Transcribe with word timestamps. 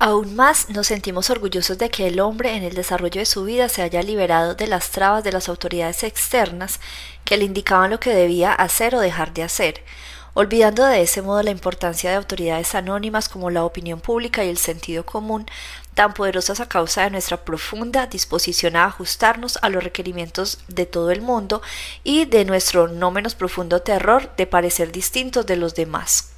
Aún 0.00 0.34
más 0.34 0.70
nos 0.70 0.88
sentimos 0.88 1.30
orgullosos 1.30 1.78
de 1.78 1.88
que 1.88 2.08
el 2.08 2.18
hombre 2.18 2.56
en 2.56 2.64
el 2.64 2.74
desarrollo 2.74 3.20
de 3.20 3.26
su 3.26 3.44
vida 3.44 3.68
se 3.68 3.80
haya 3.80 4.02
liberado 4.02 4.54
de 4.54 4.66
las 4.66 4.90
trabas 4.90 5.22
de 5.22 5.32
las 5.32 5.48
autoridades 5.48 6.02
externas 6.02 6.80
que 7.24 7.36
le 7.36 7.44
indicaban 7.44 7.90
lo 7.90 8.00
que 8.00 8.14
debía 8.14 8.52
hacer 8.52 8.96
o 8.96 9.00
dejar 9.00 9.32
de 9.32 9.44
hacer, 9.44 9.82
olvidando 10.34 10.84
de 10.84 11.00
ese 11.02 11.22
modo 11.22 11.42
la 11.44 11.52
importancia 11.52 12.10
de 12.10 12.16
autoridades 12.16 12.74
anónimas 12.74 13.28
como 13.28 13.50
la 13.50 13.64
opinión 13.64 14.00
pública 14.00 14.44
y 14.44 14.48
el 14.48 14.58
sentido 14.58 15.06
común, 15.06 15.46
tan 15.94 16.12
poderosas 16.12 16.58
a 16.58 16.68
causa 16.68 17.04
de 17.04 17.10
nuestra 17.10 17.44
profunda 17.44 18.08
disposición 18.08 18.74
a 18.74 18.86
ajustarnos 18.86 19.60
a 19.62 19.68
los 19.68 19.84
requerimientos 19.84 20.58
de 20.66 20.86
todo 20.86 21.12
el 21.12 21.22
mundo 21.22 21.62
y 22.02 22.24
de 22.24 22.44
nuestro 22.44 22.88
no 22.88 23.12
menos 23.12 23.36
profundo 23.36 23.80
terror 23.80 24.34
de 24.36 24.48
parecer 24.48 24.90
distintos 24.90 25.46
de 25.46 25.56
los 25.56 25.76
demás. 25.76 26.32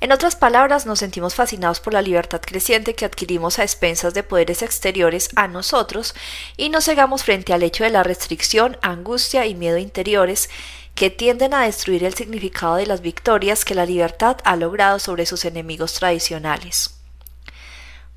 En 0.00 0.12
otras 0.12 0.36
palabras, 0.36 0.86
nos 0.86 1.00
sentimos 1.00 1.34
fascinados 1.34 1.80
por 1.80 1.92
la 1.92 2.02
libertad 2.02 2.40
creciente 2.40 2.94
que 2.94 3.04
adquirimos 3.04 3.58
a 3.58 3.64
expensas 3.64 4.14
de 4.14 4.22
poderes 4.22 4.62
exteriores 4.62 5.30
a 5.34 5.48
nosotros 5.48 6.14
y 6.56 6.68
nos 6.68 6.84
cegamos 6.84 7.24
frente 7.24 7.52
al 7.52 7.64
hecho 7.64 7.82
de 7.82 7.90
la 7.90 8.04
restricción, 8.04 8.76
angustia 8.80 9.46
y 9.46 9.56
miedo 9.56 9.76
interiores 9.76 10.50
que 10.94 11.10
tienden 11.10 11.52
a 11.52 11.64
destruir 11.64 12.04
el 12.04 12.14
significado 12.14 12.76
de 12.76 12.86
las 12.86 13.00
victorias 13.00 13.64
que 13.64 13.74
la 13.74 13.86
libertad 13.86 14.36
ha 14.44 14.54
logrado 14.54 15.00
sobre 15.00 15.26
sus 15.26 15.44
enemigos 15.44 15.94
tradicionales. 15.94 16.94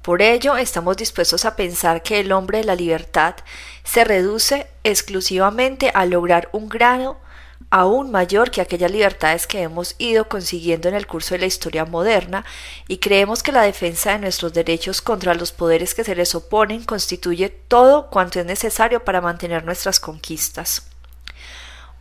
Por 0.04 0.22
ello, 0.22 0.58
estamos 0.58 0.98
dispuestos 0.98 1.46
a 1.46 1.56
pensar 1.56 2.04
que 2.04 2.20
el 2.20 2.32
hombre 2.32 2.60
de 2.60 2.64
la 2.64 2.76
libertad 2.76 3.36
se 3.84 4.04
reduce 4.04 4.68
exclusivamente 4.84 5.92
a 5.94 6.06
lograr 6.06 6.50
un 6.54 6.70
grado 6.70 7.20
aún 7.72 8.12
mayor 8.12 8.52
que 8.52 8.62
aquellas 8.62 8.92
libertades 8.92 9.48
que 9.48 9.62
hemos 9.62 9.96
ido 9.98 10.28
consiguiendo 10.28 10.90
en 10.90 10.96
el 10.96 11.08
curso 11.08 11.34
de 11.34 11.40
la 11.40 11.46
historia 11.48 11.86
moderna 11.86 12.46
y 12.88 12.98
creemos 12.98 13.42
que 13.42 13.54
la 13.54 13.64
defensa 13.64 14.12
de 14.12 14.20
nuestros 14.20 14.54
derechos 14.54 15.02
contra 15.02 15.34
los 15.34 15.54
poderes 15.54 15.96
que 15.96 16.04
se 16.04 16.14
les 16.14 16.36
oponen 16.36 16.84
constituye 16.84 17.50
todo 17.50 18.10
cuanto 18.10 18.42
es 18.42 18.46
necesario 18.46 19.04
para 19.06 19.22
mantener 19.22 19.64
nuestras 19.64 20.02
conquistas. 20.02 20.86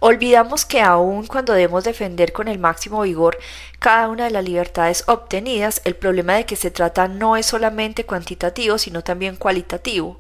Olvidamos 0.01 0.65
que 0.65 0.81
aun 0.81 1.27
cuando 1.27 1.53
debemos 1.53 1.85
defender 1.85 2.33
con 2.33 2.49
el 2.49 2.59
máximo 2.59 3.03
vigor 3.03 3.39
cada 3.79 4.09
una 4.09 4.25
de 4.25 4.31
las 4.31 4.43
libertades 4.43 5.05
obtenidas, 5.07 5.83
el 5.85 5.95
problema 5.95 6.35
de 6.35 6.47
que 6.47 6.57
se 6.57 6.71
trata 6.71 7.07
no 7.07 7.37
es 7.37 7.47
solamente 7.47 8.07
cuantitativo, 8.07 8.79
sino 8.79 9.05
también 9.05 9.37
cualitativo, 9.37 10.19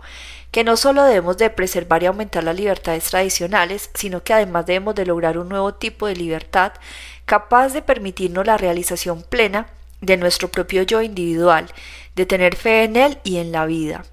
que 0.50 0.64
no 0.64 0.76
solo 0.76 1.04
debemos 1.04 1.38
de 1.38 1.50
preservar 1.50 2.02
y 2.02 2.06
aumentar 2.06 2.44
las 2.44 2.56
libertades 2.56 3.04
tradicionales, 3.04 3.90
sino 3.94 4.22
que 4.22 4.32
además 4.32 4.66
debemos 4.66 4.94
de 4.94 5.06
lograr 5.06 5.38
un 5.38 5.48
nuevo 5.48 5.74
tipo 5.74 6.06
de 6.06 6.16
libertad 6.16 6.72
capaz 7.24 7.72
de 7.72 7.82
permitirnos 7.82 8.46
la 8.46 8.56
realización 8.56 9.22
plena 9.22 9.68
de 10.00 10.16
nuestro 10.16 10.48
propio 10.48 10.82
yo 10.82 11.02
individual, 11.02 11.66
de 12.16 12.26
tener 12.26 12.56
fe 12.56 12.84
en 12.84 12.96
él 12.96 13.18
y 13.22 13.36
en 13.36 13.52
la 13.52 13.66
vida. 13.66 14.04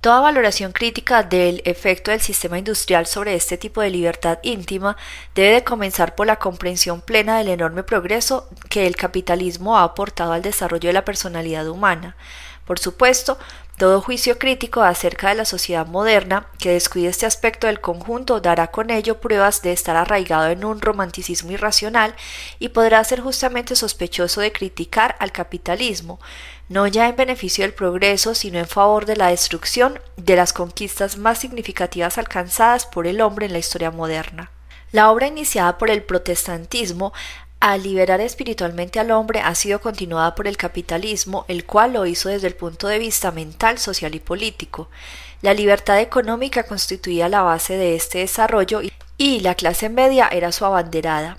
Toda 0.00 0.20
valoración 0.20 0.70
crítica 0.70 1.24
del 1.24 1.60
efecto 1.64 2.12
del 2.12 2.20
sistema 2.20 2.56
industrial 2.56 3.06
sobre 3.06 3.34
este 3.34 3.58
tipo 3.58 3.80
de 3.80 3.90
libertad 3.90 4.38
íntima 4.44 4.96
debe 5.34 5.54
de 5.54 5.64
comenzar 5.64 6.14
por 6.14 6.28
la 6.28 6.36
comprensión 6.36 7.00
plena 7.00 7.38
del 7.38 7.48
enorme 7.48 7.82
progreso 7.82 8.48
que 8.70 8.86
el 8.86 8.94
capitalismo 8.94 9.76
ha 9.76 9.82
aportado 9.82 10.32
al 10.32 10.42
desarrollo 10.42 10.88
de 10.88 10.92
la 10.92 11.04
personalidad 11.04 11.66
humana. 11.66 12.14
Por 12.64 12.78
supuesto, 12.78 13.38
todo 13.78 14.00
juicio 14.00 14.38
crítico 14.38 14.82
acerca 14.82 15.28
de 15.28 15.36
la 15.36 15.44
sociedad 15.44 15.86
moderna 15.86 16.48
que 16.58 16.72
descuide 16.72 17.08
este 17.08 17.26
aspecto 17.26 17.68
del 17.68 17.80
conjunto 17.80 18.40
dará 18.40 18.72
con 18.72 18.90
ello 18.90 19.20
pruebas 19.20 19.62
de 19.62 19.70
estar 19.70 19.96
arraigado 19.96 20.48
en 20.48 20.64
un 20.64 20.80
romanticismo 20.80 21.52
irracional 21.52 22.16
y 22.58 22.70
podrá 22.70 23.02
ser 23.04 23.20
justamente 23.20 23.76
sospechoso 23.76 24.40
de 24.40 24.50
criticar 24.50 25.14
al 25.20 25.30
capitalismo, 25.30 26.18
no 26.68 26.88
ya 26.88 27.08
en 27.08 27.14
beneficio 27.14 27.62
del 27.62 27.72
progreso, 27.72 28.34
sino 28.34 28.58
en 28.58 28.66
favor 28.66 29.06
de 29.06 29.14
la 29.14 29.28
destrucción 29.28 30.00
de 30.16 30.34
las 30.34 30.52
conquistas 30.52 31.16
más 31.16 31.38
significativas 31.38 32.18
alcanzadas 32.18 32.84
por 32.84 33.06
el 33.06 33.20
hombre 33.20 33.46
en 33.46 33.52
la 33.52 33.60
historia 33.60 33.92
moderna. 33.92 34.50
La 34.90 35.10
obra 35.10 35.28
iniciada 35.28 35.78
por 35.78 35.90
el 35.90 36.02
protestantismo 36.02 37.12
al 37.60 37.82
liberar 37.82 38.20
espiritualmente 38.20 39.00
al 39.00 39.10
hombre 39.10 39.40
ha 39.40 39.54
sido 39.54 39.80
continuada 39.80 40.36
por 40.36 40.46
el 40.46 40.56
capitalismo, 40.56 41.44
el 41.48 41.64
cual 41.64 41.94
lo 41.94 42.06
hizo 42.06 42.28
desde 42.28 42.46
el 42.46 42.54
punto 42.54 42.86
de 42.86 43.00
vista 43.00 43.32
mental, 43.32 43.78
social 43.78 44.14
y 44.14 44.20
político. 44.20 44.88
La 45.42 45.54
libertad 45.54 45.98
económica 46.00 46.62
constituía 46.62 47.28
la 47.28 47.42
base 47.42 47.76
de 47.76 47.96
este 47.96 48.18
desarrollo 48.18 48.80
y 49.16 49.40
la 49.40 49.56
clase 49.56 49.88
media 49.88 50.28
era 50.28 50.52
su 50.52 50.64
abanderada. 50.64 51.38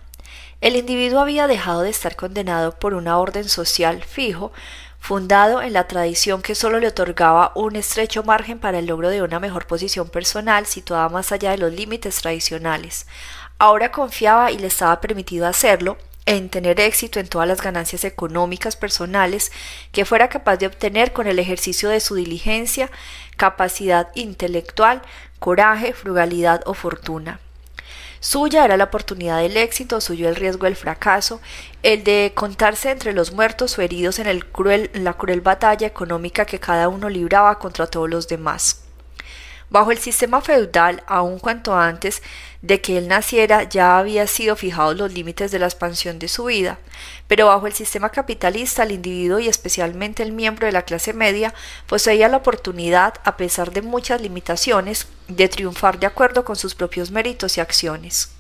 El 0.60 0.76
individuo 0.76 1.22
había 1.22 1.48
dejado 1.48 1.82
de 1.82 1.90
estar 1.90 2.18
condenado 2.18 2.78
por 2.78 2.94
una 2.94 3.18
orden 3.18 3.48
social 3.48 4.04
fijo, 4.04 4.52
fundado 5.00 5.62
en 5.62 5.72
la 5.72 5.88
tradición 5.88 6.42
que 6.42 6.54
sólo 6.54 6.82
le 6.82 6.90
otorgaba 6.90 7.54
un 7.56 7.78
estrecho 7.78 8.24
margen 8.24 8.60
para 8.60 8.80
el 8.80 8.88
logro 8.88 9.08
de 9.10 9.22
una 9.22 9.40
mejor 9.40 9.68
posición 9.68 10.10
personal 10.10 10.66
situada 10.66 11.08
más 11.08 11.32
allá 11.32 11.52
de 11.52 11.60
los 11.60 11.72
límites 11.72 12.18
tradicionales. 12.22 13.08
Ahora 13.58 13.94
confiaba 13.94 14.52
y 14.52 14.58
le 14.58 14.68
estaba 14.68 15.00
permitido 15.00 15.48
hacerlo 15.48 15.98
en 16.30 16.50
tener 16.50 16.80
éxito 16.80 17.20
en 17.20 17.28
todas 17.28 17.48
las 17.48 17.60
ganancias 17.60 18.04
económicas 18.04 18.76
personales 18.76 19.52
que 19.92 20.06
fuera 20.06 20.30
capaz 20.30 20.58
de 20.58 20.68
obtener 20.68 21.12
con 21.12 21.26
el 21.26 21.40
ejercicio 21.40 21.90
de 21.90 22.00
su 22.00 22.14
diligencia, 22.14 22.92
capacidad 23.36 24.10
intelectual, 24.14 25.02
coraje, 25.40 25.92
frugalidad 25.92 26.62
o 26.68 26.76
fortuna. 26.76 27.40
Suya 28.20 28.64
era 28.64 28.78
la 28.78 28.84
oportunidad 28.84 29.40
del 29.40 29.58
éxito, 29.58 30.00
suyo 30.02 30.30
el 30.30 30.36
riesgo 30.36 30.66
del 30.66 30.76
fracaso, 30.76 31.42
el 31.82 32.04
de 32.04 32.32
contarse 32.36 32.92
entre 32.92 33.14
los 33.14 33.32
muertos 33.32 33.80
o 33.80 33.82
heridos 33.82 34.20
en, 34.20 34.44
la 35.04 35.14
cruel 35.14 35.42
batalla 35.42 35.88
económica 35.88 36.46
que 36.46 36.60
cada 36.60 36.90
uno 36.90 37.10
libraba 37.10 37.58
contra 37.58 37.88
todos 37.88 38.08
los 38.08 38.28
demás. 38.28 38.84
Bajo 39.72 39.92
el 39.92 39.98
sistema 39.98 40.42
feudal, 40.42 41.02
aun 41.08 41.40
cuanto 41.40 41.76
antes 41.76 42.22
de 42.62 42.82
que 42.82 42.98
él 42.98 43.08
naciera, 43.08 43.64
ya 43.64 43.98
había 43.98 44.28
sido 44.28 44.56
fijados 44.56 44.98
los 44.98 45.14
límites 45.14 45.52
de 45.52 45.60
la 45.60 45.68
expansión 45.68 46.20
de 46.20 46.28
su 46.28 46.46
vida, 46.46 46.78
pero 47.28 47.48
bajo 47.48 47.68
el 47.68 47.74
sistema 47.74 48.10
capitalista, 48.10 48.84
el 48.84 48.92
individuo 48.92 49.40
y 49.40 49.48
especialmente 49.48 50.24
el 50.24 50.34
miembro 50.34 50.66
de 50.66 50.74
la 50.74 50.82
clase 50.82 51.14
media 51.14 51.54
poseía 51.88 52.28
la 52.28 52.38
oportunidad, 52.38 53.14
a 53.24 53.38
pesar 53.38 53.72
de 53.72 53.82
muchas 53.82 54.22
limitaciones, 54.22 55.08
de 55.28 55.48
triunfar 55.48 56.00
de 56.00 56.08
acuerdo 56.08 56.44
con 56.44 56.58
sus 56.58 56.76
propios 56.76 57.12
méritos 57.12 57.58
y 57.58 57.62
acciones. 57.62 58.32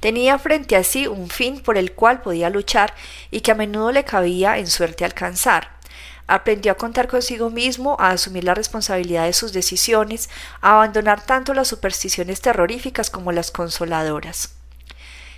Tenía 0.00 0.36
frente 0.40 0.74
a 0.74 0.82
sí 0.82 1.06
un 1.06 1.28
fin 1.28 1.60
por 1.60 1.78
el 1.78 1.92
cual 1.92 2.22
podía 2.22 2.50
luchar 2.50 2.92
y 3.30 3.40
que 3.40 3.52
a 3.52 3.54
menudo 3.54 3.92
le 3.92 4.04
cabía 4.04 4.58
en 4.58 4.66
suerte 4.66 5.04
alcanzar 5.04 5.81
Aprendió 6.32 6.72
a 6.72 6.76
contar 6.76 7.08
consigo 7.08 7.50
mismo, 7.50 7.94
a 8.00 8.08
asumir 8.08 8.44
la 8.44 8.54
responsabilidad 8.54 9.26
de 9.26 9.34
sus 9.34 9.52
decisiones, 9.52 10.30
a 10.62 10.76
abandonar 10.76 11.26
tanto 11.26 11.52
las 11.52 11.68
supersticiones 11.68 12.40
terroríficas 12.40 13.10
como 13.10 13.32
las 13.32 13.50
consoladoras. 13.50 14.54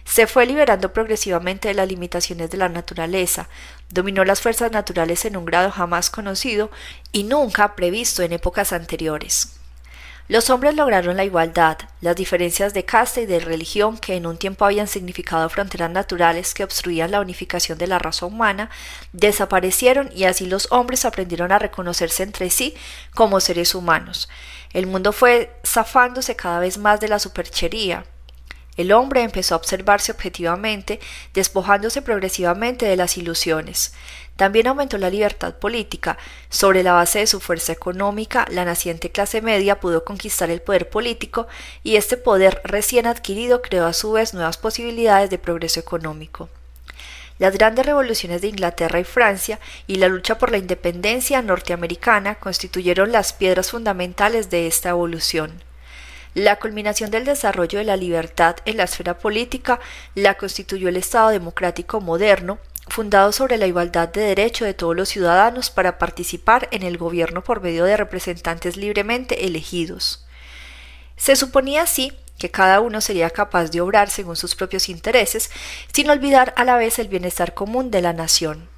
Se 0.05 0.28
fue 0.28 0.47
liberando 0.47 0.93
progresivamente 0.93 1.66
de 1.66 1.75
las 1.75 1.88
limitaciones 1.88 2.49
de 2.49 2.59
la 2.59 2.69
naturaleza, 2.69 3.49
dominó 3.91 4.25
las 4.25 4.41
fuerzas 4.41 4.71
naturales 4.71 5.25
en 5.25 5.37
un 5.37 5.44
grado 5.44 5.72
jamás 5.72 6.10
conocido 6.10 6.71
y 7.11 7.25
nunca 7.25 7.75
previsto 7.75 8.22
en 8.22 8.32
épocas 8.32 8.72
anteriores. 8.72 9.64
Los 10.27 10.49
hombres 10.49 10.75
lograron 10.75 11.19
la 11.19 11.25
igualdad, 11.25 11.77
las 12.01 12.17
diferencias 12.17 12.73
de 12.73 12.87
casta 12.87 13.21
y 13.21 13.27
de 13.27 13.41
religión 13.41 13.99
que 13.99 14.15
en 14.15 14.25
un 14.25 14.39
tiempo 14.39 14.65
habían 14.65 14.89
significado 14.89 15.51
fronteras 15.51 15.91
naturales 15.91 16.55
que 16.55 16.65
obstruían 16.65 17.11
la 17.11 17.21
unificación 17.21 17.77
de 17.77 17.87
la 17.87 17.99
raza 17.99 18.25
humana, 18.25 18.71
desaparecieron 19.12 20.11
y 20.15 20.25
así 20.25 20.47
los 20.47 20.73
hombres 20.73 21.05
aprendieron 21.05 21.53
a 21.53 21.59
reconocerse 21.59 22.23
entre 22.23 22.49
sí 22.49 22.75
como 23.15 23.39
seres 23.39 23.75
humanos. 23.75 24.31
El 24.73 24.87
mundo 24.87 25.12
fue 25.12 25.55
zafándose 25.62 26.37
cada 26.37 26.59
vez 26.59 26.79
más 26.79 27.01
de 27.01 27.09
la 27.09 27.19
superchería, 27.19 28.06
el 28.77 28.93
hombre 28.93 29.23
empezó 29.23 29.55
a 29.55 29.59
observarse 29.59 30.12
objetivamente, 30.12 31.01
despojándose 31.33 32.03
progresivamente 32.03 32.87
de 32.87 32.97
las 32.97 33.17
ilusiones. 33.17 33.93
También 34.37 34.67
aumentó 34.67 34.99
la 34.99 35.11
libertad 35.11 35.55
política. 35.55 36.19
Sobre 36.49 36.82
la 36.82 36.93
base 36.93 37.21
de 37.21 37.26
su 37.26 37.41
fuerza 37.41 37.73
económica, 37.73 38.47
la 38.50 38.65
naciente 38.65 39.11
clase 39.11 39.43
media 39.43 39.79
pudo 39.79 40.05
conquistar 40.05 40.50
el 40.50 40.61
poder 40.61 40.91
político 40.91 41.47
y 41.85 41.97
este 41.97 42.17
poder 42.17 42.61
recién 42.65 43.06
adquirido 43.06 43.62
creó 43.62 43.87
a 43.87 43.93
su 43.93 44.12
vez 44.12 44.35
nuevas 44.35 44.59
posibilidades 44.59 45.31
de 45.31 45.38
progreso 45.38 45.79
económico. 45.79 46.49
Las 47.38 47.55
grandes 47.55 47.85
revoluciones 47.85 48.43
de 48.43 48.49
Inglaterra 48.49 49.00
y 49.00 49.05
Francia 49.05 49.59
y 49.88 49.97
la 49.97 50.09
lucha 50.09 50.38
por 50.38 50.53
la 50.53 50.59
independencia 50.59 51.43
norteamericana 51.43 52.37
constituyeron 52.37 53.11
las 53.11 53.32
piedras 53.32 53.73
fundamentales 53.73 54.50
de 54.50 54.69
esta 54.69 54.91
evolución. 54.91 55.63
La 56.35 56.57
culminación 56.57 57.13
del 57.13 57.25
desarrollo 57.25 57.79
de 57.79 57.85
la 57.85 57.97
libertad 57.97 58.57
en 58.65 58.79
la 58.79 58.85
esfera 58.85 59.17
política 59.17 59.79
la 60.17 60.35
constituyó 60.35 60.89
el 60.89 60.97
Estado 60.97 61.29
democrático 61.29 62.01
moderno, 62.01 62.59
fundado 62.89 63.31
sobre 63.31 63.57
la 63.57 63.69
igualdad 63.69 64.09
de 64.09 64.23
derecho 64.23 64.65
de 64.65 64.75
todos 64.75 64.97
los 64.97 65.09
ciudadanos 65.09 65.71
para 65.71 65.97
participar 65.97 66.69
en 66.73 66.83
el 66.83 66.99
gobierno 66.99 67.45
por 67.45 67.61
medio 67.61 67.85
de 67.85 67.97
representantes 67.97 68.77
libremente 68.77 69.47
elegidos. 69.47 70.27
Se 71.17 71.37
suponía 71.37 71.83
así 71.83 72.13
que 72.37 72.51
cada 72.51 72.81
uno 72.81 73.01
sería 73.01 73.31
capaz 73.31 73.71
de 73.71 73.81
obrar 73.81 74.11
según 74.11 74.35
sus 74.35 74.57
propios 74.57 74.89
intereses, 74.89 75.53
sin 75.93 76.11
olvidar 76.11 76.53
a 76.57 76.65
la 76.65 76.77
vez 76.77 76.99
el 76.99 77.07
bienestar 77.07 77.55
común 77.55 77.93
de 77.93 78.03
la 78.03 78.13
nación. 78.13 78.74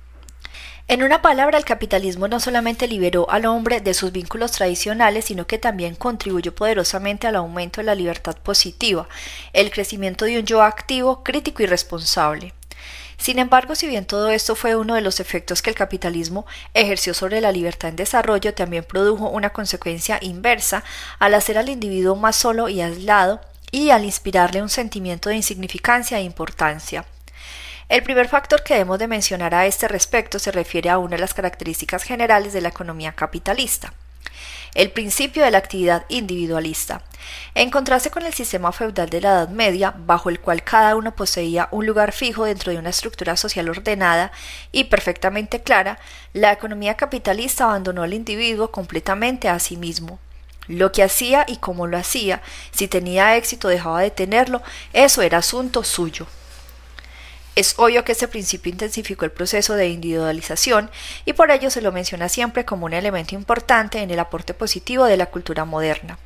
En 0.88 1.02
una 1.02 1.20
palabra, 1.20 1.58
el 1.58 1.64
capitalismo 1.64 2.28
no 2.28 2.38
solamente 2.38 2.86
liberó 2.86 3.28
al 3.28 3.46
hombre 3.46 3.80
de 3.80 3.92
sus 3.92 4.12
vínculos 4.12 4.52
tradicionales, 4.52 5.24
sino 5.24 5.44
que 5.44 5.58
también 5.58 5.96
contribuyó 5.96 6.54
poderosamente 6.54 7.26
al 7.26 7.34
aumento 7.34 7.80
de 7.80 7.86
la 7.86 7.96
libertad 7.96 8.36
positiva, 8.36 9.08
el 9.52 9.72
crecimiento 9.72 10.26
de 10.26 10.38
un 10.38 10.46
yo 10.46 10.62
activo, 10.62 11.24
crítico 11.24 11.64
y 11.64 11.66
responsable. 11.66 12.54
Sin 13.18 13.40
embargo, 13.40 13.74
si 13.74 13.88
bien 13.88 14.06
todo 14.06 14.30
esto 14.30 14.54
fue 14.54 14.76
uno 14.76 14.94
de 14.94 15.00
los 15.00 15.18
efectos 15.18 15.60
que 15.60 15.70
el 15.70 15.76
capitalismo 15.76 16.46
ejerció 16.72 17.14
sobre 17.14 17.40
la 17.40 17.50
libertad 17.50 17.88
en 17.88 17.96
desarrollo, 17.96 18.54
también 18.54 18.84
produjo 18.84 19.28
una 19.28 19.50
consecuencia 19.50 20.18
inversa 20.20 20.84
al 21.18 21.34
hacer 21.34 21.58
al 21.58 21.68
individuo 21.68 22.14
más 22.14 22.36
solo 22.36 22.68
y 22.68 22.80
aislado 22.80 23.40
y 23.72 23.90
al 23.90 24.04
inspirarle 24.04 24.62
un 24.62 24.68
sentimiento 24.68 25.30
de 25.30 25.36
insignificancia 25.36 26.20
e 26.20 26.22
importancia. 26.22 27.04
El 27.88 28.02
primer 28.02 28.26
factor 28.26 28.64
que 28.64 28.74
debemos 28.74 28.98
de 28.98 29.06
mencionar 29.06 29.54
a 29.54 29.64
este 29.64 29.86
respecto 29.86 30.40
se 30.40 30.50
refiere 30.50 30.90
a 30.90 30.98
una 30.98 31.14
de 31.14 31.20
las 31.20 31.34
características 31.34 32.02
generales 32.02 32.52
de 32.52 32.60
la 32.60 32.70
economía 32.70 33.12
capitalista, 33.12 33.94
el 34.74 34.90
principio 34.90 35.44
de 35.44 35.52
la 35.52 35.58
actividad 35.58 36.04
individualista. 36.08 37.02
En 37.54 37.70
contraste 37.70 38.10
con 38.10 38.26
el 38.26 38.34
sistema 38.34 38.72
feudal 38.72 39.08
de 39.08 39.20
la 39.20 39.28
Edad 39.28 39.48
Media, 39.50 39.94
bajo 39.96 40.30
el 40.30 40.40
cual 40.40 40.64
cada 40.64 40.96
uno 40.96 41.14
poseía 41.14 41.68
un 41.70 41.86
lugar 41.86 42.10
fijo 42.10 42.44
dentro 42.44 42.72
de 42.72 42.78
una 42.78 42.90
estructura 42.90 43.36
social 43.36 43.68
ordenada 43.68 44.32
y 44.72 44.84
perfectamente 44.84 45.62
clara, 45.62 46.00
la 46.32 46.50
economía 46.50 46.96
capitalista 46.96 47.66
abandonó 47.66 48.02
al 48.02 48.14
individuo 48.14 48.72
completamente 48.72 49.48
a 49.48 49.60
sí 49.60 49.76
mismo. 49.76 50.18
Lo 50.66 50.90
que 50.90 51.04
hacía 51.04 51.44
y 51.46 51.58
cómo 51.58 51.86
lo 51.86 51.96
hacía, 51.98 52.42
si 52.72 52.88
tenía 52.88 53.36
éxito 53.36 53.68
dejaba 53.68 54.00
de 54.00 54.10
tenerlo, 54.10 54.60
eso 54.92 55.22
era 55.22 55.38
asunto 55.38 55.84
suyo. 55.84 56.26
Es 57.56 57.78
obvio 57.78 58.04
que 58.04 58.12
este 58.12 58.28
principio 58.28 58.70
intensificó 58.70 59.24
el 59.24 59.30
proceso 59.30 59.72
de 59.72 59.88
individualización 59.88 60.90
y 61.24 61.32
por 61.32 61.50
ello 61.50 61.70
se 61.70 61.80
lo 61.80 61.90
menciona 61.90 62.28
siempre 62.28 62.66
como 62.66 62.84
un 62.84 62.92
elemento 62.92 63.34
importante 63.34 64.02
en 64.02 64.10
el 64.10 64.18
aporte 64.18 64.52
positivo 64.52 65.06
de 65.06 65.16
la 65.16 65.24
cultura 65.24 65.64
moderna. 65.64 66.18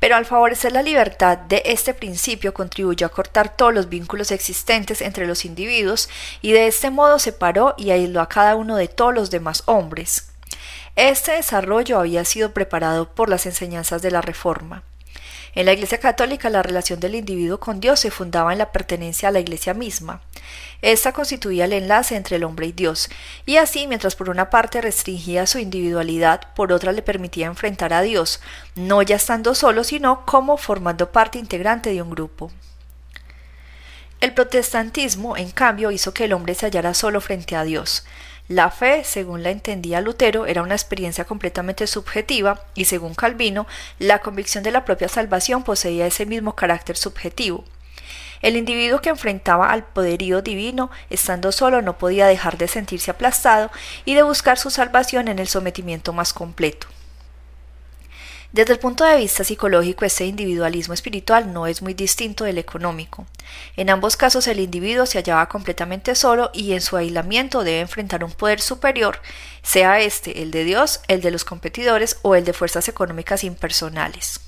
Pero 0.00 0.16
al 0.16 0.26
favorecer 0.26 0.72
la 0.72 0.82
libertad 0.82 1.38
de 1.38 1.62
este 1.64 1.94
principio 1.94 2.52
contribuyó 2.54 3.06
a 3.06 3.10
cortar 3.10 3.56
todos 3.56 3.72
los 3.72 3.88
vínculos 3.88 4.32
existentes 4.32 5.00
entre 5.00 5.28
los 5.28 5.44
individuos 5.44 6.08
y 6.42 6.50
de 6.50 6.66
este 6.66 6.90
modo 6.90 7.20
separó 7.20 7.76
y 7.78 7.92
aisló 7.92 8.20
a 8.20 8.28
cada 8.28 8.56
uno 8.56 8.74
de 8.74 8.88
todos 8.88 9.14
los 9.14 9.30
demás 9.30 9.62
hombres. 9.66 10.32
Este 10.96 11.32
desarrollo 11.32 12.00
había 12.00 12.24
sido 12.24 12.52
preparado 12.52 13.08
por 13.14 13.28
las 13.28 13.46
enseñanzas 13.46 14.02
de 14.02 14.10
la 14.10 14.22
Reforma. 14.22 14.82
En 15.58 15.66
la 15.66 15.72
Iglesia 15.72 15.98
Católica 15.98 16.50
la 16.50 16.62
relación 16.62 17.00
del 17.00 17.16
individuo 17.16 17.58
con 17.58 17.80
Dios 17.80 17.98
se 17.98 18.12
fundaba 18.12 18.52
en 18.52 18.58
la 18.58 18.70
pertenencia 18.70 19.28
a 19.28 19.32
la 19.32 19.40
Iglesia 19.40 19.74
misma. 19.74 20.20
Esta 20.82 21.12
constituía 21.12 21.64
el 21.64 21.72
enlace 21.72 22.14
entre 22.14 22.36
el 22.36 22.44
hombre 22.44 22.66
y 22.66 22.72
Dios, 22.72 23.08
y 23.44 23.56
así, 23.56 23.88
mientras 23.88 24.14
por 24.14 24.30
una 24.30 24.50
parte 24.50 24.80
restringía 24.80 25.48
su 25.48 25.58
individualidad, 25.58 26.54
por 26.54 26.72
otra 26.72 26.92
le 26.92 27.02
permitía 27.02 27.48
enfrentar 27.48 27.92
a 27.92 28.02
Dios, 28.02 28.40
no 28.76 29.02
ya 29.02 29.16
estando 29.16 29.52
solo, 29.56 29.82
sino 29.82 30.24
como 30.26 30.58
formando 30.58 31.10
parte 31.10 31.40
integrante 31.40 31.90
de 31.90 32.02
un 32.02 32.10
grupo. 32.10 32.52
El 34.20 34.34
protestantismo, 34.34 35.36
en 35.36 35.50
cambio, 35.50 35.90
hizo 35.90 36.14
que 36.14 36.26
el 36.26 36.34
hombre 36.34 36.54
se 36.54 36.66
hallara 36.66 36.94
solo 36.94 37.20
frente 37.20 37.56
a 37.56 37.64
Dios. 37.64 38.06
La 38.48 38.70
fe, 38.70 39.04
según 39.04 39.42
la 39.42 39.50
entendía 39.50 40.00
Lutero, 40.00 40.46
era 40.46 40.62
una 40.62 40.74
experiencia 40.74 41.26
completamente 41.26 41.86
subjetiva 41.86 42.62
y, 42.74 42.86
según 42.86 43.14
Calvino, 43.14 43.66
la 43.98 44.20
convicción 44.20 44.64
de 44.64 44.70
la 44.70 44.86
propia 44.86 45.08
salvación 45.08 45.64
poseía 45.64 46.06
ese 46.06 46.24
mismo 46.24 46.56
carácter 46.56 46.96
subjetivo. 46.96 47.64
El 48.40 48.56
individuo 48.56 49.02
que 49.02 49.10
enfrentaba 49.10 49.70
al 49.70 49.84
poderío 49.84 50.40
divino, 50.40 50.90
estando 51.10 51.52
solo, 51.52 51.82
no 51.82 51.98
podía 51.98 52.26
dejar 52.26 52.56
de 52.56 52.68
sentirse 52.68 53.10
aplastado 53.10 53.70
y 54.06 54.14
de 54.14 54.22
buscar 54.22 54.56
su 54.56 54.70
salvación 54.70 55.28
en 55.28 55.38
el 55.40 55.48
sometimiento 55.48 56.14
más 56.14 56.32
completo. 56.32 56.86
Desde 58.50 58.72
el 58.72 58.78
punto 58.78 59.04
de 59.04 59.18
vista 59.18 59.44
psicológico, 59.44 60.06
este 60.06 60.24
individualismo 60.24 60.94
espiritual 60.94 61.52
no 61.52 61.66
es 61.66 61.82
muy 61.82 61.92
distinto 61.92 62.44
del 62.44 62.56
económico. 62.56 63.26
En 63.76 63.90
ambos 63.90 64.16
casos 64.16 64.46
el 64.46 64.58
individuo 64.58 65.04
se 65.04 65.18
hallaba 65.18 65.50
completamente 65.50 66.14
solo 66.14 66.50
y 66.54 66.72
en 66.72 66.80
su 66.80 66.96
aislamiento 66.96 67.62
debe 67.62 67.80
enfrentar 67.80 68.24
un 68.24 68.32
poder 68.32 68.62
superior, 68.62 69.20
sea 69.62 70.00
este 70.00 70.40
el 70.40 70.50
de 70.50 70.64
Dios, 70.64 71.00
el 71.08 71.20
de 71.20 71.30
los 71.30 71.44
competidores 71.44 72.18
o 72.22 72.36
el 72.36 72.46
de 72.46 72.54
fuerzas 72.54 72.88
económicas 72.88 73.44
impersonales. 73.44 74.40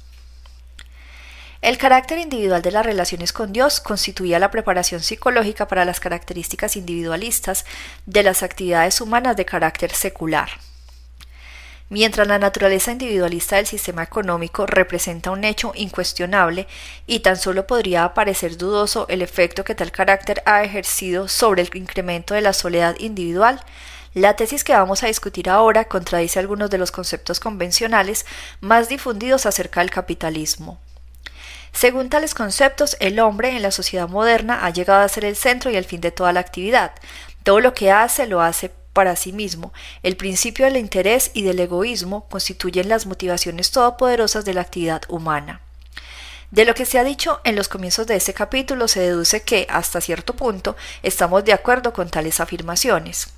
El 1.61 1.77
carácter 1.77 2.19
individual 2.19 2.63
de 2.63 2.71
las 2.71 2.87
relaciones 2.87 3.35
con 3.35 3.53
Dios 3.53 3.81
constituía 3.81 4.39
la 4.39 4.51
preparación 4.51 5.03
psicológica 5.03 5.69
para 5.69 5.85
las 5.85 6.01
características 6.01 6.75
individualistas 6.77 7.67
de 8.07 8.23
las 8.23 8.43
actividades 8.43 9.03
humanas 9.03 9.37
de 9.37 9.45
carácter 9.45 9.93
secular. 9.93 10.49
Mientras 11.91 12.29
la 12.29 12.39
naturaleza 12.39 12.93
individualista 12.93 13.57
del 13.57 13.67
sistema 13.67 14.05
económico 14.05 14.65
representa 14.65 15.33
un 15.33 15.43
hecho 15.43 15.73
incuestionable 15.75 16.69
y 17.09 17.19
tan 17.19 17.37
solo 17.37 17.67
podría 17.67 18.15
parecer 18.15 18.57
dudoso 18.57 19.07
el 19.09 19.23
efecto 19.23 19.65
que 19.65 19.75
tal 19.75 19.91
carácter 19.91 20.41
ha 20.47 20.63
ejercido 20.63 21.27
sobre 21.27 21.63
el 21.63 21.71
incremento 21.75 22.35
de 22.35 22.43
la 22.43 22.53
soledad 22.53 22.95
individual, 23.01 23.61
la 24.15 24.37
tesis 24.37 24.63
que 24.63 24.73
vamos 24.73 25.03
a 25.03 25.09
discutir 25.09 25.51
ahora 25.51 25.87
contradice 25.87 26.39
algunos 26.39 26.71
de 26.71 26.79
los 26.79 26.93
conceptos 26.93 27.41
convencionales 27.41 28.25
más 28.61 28.89
difundidos 28.89 29.45
acerca 29.45 29.81
del 29.81 29.91
capitalismo. 29.91 30.79
Según 31.73 32.09
tales 32.09 32.35
conceptos, 32.35 32.97
el 33.01 33.19
hombre 33.19 33.51
en 33.57 33.63
la 33.63 33.73
sociedad 33.73 34.09
moderna 34.09 34.65
ha 34.65 34.71
llegado 34.71 35.03
a 35.03 35.09
ser 35.09 35.25
el 35.25 35.35
centro 35.35 35.73
y 35.73 35.77
el 35.77 35.85
fin 35.85 36.01
de 36.01 36.13
toda 36.13 36.33
la 36.33 36.41
actividad. 36.41 36.93
Todo 37.43 37.59
lo 37.59 37.75
que 37.75 37.91
hace 37.91 38.27
lo 38.27 38.41
hace 38.41 38.71
para 38.93 39.17
sí 39.17 39.33
mismo, 39.33 39.73
el 40.03 40.17
principio 40.17 40.65
del 40.65 40.77
interés 40.77 41.31
y 41.35 41.43
del 41.43 41.61
egoísmo 41.61 42.29
constituyen 42.29 42.89
las 42.89 43.07
motivaciones 43.07 43.71
todopoderosas 43.71 44.45
de 44.45 44.55
la 44.55 44.63
actividad 44.63 45.03
humana. 45.09 45.61
De 46.51 46.65
lo 46.65 46.75
que 46.75 46.85
se 46.85 46.99
ha 46.99 47.05
dicho 47.05 47.41
en 47.45 47.55
los 47.55 47.69
comienzos 47.69 48.07
de 48.09 48.17
este 48.17 48.35
capítulo 48.35 48.89
se 48.89 49.01
deduce 49.01 49.43
que, 49.43 49.67
hasta 49.71 50.01
cierto 50.01 50.35
punto, 50.35 50.77
estamos 51.03 51.45
de 51.45 51.53
acuerdo 51.53 51.93
con 51.93 52.11
tales 52.11 52.41
afirmaciones. 52.41 53.29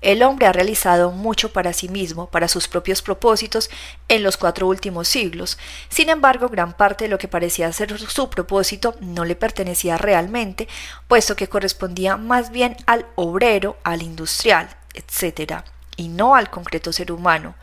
El 0.00 0.22
hombre 0.22 0.46
ha 0.46 0.52
realizado 0.52 1.10
mucho 1.10 1.52
para 1.52 1.72
sí 1.72 1.88
mismo, 1.88 2.30
para 2.30 2.48
sus 2.48 2.68
propios 2.68 3.02
propósitos, 3.02 3.70
en 4.08 4.22
los 4.22 4.36
cuatro 4.36 4.66
últimos 4.66 5.08
siglos. 5.08 5.58
Sin 5.88 6.08
embargo, 6.08 6.48
gran 6.48 6.72
parte 6.72 7.04
de 7.04 7.10
lo 7.10 7.18
que 7.18 7.28
parecía 7.28 7.72
ser 7.72 7.98
su 7.98 8.30
propósito 8.30 8.96
no 9.00 9.24
le 9.24 9.36
pertenecía 9.36 9.98
realmente, 9.98 10.68
puesto 11.06 11.36
que 11.36 11.48
correspondía 11.48 12.16
más 12.16 12.50
bien 12.50 12.76
al 12.86 13.06
obrero, 13.14 13.76
al 13.82 14.02
industrial, 14.02 14.74
etc., 14.94 15.62
y 15.96 16.08
no 16.08 16.34
al 16.34 16.48
concreto 16.48 16.92
ser 16.92 17.12
humano, 17.12 17.54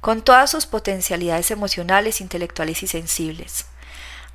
con 0.00 0.22
todas 0.22 0.50
sus 0.50 0.66
potencialidades 0.66 1.52
emocionales, 1.52 2.20
intelectuales 2.20 2.82
y 2.82 2.88
sensibles. 2.88 3.66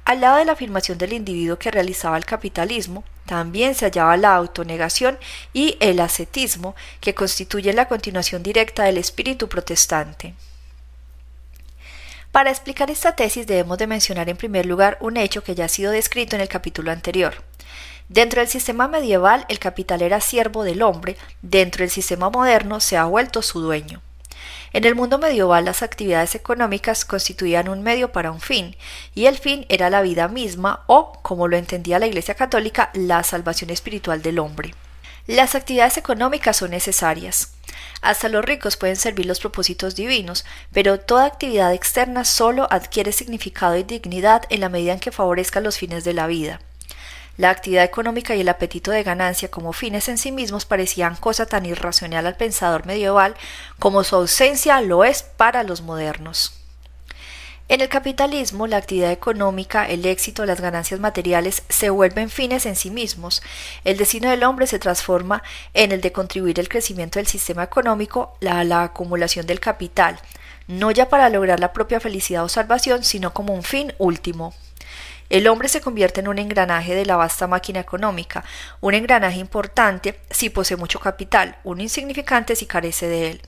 Al 0.10 0.22
lado 0.22 0.38
de 0.38 0.46
la 0.46 0.54
afirmación 0.54 0.98
del 0.98 1.14
individuo 1.14 1.60
que 1.60 1.70
realizaba 1.70 2.18
el 2.18 2.26
capitalismo, 2.26 3.04
también 3.28 3.76
se 3.76 3.86
hallaba 3.86 4.18
la 4.18 4.34
autonegación 4.34 5.20
y 5.54 5.78
el 5.82 6.00
ascetismo, 6.00 6.76
que 7.00 7.14
constituyen 7.14 7.76
la 7.76 7.88
continuación 7.88 8.42
directa 8.42 8.86
del 8.86 8.98
espíritu 8.98 9.48
protestante. 9.48 10.34
Para 12.32 12.50
explicar 12.50 12.90
esta 12.90 13.16
tesis 13.16 13.46
debemos 13.46 13.78
de 13.78 13.86
mencionar 13.86 14.30
en 14.30 14.38
primer 14.38 14.66
lugar 14.66 14.98
un 15.00 15.16
hecho 15.16 15.44
que 15.44 15.54
ya 15.54 15.66
ha 15.66 15.70
sido 15.70 15.92
descrito 15.92 16.36
en 16.36 16.42
el 16.42 16.50
capítulo 16.50 16.92
anterior. 16.92 17.44
Dentro 18.08 18.42
del 18.42 18.50
sistema 18.50 18.88
medieval 18.88 19.46
el 19.48 19.60
capital 19.60 20.02
era 20.02 20.22
siervo 20.22 20.64
del 20.64 20.82
hombre, 20.82 21.18
dentro 21.44 21.84
del 21.84 21.92
sistema 21.92 22.32
moderno 22.32 22.80
se 22.80 22.98
ha 22.98 23.06
vuelto 23.06 23.44
su 23.44 23.62
dueño. 23.62 24.02
En 24.72 24.84
el 24.84 24.94
mundo 24.94 25.18
medieval 25.18 25.66
las 25.66 25.82
actividades 25.82 26.36
económicas 26.36 27.04
constituían 27.04 27.70
un 27.70 27.82
medio 27.82 28.12
para 28.12 28.32
un 28.32 28.40
fin, 28.40 28.76
y 29.16 29.26
el 29.26 29.38
fin 29.38 29.66
era 29.70 29.90
la 29.90 30.02
vida 30.02 30.28
misma 30.28 30.84
o, 30.86 31.14
como 31.24 31.48
lo 31.48 31.58
entendía 31.58 31.98
la 31.98 32.08
Iglesia 32.08 32.36
Católica, 32.36 32.92
la 32.94 33.24
salvación 33.24 33.72
espiritual 33.72 34.22
del 34.22 34.38
hombre. 34.38 34.76
Las 35.26 35.56
actividades 35.56 35.98
económicas 35.98 36.58
son 36.58 36.72
necesarias. 36.72 37.54
Hasta 38.02 38.30
los 38.30 38.46
ricos 38.46 38.78
pueden 38.78 38.96
servir 38.96 39.26
los 39.26 39.40
propósitos 39.40 39.96
divinos, 39.96 40.46
pero 40.72 41.00
toda 41.00 41.26
actividad 41.26 41.74
externa 41.74 42.24
solo 42.24 42.68
adquiere 42.72 43.12
significado 43.12 43.76
y 43.78 43.84
dignidad 43.84 44.44
en 44.50 44.62
la 44.62 44.70
medida 44.70 44.94
en 44.94 45.00
que 45.00 45.12
favorezca 45.12 45.62
los 45.62 45.78
fines 45.78 46.04
de 46.04 46.14
la 46.14 46.28
vida. 46.28 46.62
La 47.40 47.52
actividad 47.52 47.86
económica 47.86 48.36
y 48.36 48.42
el 48.42 48.50
apetito 48.50 48.92
de 48.92 49.02
ganancia 49.02 49.50
como 49.50 49.72
fines 49.72 50.10
en 50.10 50.18
sí 50.18 50.30
mismos 50.30 50.66
parecían 50.66 51.16
cosa 51.16 51.46
tan 51.46 51.66
irracional 51.66 52.28
al 52.28 52.36
pensador 52.36 52.86
medieval 52.86 53.34
como 53.80 54.04
su 54.04 54.18
ausencia 54.18 54.82
lo 54.82 55.06
es 55.06 55.24
para 55.24 55.64
los 55.64 55.82
modernos. 55.82 56.52
En 57.70 57.80
el 57.80 57.88
capitalismo, 57.88 58.68
la 58.68 58.76
actividad 58.76 59.14
económica, 59.14 59.88
el 59.88 60.06
éxito, 60.06 60.46
las 60.46 60.60
ganancias 60.60 61.00
materiales 61.00 61.64
se 61.70 61.90
vuelven 61.90 62.30
fines 62.30 62.66
en 62.66 62.76
sí 62.76 62.92
mismos. 62.92 63.42
El 63.86 63.96
destino 63.96 64.30
del 64.30 64.44
hombre 64.44 64.68
se 64.68 64.78
transforma 64.78 65.42
en 65.74 65.94
el 65.94 66.02
de 66.02 66.12
contribuir 66.12 66.60
al 66.60 66.68
crecimiento 66.68 67.20
del 67.20 67.28
sistema 67.28 67.64
económico, 67.64 68.38
a 68.46 68.66
la 68.66 68.84
acumulación 68.84 69.48
del 69.48 69.62
capital, 69.62 70.20
no 70.68 70.92
ya 70.92 71.08
para 71.08 71.30
lograr 71.30 71.62
la 71.62 71.72
propia 71.72 72.02
felicidad 72.02 72.44
o 72.44 72.50
salvación, 72.50 73.06
sino 73.06 73.34
como 73.34 73.54
un 73.54 73.64
fin 73.64 73.94
último. 73.98 74.54
El 75.30 75.48
hombre 75.48 75.70
se 75.70 75.82
convierte 75.82 76.22
en 76.22 76.28
un 76.28 76.40
engranaje 76.40 76.96
de 76.96 77.06
la 77.06 77.16
vasta 77.16 77.48
máquina 77.48 77.80
económica, 77.80 78.44
un 78.82 78.94
engranaje 78.94 79.40
importante 79.40 80.20
si 80.30 80.50
posee 80.50 80.78
mucho 80.78 81.00
capital, 81.00 81.58
un 81.64 81.82
insignificante 81.82 82.56
si 82.56 82.66
carece 82.66 83.08
de 83.08 83.32
él. 83.32 83.42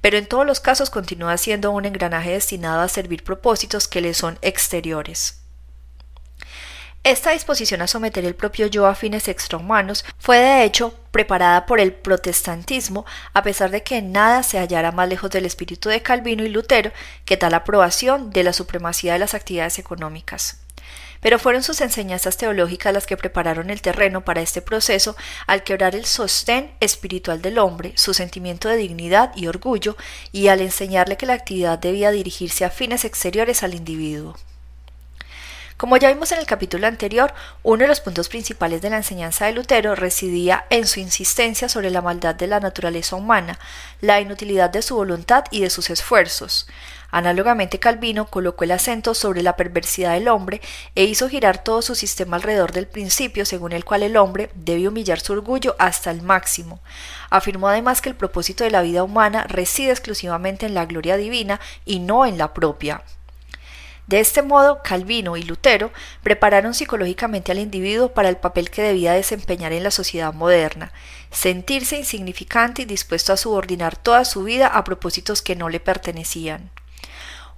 Pero 0.00 0.18
en 0.18 0.26
todos 0.26 0.44
los 0.46 0.60
casos 0.60 0.90
continúa 0.90 1.36
siendo 1.36 1.70
un 1.70 1.84
engranaje 1.84 2.32
destinado 2.32 2.80
a 2.80 2.88
servir 2.88 3.22
propósitos 3.22 3.86
que 3.86 4.00
le 4.00 4.14
son 4.14 4.38
exteriores. 4.42 5.40
Esta 7.02 7.30
disposición 7.30 7.80
a 7.80 7.86
someter 7.86 8.26
el 8.26 8.34
propio 8.34 8.66
yo 8.66 8.86
a 8.86 8.94
fines 8.94 9.26
extrahumanos 9.28 10.04
fue 10.18 10.36
de 10.36 10.64
hecho 10.64 10.94
preparada 11.12 11.64
por 11.64 11.80
el 11.80 11.94
protestantismo, 11.94 13.06
a 13.32 13.42
pesar 13.42 13.70
de 13.70 13.82
que 13.82 14.02
nada 14.02 14.42
se 14.42 14.58
hallara 14.58 14.92
más 14.92 15.08
lejos 15.08 15.30
del 15.30 15.46
espíritu 15.46 15.88
de 15.88 16.02
Calvino 16.02 16.44
y 16.44 16.50
Lutero 16.50 16.92
que 17.24 17.38
tal 17.38 17.54
aprobación 17.54 18.30
de 18.30 18.44
la 18.44 18.52
supremacía 18.52 19.14
de 19.14 19.20
las 19.20 19.32
actividades 19.32 19.78
económicas. 19.78 20.60
Pero 21.20 21.38
fueron 21.38 21.62
sus 21.62 21.80
enseñanzas 21.80 22.36
teológicas 22.36 22.92
las 22.92 23.06
que 23.06 23.16
prepararon 23.16 23.70
el 23.70 23.82
terreno 23.82 24.24
para 24.24 24.40
este 24.40 24.62
proceso 24.62 25.16
al 25.46 25.62
quebrar 25.62 25.94
el 25.94 26.06
sostén 26.06 26.72
espiritual 26.80 27.42
del 27.42 27.58
hombre, 27.58 27.92
su 27.96 28.14
sentimiento 28.14 28.68
de 28.68 28.76
dignidad 28.76 29.32
y 29.36 29.46
orgullo, 29.46 29.96
y 30.32 30.48
al 30.48 30.60
enseñarle 30.60 31.16
que 31.16 31.26
la 31.26 31.34
actividad 31.34 31.78
debía 31.78 32.10
dirigirse 32.10 32.64
a 32.64 32.70
fines 32.70 33.04
exteriores 33.04 33.62
al 33.62 33.74
individuo. 33.74 34.36
Como 35.80 35.96
ya 35.96 36.12
vimos 36.12 36.30
en 36.30 36.38
el 36.38 36.44
capítulo 36.44 36.86
anterior, 36.86 37.32
uno 37.62 37.84
de 37.84 37.88
los 37.88 38.00
puntos 38.00 38.28
principales 38.28 38.82
de 38.82 38.90
la 38.90 38.98
enseñanza 38.98 39.46
de 39.46 39.52
Lutero 39.52 39.94
residía 39.94 40.66
en 40.68 40.86
su 40.86 41.00
insistencia 41.00 41.70
sobre 41.70 41.88
la 41.88 42.02
maldad 42.02 42.34
de 42.34 42.46
la 42.46 42.60
naturaleza 42.60 43.16
humana, 43.16 43.58
la 44.02 44.20
inutilidad 44.20 44.68
de 44.68 44.82
su 44.82 44.96
voluntad 44.96 45.44
y 45.50 45.62
de 45.62 45.70
sus 45.70 45.88
esfuerzos. 45.88 46.66
Análogamente 47.10 47.78
Calvino 47.78 48.26
colocó 48.26 48.64
el 48.64 48.70
acento 48.70 49.14
sobre 49.14 49.42
la 49.42 49.56
perversidad 49.56 50.14
del 50.14 50.28
hombre 50.28 50.60
e 50.94 51.04
hizo 51.04 51.28
girar 51.28 51.62
todo 51.64 51.82
su 51.82 51.94
sistema 51.94 52.36
alrededor 52.36 52.72
del 52.72 52.86
principio 52.86 53.44
según 53.44 53.72
el 53.72 53.84
cual 53.84 54.02
el 54.02 54.16
hombre 54.16 54.50
debe 54.54 54.88
humillar 54.88 55.20
su 55.20 55.32
orgullo 55.32 55.74
hasta 55.78 56.10
el 56.10 56.22
máximo. 56.22 56.80
Afirmó 57.30 57.68
además 57.68 58.00
que 58.00 58.08
el 58.08 58.14
propósito 58.14 58.64
de 58.64 58.70
la 58.70 58.82
vida 58.82 59.02
humana 59.02 59.44
reside 59.44 59.90
exclusivamente 59.90 60.66
en 60.66 60.74
la 60.74 60.86
gloria 60.86 61.16
divina 61.16 61.60
y 61.84 61.98
no 61.98 62.26
en 62.26 62.38
la 62.38 62.54
propia. 62.54 63.02
De 64.10 64.18
este 64.18 64.42
modo, 64.42 64.82
Calvino 64.82 65.36
y 65.36 65.44
Lutero 65.44 65.92
prepararon 66.24 66.74
psicológicamente 66.74 67.52
al 67.52 67.60
individuo 67.60 68.12
para 68.12 68.28
el 68.28 68.36
papel 68.36 68.68
que 68.68 68.82
debía 68.82 69.12
desempeñar 69.12 69.72
en 69.72 69.84
la 69.84 69.92
sociedad 69.92 70.34
moderna, 70.34 70.90
sentirse 71.30 71.96
insignificante 71.96 72.82
y 72.82 72.86
dispuesto 72.86 73.32
a 73.32 73.36
subordinar 73.36 73.96
toda 73.96 74.24
su 74.24 74.42
vida 74.42 74.66
a 74.66 74.82
propósitos 74.82 75.42
que 75.42 75.54
no 75.54 75.68
le 75.68 75.78
pertenecían. 75.78 76.72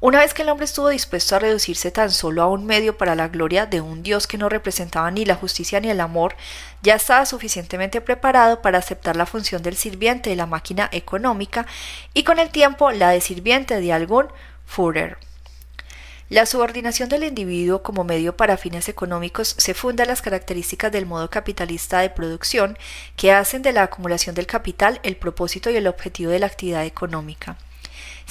Una 0.02 0.18
vez 0.18 0.35
que 0.35 0.42
el 0.42 0.49
hombre 0.49 0.64
estuvo 0.64 0.88
dispuesto 0.88 1.37
a 1.37 1.38
reducirse 1.38 1.92
tan 1.92 2.11
solo 2.11 2.42
a 2.42 2.49
un 2.49 2.66
medio 2.66 2.99
para 2.99 3.14
la 3.14 3.28
gloria 3.28 3.66
de 3.66 3.80
un 3.80 4.02
Dios 4.02 4.26
que 4.26 4.37
no 4.37 4.49
representaba 4.49 5.09
ni 5.12 5.25
la 5.25 5.37
justicia 5.37 5.78
ni 5.78 5.90
el 5.90 6.00
amor, 6.00 6.35
ya 6.82 6.97
estaba 6.97 7.25
suficientemente 7.25 8.00
preparado 8.00 8.62
para 8.62 8.78
aceptar 8.78 9.14
la 9.14 9.26
función 9.26 9.62
del 9.62 9.76
sirviente 9.76 10.30
de 10.30 10.35
la 10.35 10.47
máquina 10.47 10.88
económica 10.90 11.66
y 12.14 12.25
con 12.25 12.40
el 12.40 12.50
tiempo 12.50 12.90
la 12.90 13.11
de 13.11 13.21
sirviente 13.21 13.80
de 13.80 13.92
algún 13.92 14.26
Führer. 14.66 15.18
La 16.28 16.47
subordinación 16.47 17.09
del 17.09 17.23
individuo 17.23 17.85
como 17.85 18.02
medio 18.02 18.37
para 18.37 18.56
fines 18.56 18.88
económicos 18.88 19.54
se 19.56 19.73
funda 19.73 20.02
en 20.02 20.09
las 20.09 20.21
características 20.21 20.90
del 20.90 21.06
modo 21.06 21.30
capitalista 21.30 22.00
de 22.00 22.11
producción 22.11 22.76
que 23.14 23.30
hacen 23.30 23.62
de 23.62 23.73
la 23.73 23.85
acumulación 23.85 24.35
del 24.35 24.49
capital 24.49 24.99
el 25.04 25.14
propósito 25.14 25.71
y 25.71 25.76
el 25.76 25.87
objetivo 25.87 26.32
de 26.32 26.40
la 26.40 26.47
actividad 26.47 26.85
económica. 26.85 27.56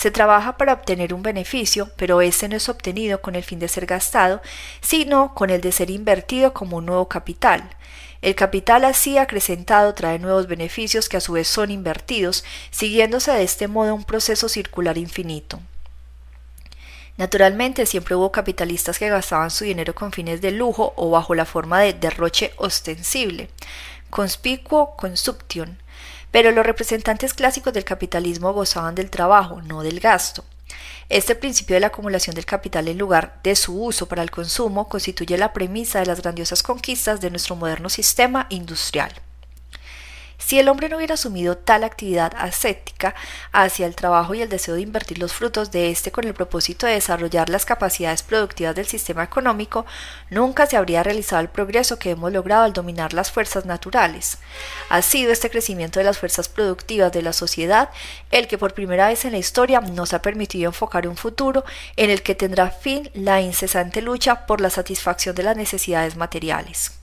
Se 0.02 0.10
trabaja 0.10 0.58
para 0.58 0.74
obtener 0.74 1.14
un 1.14 1.22
beneficio, 1.22 1.92
pero 1.96 2.22
ese 2.22 2.50
no 2.50 2.56
es 2.56 2.70
obtenido 2.70 3.22
con 3.22 3.36
el 3.36 3.44
fin 3.44 3.60
de 3.60 3.68
ser 3.68 3.86
gastado, 3.86 4.42
sino 4.82 5.36
con 5.36 5.52
el 5.52 5.62
de 5.62 5.72
ser 5.72 5.92
invertido 5.92 6.56
como 6.56 6.78
un 6.78 6.88
nuevo 6.88 7.08
capital. 7.08 7.70
El 8.24 8.34
capital 8.34 8.84
así 8.84 9.20
acrecentado 9.20 9.94
trae 9.94 10.18
nuevos 10.18 10.48
beneficios 10.48 11.08
que 11.08 11.18
a 11.18 11.22
su 11.22 11.34
vez 11.34 11.48
son 11.48 11.70
invertidos, 11.70 12.44
siguiéndose 12.72 13.32
de 13.32 13.44
este 13.44 13.68
modo 13.68 13.94
un 13.94 14.04
proceso 14.04 14.50
circular 14.50 14.98
infinito. 14.98 15.60
Naturalmente 17.18 17.86
siempre 17.86 18.16
hubo 18.16 18.32
capitalistas 18.32 18.98
que 18.98 19.08
gastaban 19.08 19.52
su 19.52 19.66
dinero 19.66 19.94
con 19.94 20.12
fines 20.12 20.42
de 20.42 20.50
lujo 20.50 20.94
o 20.96 21.12
bajo 21.12 21.36
la 21.36 21.46
forma 21.46 21.80
de 21.80 21.94
derroche 21.94 22.54
ostensible, 22.58 23.50
conspicuo 24.10 24.96
consumption, 24.96 25.78
pero 26.32 26.52
los 26.52 26.66
representantes 26.66 27.34
clásicos 27.34 27.74
del 27.74 27.84
capitalismo 27.84 28.54
gozaban 28.54 28.96
del 28.96 29.10
trabajo, 29.10 29.62
no 29.62 29.84
del 29.84 30.00
gasto. 30.00 30.44
Este 31.10 31.36
principio 31.36 31.76
de 31.76 31.82
la 31.82 31.88
acumulación 31.88 32.36
del 32.36 32.46
capital 32.46 32.88
en 32.88 32.98
lugar 32.98 33.40
de 33.44 33.56
su 33.58 33.84
uso 33.84 34.08
para 34.08 34.24
el 34.24 34.32
consumo 34.32 34.88
constituye 34.88 35.38
la 35.38 35.52
premisa 35.52 36.00
de 36.00 36.06
las 36.06 36.22
grandiosas 36.22 36.64
conquistas 36.64 37.20
de 37.20 37.30
nuestro 37.30 37.58
moderno 37.58 37.90
sistema 37.90 38.48
industrial. 38.50 39.12
Si 40.46 40.60
el 40.60 40.68
hombre 40.68 40.90
no 40.90 40.98
hubiera 40.98 41.14
asumido 41.14 41.56
tal 41.56 41.84
actividad 41.84 42.34
ascética 42.36 43.16
hacia 43.52 43.86
el 43.86 43.96
trabajo 43.96 44.34
y 44.34 44.42
el 44.42 44.50
deseo 44.50 44.76
de 44.76 44.82
invertir 44.82 45.20
los 45.20 45.34
frutos 45.34 45.72
de 45.72 45.92
éste 45.92 46.12
con 46.12 46.26
el 46.26 46.34
propósito 46.34 46.88
de 46.88 46.94
desarrollar 46.94 47.50
las 47.50 47.66
capacidades 47.66 48.24
productivas 48.24 48.76
del 48.76 48.88
sistema 48.88 49.24
económico, 49.24 49.86
nunca 50.30 50.66
se 50.66 50.78
habría 50.78 51.04
realizado 51.04 51.42
el 51.42 51.50
progreso 51.50 52.00
que 52.00 52.10
hemos 52.10 52.34
logrado 52.34 52.64
al 52.64 52.74
dominar 52.74 53.14
las 53.14 53.32
fuerzas 53.32 53.66
naturales. 53.66 54.40
Ha 54.90 55.02
sido 55.02 55.32
este 55.32 55.50
crecimiento 55.50 56.00
de 56.00 56.06
las 56.06 56.18
fuerzas 56.18 56.50
productivas 56.50 57.12
de 57.12 57.22
la 57.22 57.34
sociedad 57.34 57.90
el 58.32 58.48
que 58.48 58.58
por 58.58 58.74
primera 58.74 59.08
vez 59.08 59.24
en 59.26 59.34
la 59.34 59.38
historia 59.38 59.80
nos 59.80 60.14
ha 60.14 60.22
permitido 60.22 60.70
enfocar 60.70 61.08
un 61.08 61.18
futuro 61.18 61.64
en 61.96 62.10
el 62.10 62.24
que 62.24 62.36
tendrá 62.36 62.72
fin 62.72 63.10
la 63.14 63.42
incesante 63.42 64.02
lucha 64.02 64.48
por 64.48 64.60
la 64.60 64.70
satisfacción 64.70 65.36
de 65.36 65.44
las 65.44 65.56
necesidades 65.56 66.16
materiales. 66.16 67.01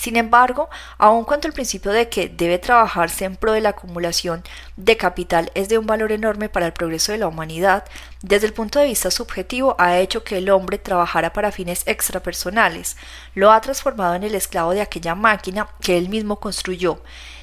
Sin 0.00 0.16
embargo, 0.16 0.70
aun 0.96 1.24
cuando 1.24 1.46
el 1.46 1.52
principio 1.52 1.92
de 1.92 2.08
que 2.08 2.30
debe 2.30 2.58
trabajarse 2.58 3.26
en 3.26 3.36
pro 3.36 3.52
de 3.52 3.60
la 3.60 3.68
acumulación 3.70 4.42
de 4.78 4.96
capital 4.96 5.52
es 5.54 5.68
de 5.68 5.76
un 5.76 5.84
valor 5.84 6.10
enorme 6.10 6.48
para 6.48 6.64
el 6.64 6.72
progreso 6.72 7.12
de 7.12 7.18
la 7.18 7.28
humanidad, 7.28 7.84
desde 8.22 8.46
el 8.46 8.54
punto 8.54 8.78
de 8.78 8.86
vista 8.86 9.10
subjetivo 9.10 9.76
ha 9.78 9.98
hecho 9.98 10.24
que 10.24 10.38
el 10.38 10.48
hombre 10.48 10.78
trabajara 10.78 11.34
para 11.34 11.52
fines 11.52 11.82
extrapersonales, 11.84 12.96
lo 13.34 13.52
ha 13.52 13.60
transformado 13.60 14.14
en 14.14 14.22
el 14.22 14.34
esclavo 14.34 14.72
de 14.72 14.80
aquella 14.80 15.14
máquina 15.14 15.68
que 15.82 15.98
él 15.98 16.08
mismo 16.08 16.40
construyó, 16.40 17.02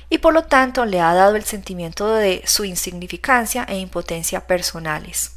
y 0.09 0.17
por 0.17 0.33
lo 0.33 0.45
tanto 0.45 0.83
le 0.85 0.99
ha 0.99 1.13
dado 1.13 1.35
el 1.35 1.43
sentimiento 1.43 2.11
de 2.11 2.41
su 2.47 2.65
insignificancia 2.65 3.65
e 3.69 3.77
impotencia 3.77 4.47
personales. 4.47 5.36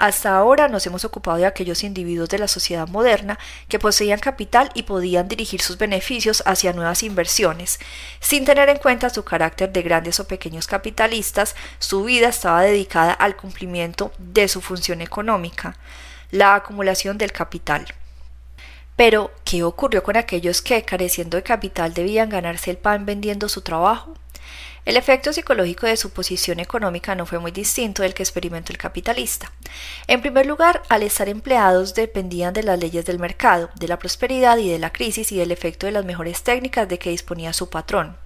Hasta 0.00 0.34
ahora 0.34 0.66
nos 0.68 0.86
hemos 0.86 1.04
ocupado 1.04 1.36
de 1.36 1.44
aquellos 1.44 1.84
individuos 1.84 2.30
de 2.30 2.38
la 2.38 2.48
sociedad 2.48 2.88
moderna 2.88 3.38
que 3.68 3.78
poseían 3.78 4.18
capital 4.18 4.70
y 4.72 4.84
podían 4.84 5.28
dirigir 5.28 5.60
sus 5.60 5.76
beneficios 5.76 6.42
hacia 6.46 6.72
nuevas 6.72 7.02
inversiones. 7.02 7.78
Sin 8.18 8.46
tener 8.46 8.70
en 8.70 8.78
cuenta 8.78 9.10
su 9.10 9.24
carácter 9.24 9.70
de 9.72 9.82
grandes 9.82 10.18
o 10.18 10.26
pequeños 10.26 10.66
capitalistas, 10.66 11.54
su 11.78 12.02
vida 12.02 12.28
estaba 12.30 12.62
dedicada 12.62 13.12
al 13.12 13.36
cumplimiento 13.36 14.10
de 14.16 14.48
su 14.48 14.62
función 14.62 15.02
económica, 15.02 15.76
la 16.30 16.54
acumulación 16.54 17.18
del 17.18 17.32
capital. 17.32 17.84
Pero, 18.96 19.30
¿qué 19.44 19.64
ocurrió 19.64 20.02
con 20.02 20.16
aquellos 20.16 20.62
que, 20.62 20.82
careciendo 20.82 21.36
de 21.36 21.42
capital, 21.42 21.92
debían 21.92 22.30
ganarse 22.30 22.70
el 22.70 22.78
pan 22.78 23.04
vendiendo 23.04 23.50
su 23.50 23.60
trabajo? 23.60 24.14
El 24.90 24.96
efecto 24.96 25.32
psicológico 25.32 25.86
de 25.86 25.96
su 25.96 26.10
posición 26.10 26.58
económica 26.58 27.14
no 27.14 27.24
fue 27.24 27.38
muy 27.38 27.52
distinto 27.52 28.02
del 28.02 28.12
que 28.12 28.24
experimentó 28.24 28.72
el 28.72 28.78
capitalista. 28.78 29.52
En 30.08 30.20
primer 30.20 30.46
lugar, 30.46 30.82
al 30.88 31.04
estar 31.04 31.28
empleados 31.28 31.94
dependían 31.94 32.52
de 32.54 32.64
las 32.64 32.76
leyes 32.76 33.04
del 33.04 33.20
mercado, 33.20 33.70
de 33.76 33.86
la 33.86 34.00
prosperidad 34.00 34.58
y 34.58 34.68
de 34.68 34.80
la 34.80 34.92
crisis 34.92 35.30
y 35.30 35.38
del 35.38 35.52
efecto 35.52 35.86
de 35.86 35.92
las 35.92 36.04
mejores 36.04 36.42
técnicas 36.42 36.88
de 36.88 36.98
que 36.98 37.10
disponía 37.10 37.52
su 37.52 37.70
patrón. 37.70 38.16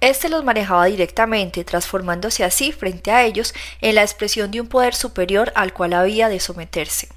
Este 0.00 0.28
los 0.28 0.44
manejaba 0.44 0.84
directamente, 0.84 1.64
transformándose 1.64 2.44
así 2.44 2.70
frente 2.70 3.10
a 3.10 3.24
ellos 3.24 3.52
en 3.80 3.96
la 3.96 4.02
expresión 4.02 4.52
de 4.52 4.60
un 4.60 4.68
poder 4.68 4.94
superior 4.94 5.50
al 5.56 5.72
cual 5.72 5.92
había 5.92 6.28
de 6.28 6.38
someterse. 6.38 7.08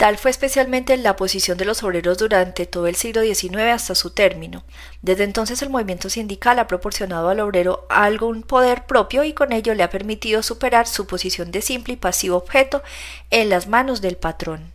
Tal 0.00 0.16
fue 0.16 0.30
especialmente 0.30 0.96
la 0.96 1.14
posición 1.14 1.58
de 1.58 1.66
los 1.66 1.82
obreros 1.82 2.16
durante 2.16 2.64
todo 2.64 2.86
el 2.86 2.94
siglo 2.94 3.20
XIX 3.20 3.56
hasta 3.70 3.94
su 3.94 4.08
término. 4.08 4.64
Desde 5.02 5.24
entonces 5.24 5.60
el 5.60 5.68
movimiento 5.68 6.08
sindical 6.08 6.58
ha 6.58 6.66
proporcionado 6.66 7.28
al 7.28 7.38
obrero 7.40 7.84
algún 7.90 8.42
poder 8.42 8.86
propio 8.86 9.24
y 9.24 9.34
con 9.34 9.52
ello 9.52 9.74
le 9.74 9.82
ha 9.82 9.90
permitido 9.90 10.42
superar 10.42 10.86
su 10.86 11.06
posición 11.06 11.50
de 11.50 11.60
simple 11.60 11.92
y 11.92 11.96
pasivo 11.98 12.38
objeto 12.38 12.82
en 13.28 13.50
las 13.50 13.66
manos 13.66 14.00
del 14.00 14.16
patrón. 14.16 14.72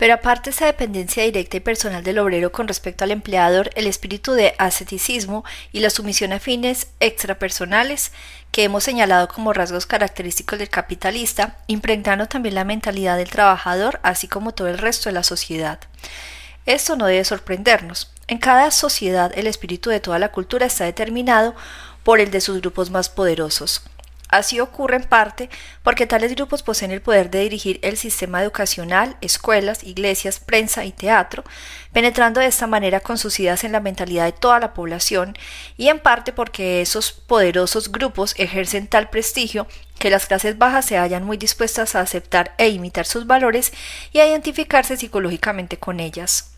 Pero 0.00 0.14
aparte 0.14 0.48
esa 0.48 0.64
dependencia 0.64 1.24
directa 1.24 1.58
y 1.58 1.60
personal 1.60 2.02
del 2.02 2.20
obrero 2.20 2.50
con 2.50 2.66
respecto 2.66 3.04
al 3.04 3.10
empleador, 3.10 3.68
el 3.74 3.86
espíritu 3.86 4.32
de 4.32 4.54
asceticismo 4.56 5.44
y 5.72 5.80
la 5.80 5.90
sumisión 5.90 6.32
a 6.32 6.40
fines 6.40 6.86
extrapersonales 7.00 8.10
que 8.50 8.64
hemos 8.64 8.82
señalado 8.82 9.28
como 9.28 9.52
rasgos 9.52 9.84
característicos 9.84 10.58
del 10.58 10.70
capitalista, 10.70 11.58
impregnaron 11.66 12.26
también 12.28 12.54
la 12.54 12.64
mentalidad 12.64 13.18
del 13.18 13.28
trabajador, 13.28 14.00
así 14.02 14.26
como 14.26 14.54
todo 14.54 14.68
el 14.68 14.78
resto 14.78 15.10
de 15.10 15.12
la 15.12 15.22
sociedad. 15.22 15.80
Esto 16.64 16.96
no 16.96 17.04
debe 17.04 17.22
sorprendernos. 17.26 18.10
En 18.26 18.38
cada 18.38 18.70
sociedad 18.70 19.30
el 19.36 19.46
espíritu 19.46 19.90
de 19.90 20.00
toda 20.00 20.18
la 20.18 20.32
cultura 20.32 20.64
está 20.64 20.86
determinado 20.86 21.54
por 22.04 22.20
el 22.20 22.30
de 22.30 22.40
sus 22.40 22.62
grupos 22.62 22.90
más 22.90 23.10
poderosos. 23.10 23.82
Así 24.30 24.60
ocurre 24.60 24.96
en 24.96 25.02
parte 25.02 25.50
porque 25.82 26.06
tales 26.06 26.34
grupos 26.36 26.62
poseen 26.62 26.92
el 26.92 27.02
poder 27.02 27.30
de 27.30 27.40
dirigir 27.40 27.80
el 27.82 27.96
sistema 27.96 28.40
educacional, 28.42 29.16
escuelas, 29.20 29.82
iglesias, 29.82 30.38
prensa 30.38 30.84
y 30.84 30.92
teatro, 30.92 31.42
penetrando 31.92 32.40
de 32.40 32.46
esta 32.46 32.68
manera 32.68 33.00
con 33.00 33.18
sus 33.18 33.40
ideas 33.40 33.64
en 33.64 33.72
la 33.72 33.80
mentalidad 33.80 34.26
de 34.26 34.32
toda 34.32 34.60
la 34.60 34.72
población, 34.72 35.36
y 35.76 35.88
en 35.88 35.98
parte 35.98 36.32
porque 36.32 36.80
esos 36.80 37.10
poderosos 37.10 37.90
grupos 37.90 38.34
ejercen 38.38 38.86
tal 38.86 39.10
prestigio 39.10 39.66
que 39.98 40.10
las 40.10 40.26
clases 40.26 40.56
bajas 40.56 40.84
se 40.84 40.96
hallan 40.96 41.24
muy 41.24 41.36
dispuestas 41.36 41.96
a 41.96 42.00
aceptar 42.00 42.54
e 42.56 42.68
imitar 42.68 43.06
sus 43.06 43.26
valores 43.26 43.72
y 44.12 44.20
a 44.20 44.28
identificarse 44.28 44.96
psicológicamente 44.96 45.76
con 45.76 45.98
ellas. 45.98 46.52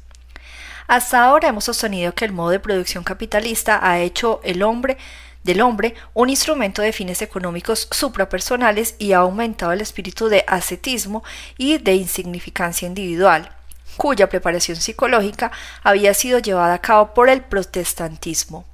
Hasta 0.88 1.25
ahora 1.25 1.49
hemos 1.49 1.64
sostenido 1.64 2.14
que 2.14 2.26
el 2.26 2.33
modo 2.33 2.50
de 2.50 2.61
producción 2.61 3.02
capitalista 3.02 3.81
ha 3.83 4.00
hecho 4.00 4.41
el 4.45 4.62
hombre 4.62 4.99
del 5.44 5.61
hombre 5.61 5.94
un 6.14 6.30
instrumento 6.30 6.82
de 6.82 6.92
fines 6.92 7.22
económicos 7.22 7.88
suprapersonales 7.90 8.94
y 8.99 9.12
ha 9.12 9.18
aumentado 9.18 9.72
el 9.72 9.80
espíritu 9.80 10.28
de 10.28 10.44
ascetismo 10.46 11.22
y 11.58 11.78
de 11.78 11.94
insignificancia 11.94 12.87
individual, 12.87 13.50
cuya 13.96 14.28
preparación 14.28 14.76
psicológica 14.76 15.52
había 15.82 16.14
sido 16.14 16.38
llevada 16.38 16.75
a 16.75 16.80
cabo 16.80 17.14
por 17.14 17.28
el 17.28 17.42
protestantismo. 17.42 18.64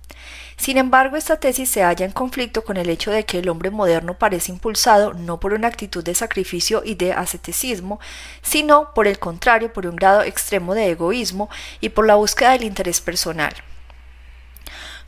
Sin 0.59 0.77
embargo, 0.77 1.17
esta 1.17 1.39
tesis 1.39 1.71
se 1.71 1.85
halla 1.85 2.05
en 2.05 2.11
conflicto 2.11 2.65
con 2.65 2.77
el 2.77 2.91
hecho 2.91 3.13
de 3.13 3.25
que 3.25 3.39
el 3.39 3.49
hombre 3.49 3.71
moderno 3.71 4.19
parece 4.19 4.51
impulsado 4.51 5.15
no 5.15 5.39
por 5.39 5.53
una 5.53 5.69
actitud 5.69 6.03
de 6.03 6.17
sacrificio 6.17 6.83
y 6.85 6.97
de 6.97 7.13
asceticismo, 7.13 8.01
sino 8.43 8.93
por 8.93 9.07
el 9.07 9.21
contrario, 9.21 9.73
por 9.73 9.87
un 9.87 9.95
grado 9.95 10.23
extremo 10.23 10.75
de 10.75 10.91
egoísmo 10.91 11.49
y 11.81 11.91
por 11.91 12.07
la 12.09 12.17
búsqueda 12.17 12.51
del 12.51 12.65
interés 12.65 13.01
personal. 13.01 13.55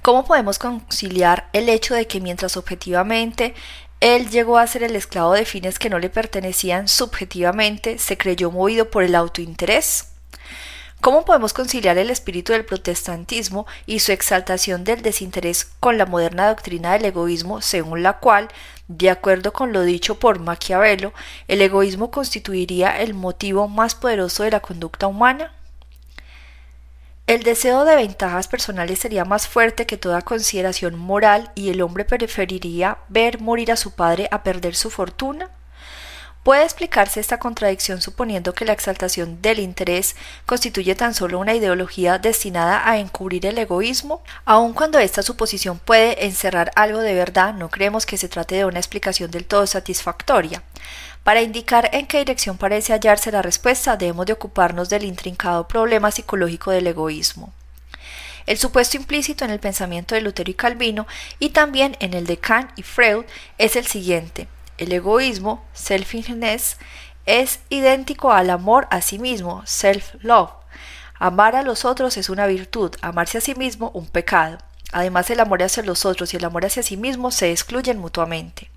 ¿Cómo 0.02 0.24
podemos 0.24 0.58
conciliar 0.58 1.50
el 1.52 1.68
hecho 1.68 1.94
de 1.94 2.06
que 2.06 2.22
mientras 2.22 2.56
objetivamente 2.56 3.54
él 4.00 4.30
llegó 4.30 4.56
a 4.56 4.66
ser 4.66 4.82
el 4.82 4.96
esclavo 4.96 5.34
de 5.34 5.44
fines 5.44 5.78
que 5.78 5.90
no 5.90 5.98
le 5.98 6.08
pertenecían 6.08 6.88
subjetivamente, 6.88 7.98
se 7.98 8.16
creyó 8.16 8.50
movido 8.50 8.90
por 8.90 9.02
el 9.02 9.14
autointerés? 9.14 10.06
¿Cómo 11.02 11.26
podemos 11.26 11.52
conciliar 11.52 11.98
el 11.98 12.08
espíritu 12.08 12.52
del 12.52 12.64
protestantismo 12.64 13.66
y 13.84 14.00
su 14.00 14.12
exaltación 14.12 14.84
del 14.84 15.02
desinterés 15.02 15.66
con 15.80 15.98
la 15.98 16.06
moderna 16.06 16.48
doctrina 16.48 16.92
del 16.92 17.04
egoísmo, 17.04 17.60
según 17.60 18.02
la 18.02 18.20
cual, 18.20 18.48
de 18.88 19.10
acuerdo 19.10 19.52
con 19.52 19.74
lo 19.74 19.82
dicho 19.82 20.18
por 20.18 20.38
Maquiavelo, 20.38 21.12
el 21.46 21.60
egoísmo 21.60 22.10
constituiría 22.10 23.00
el 23.00 23.12
motivo 23.12 23.68
más 23.68 23.94
poderoso 23.94 24.44
de 24.44 24.52
la 24.52 24.60
conducta 24.60 25.06
humana? 25.06 25.52
El 27.30 27.44
deseo 27.44 27.84
de 27.84 27.94
ventajas 27.94 28.48
personales 28.48 28.98
sería 28.98 29.24
más 29.24 29.46
fuerte 29.46 29.86
que 29.86 29.96
toda 29.96 30.20
consideración 30.20 30.98
moral 30.98 31.52
y 31.54 31.70
el 31.70 31.80
hombre 31.80 32.04
preferiría 32.04 32.98
ver 33.08 33.40
morir 33.40 33.70
a 33.70 33.76
su 33.76 33.92
padre 33.92 34.26
a 34.32 34.42
perder 34.42 34.74
su 34.74 34.90
fortuna. 34.90 35.48
¿Puede 36.42 36.64
explicarse 36.64 37.20
esta 37.20 37.38
contradicción 37.38 38.00
suponiendo 38.00 38.52
que 38.52 38.64
la 38.64 38.72
exaltación 38.72 39.40
del 39.42 39.60
interés 39.60 40.16
constituye 40.44 40.96
tan 40.96 41.14
solo 41.14 41.38
una 41.38 41.54
ideología 41.54 42.18
destinada 42.18 42.90
a 42.90 42.98
encubrir 42.98 43.46
el 43.46 43.58
egoísmo? 43.58 44.24
Aun 44.44 44.72
cuando 44.72 44.98
esta 44.98 45.22
suposición 45.22 45.78
puede 45.78 46.26
encerrar 46.26 46.72
algo 46.74 46.98
de 46.98 47.14
verdad, 47.14 47.54
no 47.54 47.70
creemos 47.70 48.06
que 48.06 48.16
se 48.16 48.28
trate 48.28 48.56
de 48.56 48.64
una 48.64 48.80
explicación 48.80 49.30
del 49.30 49.44
todo 49.44 49.68
satisfactoria. 49.68 50.64
Para 51.24 51.42
indicar 51.42 51.90
en 51.92 52.06
qué 52.06 52.18
dirección 52.18 52.56
parece 52.56 52.92
hallarse 52.92 53.30
la 53.30 53.42
respuesta, 53.42 53.96
debemos 53.96 54.26
de 54.26 54.32
ocuparnos 54.32 54.88
del 54.88 55.04
intrincado 55.04 55.68
problema 55.68 56.10
psicológico 56.10 56.70
del 56.70 56.86
egoísmo. 56.86 57.52
El 58.46 58.56
supuesto 58.56 58.96
implícito 58.96 59.44
en 59.44 59.50
el 59.50 59.60
pensamiento 59.60 60.14
de 60.14 60.22
Lutero 60.22 60.50
y 60.50 60.54
Calvino 60.54 61.06
y 61.38 61.50
también 61.50 61.96
en 62.00 62.14
el 62.14 62.26
de 62.26 62.38
Kant 62.38 62.70
y 62.76 62.82
Freud 62.82 63.24
es 63.58 63.76
el 63.76 63.86
siguiente. 63.86 64.48
El 64.78 64.92
egoísmo, 64.92 65.62
selfishness, 65.74 66.78
es 67.26 67.60
idéntico 67.68 68.32
al 68.32 68.48
amor 68.48 68.88
a 68.90 69.02
sí 69.02 69.18
mismo, 69.18 69.62
self-love. 69.66 70.52
Amar 71.18 71.54
a 71.54 71.62
los 71.62 71.84
otros 71.84 72.16
es 72.16 72.30
una 72.30 72.46
virtud, 72.46 72.96
amarse 73.02 73.36
a 73.36 73.42
sí 73.42 73.54
mismo 73.54 73.90
un 73.92 74.06
pecado. 74.06 74.56
Además, 74.90 75.28
el 75.30 75.40
amor 75.40 75.62
hacia 75.62 75.82
los 75.82 76.06
otros 76.06 76.32
y 76.32 76.38
el 76.38 76.44
amor 76.46 76.64
hacia 76.64 76.82
sí 76.82 76.96
mismo 76.96 77.30
se 77.30 77.52
excluyen 77.52 77.98
mutuamente. 77.98 78.69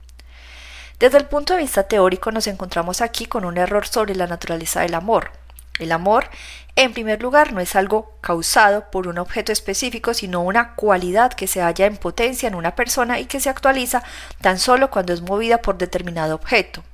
Desde 1.04 1.18
el 1.18 1.26
punto 1.26 1.52
de 1.54 1.60
vista 1.60 1.84
teórico 1.84 2.32
nos 2.32 2.48
encontramos 2.48 3.02
aquí 3.02 3.26
con 3.26 3.44
un 3.44 3.58
error 3.58 3.86
sobre 3.86 4.16
la 4.16 4.26
naturaleza 4.26 4.80
del 4.80 4.94
amor. 4.94 5.32
El 5.78 5.92
amor, 5.92 6.30
en 6.78 6.94
primer 6.94 7.22
lugar, 7.22 7.52
no 7.52 7.60
es 7.60 7.76
algo 7.76 8.16
causado 8.22 8.90
por 8.90 9.10
un 9.10 9.18
objeto 9.18 9.52
específico, 9.52 10.14
sino 10.14 10.42
una 10.42 10.76
cualidad 10.76 11.34
que 11.34 11.46
se 11.46 11.60
halla 11.60 11.88
en 11.88 11.98
potencia 11.98 12.48
en 12.48 12.56
una 12.56 12.78
persona 12.78 13.20
y 13.20 13.26
que 13.26 13.42
se 13.42 13.50
actualiza 13.50 14.02
tan 14.40 14.58
solo 14.58 14.90
cuando 14.90 15.12
es 15.12 15.20
movida 15.20 15.58
por 15.58 15.78
determinado 15.78 16.36
objeto. 16.36 16.86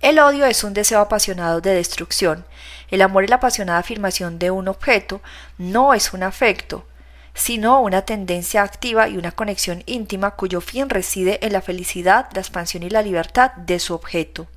El 0.00 0.18
odio 0.18 0.46
es 0.46 0.64
un 0.64 0.72
deseo 0.72 1.00
apasionado 1.00 1.60
de 1.60 1.74
destrucción. 1.74 2.46
El 2.88 3.02
amor 3.02 3.24
es 3.24 3.28
la 3.28 3.36
apasionada 3.36 3.80
afirmación 3.80 4.38
de 4.38 4.50
un 4.50 4.68
objeto, 4.68 5.20
no 5.58 5.92
es 5.92 6.14
un 6.14 6.22
afecto, 6.22 6.86
sino 7.34 7.80
una 7.80 8.02
tendencia 8.02 8.62
activa 8.62 9.08
y 9.08 9.16
una 9.16 9.32
conexión 9.32 9.82
íntima 9.86 10.32
cuyo 10.32 10.60
fin 10.60 10.90
reside 10.90 11.44
en 11.44 11.52
la 11.52 11.62
felicidad, 11.62 12.28
la 12.34 12.40
expansión 12.40 12.82
y 12.82 12.90
la 12.90 13.02
libertad 13.02 13.52
de 13.52 13.78
su 13.78 13.94
objeto. 13.94 14.48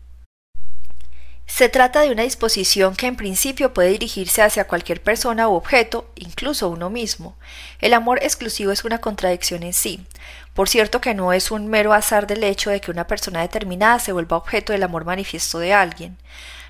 Se 1.47 1.69
trata 1.69 2.01
de 2.01 2.11
una 2.11 2.23
disposición 2.23 2.95
que 2.95 3.05
en 3.05 3.15
principio 3.15 3.73
puede 3.73 3.89
dirigirse 3.89 4.41
hacia 4.41 4.67
cualquier 4.67 5.01
persona 5.01 5.47
u 5.47 5.53
objeto, 5.53 6.09
incluso 6.15 6.69
uno 6.69 6.89
mismo. 6.89 7.37
El 7.79 7.93
amor 7.93 8.19
exclusivo 8.23 8.71
es 8.71 8.83
una 8.83 8.97
contradicción 8.97 9.63
en 9.63 9.73
sí. 9.73 10.05
Por 10.53 10.67
cierto 10.67 11.01
que 11.01 11.13
no 11.13 11.33
es 11.33 11.51
un 11.51 11.67
mero 11.67 11.93
azar 11.93 12.27
del 12.27 12.43
hecho 12.43 12.71
de 12.71 12.81
que 12.81 12.91
una 12.91 13.07
persona 13.07 13.41
determinada 13.41 13.99
se 13.99 14.11
vuelva 14.11 14.37
objeto 14.37 14.73
del 14.73 14.83
amor 14.83 15.05
manifiesto 15.05 15.59
de 15.59 15.73
alguien. 15.73 16.17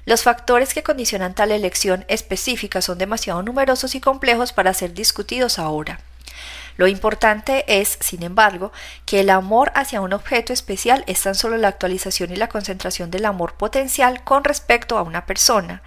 Los 0.06 0.22
factores 0.22 0.76
que 0.76 0.84
condicionan 0.84 1.34
tal 1.34 1.52
elección 1.52 2.06
específica 2.08 2.82
son 2.84 3.00
demasiado 3.00 3.42
numerosos 3.42 3.96
y 3.96 4.02
complejos 4.02 4.54
para 4.54 4.74
ser 4.76 4.94
discutidos 4.94 5.58
ahora. 5.58 6.00
Lo 6.78 6.88
importante 6.88 7.66
es, 7.68 7.98
sin 8.02 8.22
embargo, 8.22 8.72
que 9.06 9.22
el 9.22 9.32
amor 9.32 9.72
hacia 9.74 10.02
un 10.02 10.14
objeto 10.14 10.54
especial 10.54 11.04
es 11.08 11.24
tan 11.24 11.34
solo 11.34 11.58
la 11.58 11.70
actualización 11.70 12.32
y 12.32 12.36
la 12.36 12.50
concentración 12.50 13.10
del 13.10 13.26
amor 13.26 13.54
potencial 13.54 14.24
con 14.24 14.44
respecto 14.44 14.98
a 14.98 15.02
una 15.02 15.26
persona. 15.26 15.82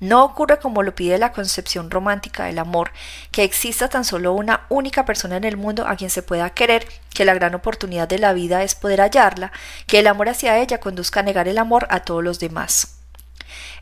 No 0.00 0.24
ocurre 0.24 0.58
como 0.58 0.82
lo 0.82 0.94
pide 0.94 1.18
la 1.18 1.30
concepción 1.30 1.92
romántica 1.92 2.46
del 2.46 2.58
amor, 2.58 2.90
que 3.30 3.44
exista 3.44 3.88
tan 3.88 4.04
solo 4.04 4.32
una 4.32 4.62
única 4.70 5.04
persona 5.04 5.36
en 5.36 5.44
el 5.44 5.58
mundo 5.58 5.86
a 5.86 5.94
quien 5.94 6.10
se 6.10 6.22
pueda 6.22 6.50
querer, 6.50 6.88
que 7.14 7.26
la 7.26 7.34
gran 7.34 7.54
oportunidad 7.54 8.08
de 8.08 8.18
la 8.18 8.32
vida 8.32 8.64
es 8.64 8.74
poder 8.74 9.00
hallarla, 9.00 9.52
que 9.86 10.00
el 10.00 10.08
amor 10.08 10.30
hacia 10.30 10.58
ella 10.58 10.80
conduzca 10.80 11.20
a 11.20 11.22
negar 11.22 11.46
el 11.46 11.58
amor 11.58 11.86
a 11.90 12.00
todos 12.00 12.24
los 12.24 12.40
demás. 12.40 12.99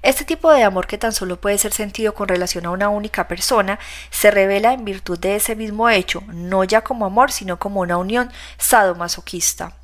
Este 0.03 0.25
tipo 0.25 0.53
de 0.53 0.63
amor 0.63 0.87
que 0.87 0.99
tan 0.99 1.13
solo 1.13 1.41
puede 1.41 1.59
ser 1.59 1.73
sentido 1.73 2.15
con 2.15 2.29
relación 2.29 2.67
a 2.67 2.71
una 2.71 2.89
única 2.89 3.29
persona 3.29 3.79
se 4.11 4.31
revela 4.31 4.73
en 4.73 4.85
virtud 4.85 5.19
de 5.19 5.37
ese 5.37 5.57
mismo 5.57 5.89
hecho, 5.91 6.23
no 6.29 6.65
ya 6.65 6.83
como 6.83 7.07
amor, 7.07 7.33
sino 7.33 7.59
como 7.59 7.81
una 7.81 7.97
unión 7.97 8.31
sadomasoquista. 8.59 9.75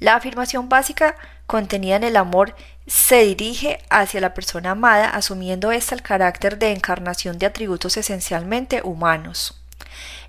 La 0.00 0.16
afirmación 0.16 0.68
básica 0.68 1.16
contenida 1.46 1.96
en 1.96 2.04
el 2.04 2.16
amor 2.16 2.54
se 2.86 3.24
dirige 3.24 3.78
hacia 3.88 4.20
la 4.20 4.34
persona 4.34 4.72
amada, 4.72 5.08
asumiendo 5.08 5.72
ésta 5.72 5.94
el 5.94 6.02
carácter 6.02 6.58
de 6.58 6.72
encarnación 6.72 7.38
de 7.38 7.46
atributos 7.46 7.96
esencialmente 7.96 8.82
humanos. 8.82 9.60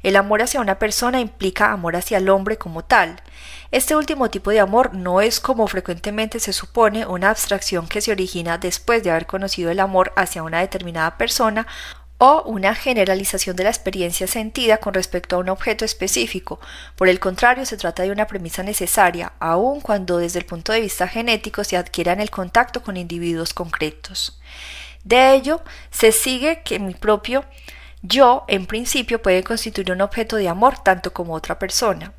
El 0.03 0.15
amor 0.15 0.43
hacia 0.43 0.61
una 0.61 0.77
persona 0.77 1.19
implica 1.19 1.71
amor 1.71 1.95
hacia 1.95 2.19
el 2.19 2.29
hombre 2.29 2.57
como 2.57 2.83
tal. 2.83 3.21
Este 3.75 3.93
último 3.93 4.29
tipo 4.29 4.51
de 4.51 4.61
amor 4.61 4.93
no 4.93 5.19
es 5.19 5.41
como 5.41 5.67
frecuentemente 5.67 6.39
se 6.39 6.53
supone 6.53 7.05
una 7.05 7.29
abstracción 7.29 7.89
que 7.89 7.99
se 7.99 8.13
origina 8.13 8.57
después 8.57 9.03
de 9.03 9.11
haber 9.11 9.25
conocido 9.25 9.69
el 9.69 9.81
amor 9.81 10.13
hacia 10.15 10.43
una 10.43 10.61
determinada 10.61 11.17
persona 11.17 11.67
o 12.17 12.41
una 12.43 12.73
generalización 12.73 13.57
de 13.57 13.65
la 13.65 13.71
experiencia 13.71 14.27
sentida 14.27 14.77
con 14.77 14.93
respecto 14.93 15.35
a 15.35 15.39
un 15.39 15.49
objeto 15.49 15.83
específico. 15.83 16.61
Por 16.95 17.09
el 17.09 17.19
contrario, 17.19 17.65
se 17.65 17.75
trata 17.75 18.03
de 18.03 18.11
una 18.11 18.27
premisa 18.27 18.63
necesaria, 18.63 19.33
aun 19.39 19.81
cuando 19.81 20.19
desde 20.19 20.39
el 20.39 20.45
punto 20.45 20.71
de 20.71 20.79
vista 20.79 21.09
genético 21.09 21.65
se 21.65 21.75
adquiera 21.75 22.13
en 22.13 22.21
el 22.21 22.31
contacto 22.31 22.81
con 22.81 22.95
individuos 22.95 23.53
concretos. 23.53 24.39
De 25.03 25.33
ello, 25.33 25.61
se 25.91 26.13
sigue 26.13 26.61
que 26.63 26.79
mi 26.79 26.93
propio 26.93 27.43
yo, 28.07 28.45
en 28.47 28.67
principio, 28.67 29.21
puede 29.21 29.43
constituir 29.43 29.91
un 29.91 30.01
objeto 30.01 30.35
de 30.35 30.47
amor 30.47 30.77
tanto 30.77 31.11
como 31.11 31.33
otra 31.33 31.57
persona. 31.57 32.13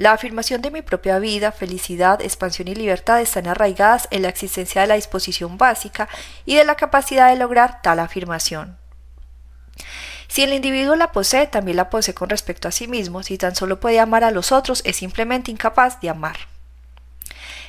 La 0.00 0.12
afirmación 0.12 0.62
de 0.62 0.70
mi 0.70 0.80
propia 0.80 1.18
vida, 1.18 1.52
felicidad, 1.52 2.22
expansión 2.22 2.68
y 2.68 2.74
libertad 2.74 3.20
están 3.20 3.46
arraigadas 3.46 4.08
en 4.10 4.22
la 4.22 4.30
existencia 4.30 4.80
de 4.80 4.86
la 4.86 4.94
disposición 4.94 5.58
básica 5.58 6.08
y 6.46 6.54
de 6.54 6.64
la 6.64 6.74
capacidad 6.74 7.28
de 7.28 7.36
lograr 7.36 7.82
tal 7.82 7.98
afirmación. 7.98 8.78
Si 10.26 10.42
el 10.42 10.54
individuo 10.54 10.96
la 10.96 11.12
posee, 11.12 11.48
también 11.48 11.76
la 11.76 11.90
posee 11.90 12.14
con 12.14 12.30
respecto 12.30 12.66
a 12.66 12.70
sí 12.70 12.88
mismo. 12.88 13.22
Si 13.22 13.36
tan 13.36 13.54
solo 13.54 13.78
puede 13.78 14.00
amar 14.00 14.24
a 14.24 14.30
los 14.30 14.52
otros, 14.52 14.80
es 14.86 14.96
simplemente 14.96 15.50
incapaz 15.50 16.00
de 16.00 16.08
amar. 16.08 16.38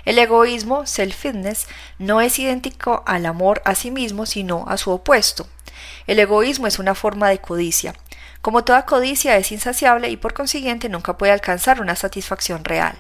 El 0.06 0.18
egoísmo, 0.18 0.86
self-fitness, 0.86 1.68
no 2.00 2.22
es 2.22 2.40
idéntico 2.40 3.04
al 3.06 3.26
amor 3.26 3.62
a 3.66 3.76
sí 3.76 3.92
mismo, 3.92 4.26
sino 4.26 4.64
a 4.70 4.78
su 4.78 4.92
opuesto. 4.92 5.50
El 6.08 6.18
egoísmo 6.18 6.68
es 6.68 6.80
una 6.80 6.96
forma 6.96 7.28
de 7.28 7.40
codicia. 7.40 7.94
Como 8.42 8.64
toda 8.64 8.86
codicia 8.88 9.38
es 9.38 9.52
insaciable 9.52 10.10
y 10.10 10.18
por 10.18 10.34
consiguiente 10.34 10.90
nunca 10.90 11.16
puede 11.16 11.32
alcanzar 11.32 11.80
una 11.80 11.96
satisfacción 11.96 12.64
real. 12.64 12.96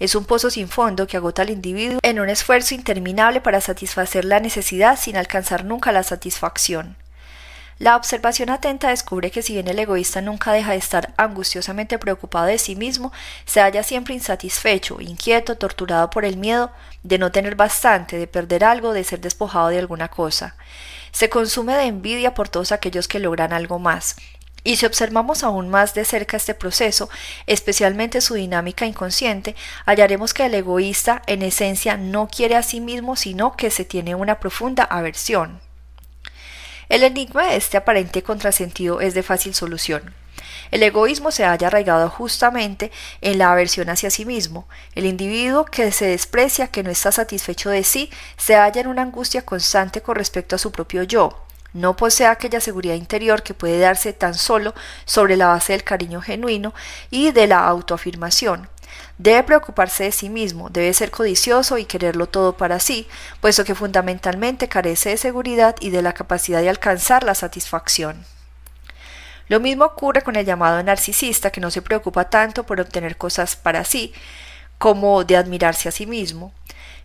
Es 0.00 0.16
un 0.16 0.24
pozo 0.24 0.50
sin 0.50 0.68
fondo 0.68 1.06
que 1.06 1.16
agota 1.16 1.42
al 1.42 1.50
individuo 1.50 2.00
en 2.02 2.18
un 2.18 2.28
esfuerzo 2.28 2.74
interminable 2.74 3.40
para 3.40 3.60
satisfacer 3.60 4.24
la 4.24 4.40
necesidad 4.40 4.98
sin 4.98 5.16
alcanzar 5.16 5.64
nunca 5.64 5.92
la 5.92 6.02
satisfacción. 6.02 6.96
La 7.78 7.96
observación 7.96 8.50
atenta 8.50 8.88
descubre 8.88 9.30
que 9.30 9.42
si 9.42 9.54
bien 9.54 9.68
el 9.68 9.78
egoísta 9.78 10.20
nunca 10.20 10.52
deja 10.52 10.72
de 10.72 10.78
estar 10.78 11.14
angustiosamente 11.16 11.98
preocupado 11.98 12.46
de 12.46 12.58
sí 12.58 12.76
mismo, 12.76 13.12
se 13.44 13.60
halla 13.60 13.82
siempre 13.82 14.14
insatisfecho, 14.14 15.00
inquieto, 15.00 15.56
torturado 15.56 16.10
por 16.10 16.24
el 16.24 16.36
miedo 16.36 16.72
de 17.02 17.18
no 17.18 17.32
tener 17.32 17.54
bastante, 17.54 18.18
de 18.18 18.26
perder 18.26 18.64
algo, 18.64 18.92
de 18.92 19.04
ser 19.04 19.20
despojado 19.20 19.68
de 19.68 19.78
alguna 19.78 20.08
cosa. 20.08 20.56
Se 21.12 21.28
consume 21.28 21.74
de 21.74 21.84
envidia 21.84 22.34
por 22.34 22.48
todos 22.48 22.72
aquellos 22.72 23.08
que 23.08 23.18
logran 23.18 23.52
algo 23.52 23.78
más, 23.78 24.16
y 24.64 24.76
si 24.76 24.86
observamos 24.86 25.42
aún 25.42 25.68
más 25.68 25.94
de 25.94 26.04
cerca 26.04 26.36
este 26.36 26.54
proceso, 26.54 27.10
especialmente 27.46 28.20
su 28.20 28.34
dinámica 28.34 28.86
inconsciente, 28.86 29.56
hallaremos 29.86 30.34
que 30.34 30.46
el 30.46 30.54
egoísta 30.54 31.22
en 31.26 31.42
esencia 31.42 31.96
no 31.96 32.28
quiere 32.28 32.56
a 32.56 32.62
sí 32.62 32.80
mismo, 32.80 33.16
sino 33.16 33.56
que 33.56 33.70
se 33.70 33.84
tiene 33.84 34.14
una 34.14 34.38
profunda 34.38 34.84
aversión. 34.84 35.60
El 36.88 37.02
enigma 37.02 37.46
de 37.46 37.56
este 37.56 37.76
aparente 37.76 38.22
contrasentido 38.22 39.00
es 39.00 39.14
de 39.14 39.22
fácil 39.22 39.54
solución. 39.54 40.14
El 40.70 40.82
egoísmo 40.82 41.30
se 41.30 41.44
halla 41.44 41.66
arraigado 41.66 42.08
justamente 42.08 42.90
en 43.20 43.38
la 43.38 43.52
aversión 43.52 43.90
hacia 43.90 44.10
sí 44.10 44.24
mismo. 44.24 44.66
El 44.94 45.06
individuo 45.06 45.64
que 45.64 45.92
se 45.92 46.06
desprecia, 46.06 46.68
que 46.68 46.82
no 46.82 46.90
está 46.90 47.12
satisfecho 47.12 47.70
de 47.70 47.84
sí, 47.84 48.10
se 48.36 48.56
halla 48.56 48.80
en 48.80 48.86
una 48.86 49.02
angustia 49.02 49.42
constante 49.42 50.02
con 50.02 50.16
respecto 50.16 50.56
a 50.56 50.58
su 50.58 50.72
propio 50.72 51.02
yo. 51.02 51.44
No 51.72 51.96
posee 51.96 52.26
aquella 52.26 52.60
seguridad 52.60 52.94
interior 52.94 53.42
que 53.42 53.54
puede 53.54 53.78
darse 53.78 54.12
tan 54.12 54.34
solo 54.34 54.74
sobre 55.04 55.36
la 55.36 55.46
base 55.46 55.72
del 55.72 55.84
cariño 55.84 56.20
genuino 56.20 56.74
y 57.10 57.30
de 57.30 57.46
la 57.46 57.66
autoafirmación. 57.66 58.68
Debe 59.18 59.42
preocuparse 59.44 60.04
de 60.04 60.12
sí 60.12 60.28
mismo, 60.28 60.68
debe 60.68 60.92
ser 60.92 61.10
codicioso 61.10 61.78
y 61.78 61.84
quererlo 61.84 62.28
todo 62.28 62.56
para 62.56 62.80
sí, 62.80 63.06
puesto 63.40 63.64
que 63.64 63.74
fundamentalmente 63.74 64.68
carece 64.68 65.10
de 65.10 65.16
seguridad 65.16 65.76
y 65.80 65.90
de 65.90 66.02
la 66.02 66.12
capacidad 66.12 66.60
de 66.60 66.68
alcanzar 66.68 67.22
la 67.22 67.34
satisfacción. 67.34 68.24
Lo 69.48 69.60
mismo 69.60 69.84
ocurre 69.84 70.22
con 70.22 70.36
el 70.36 70.46
llamado 70.46 70.82
narcisista, 70.82 71.50
que 71.50 71.60
no 71.60 71.70
se 71.70 71.82
preocupa 71.82 72.30
tanto 72.30 72.64
por 72.64 72.80
obtener 72.80 73.16
cosas 73.16 73.56
para 73.56 73.84
sí, 73.84 74.12
como 74.78 75.24
de 75.24 75.36
admirarse 75.36 75.88
a 75.88 75.92
sí 75.92 76.06
mismo. 76.06 76.52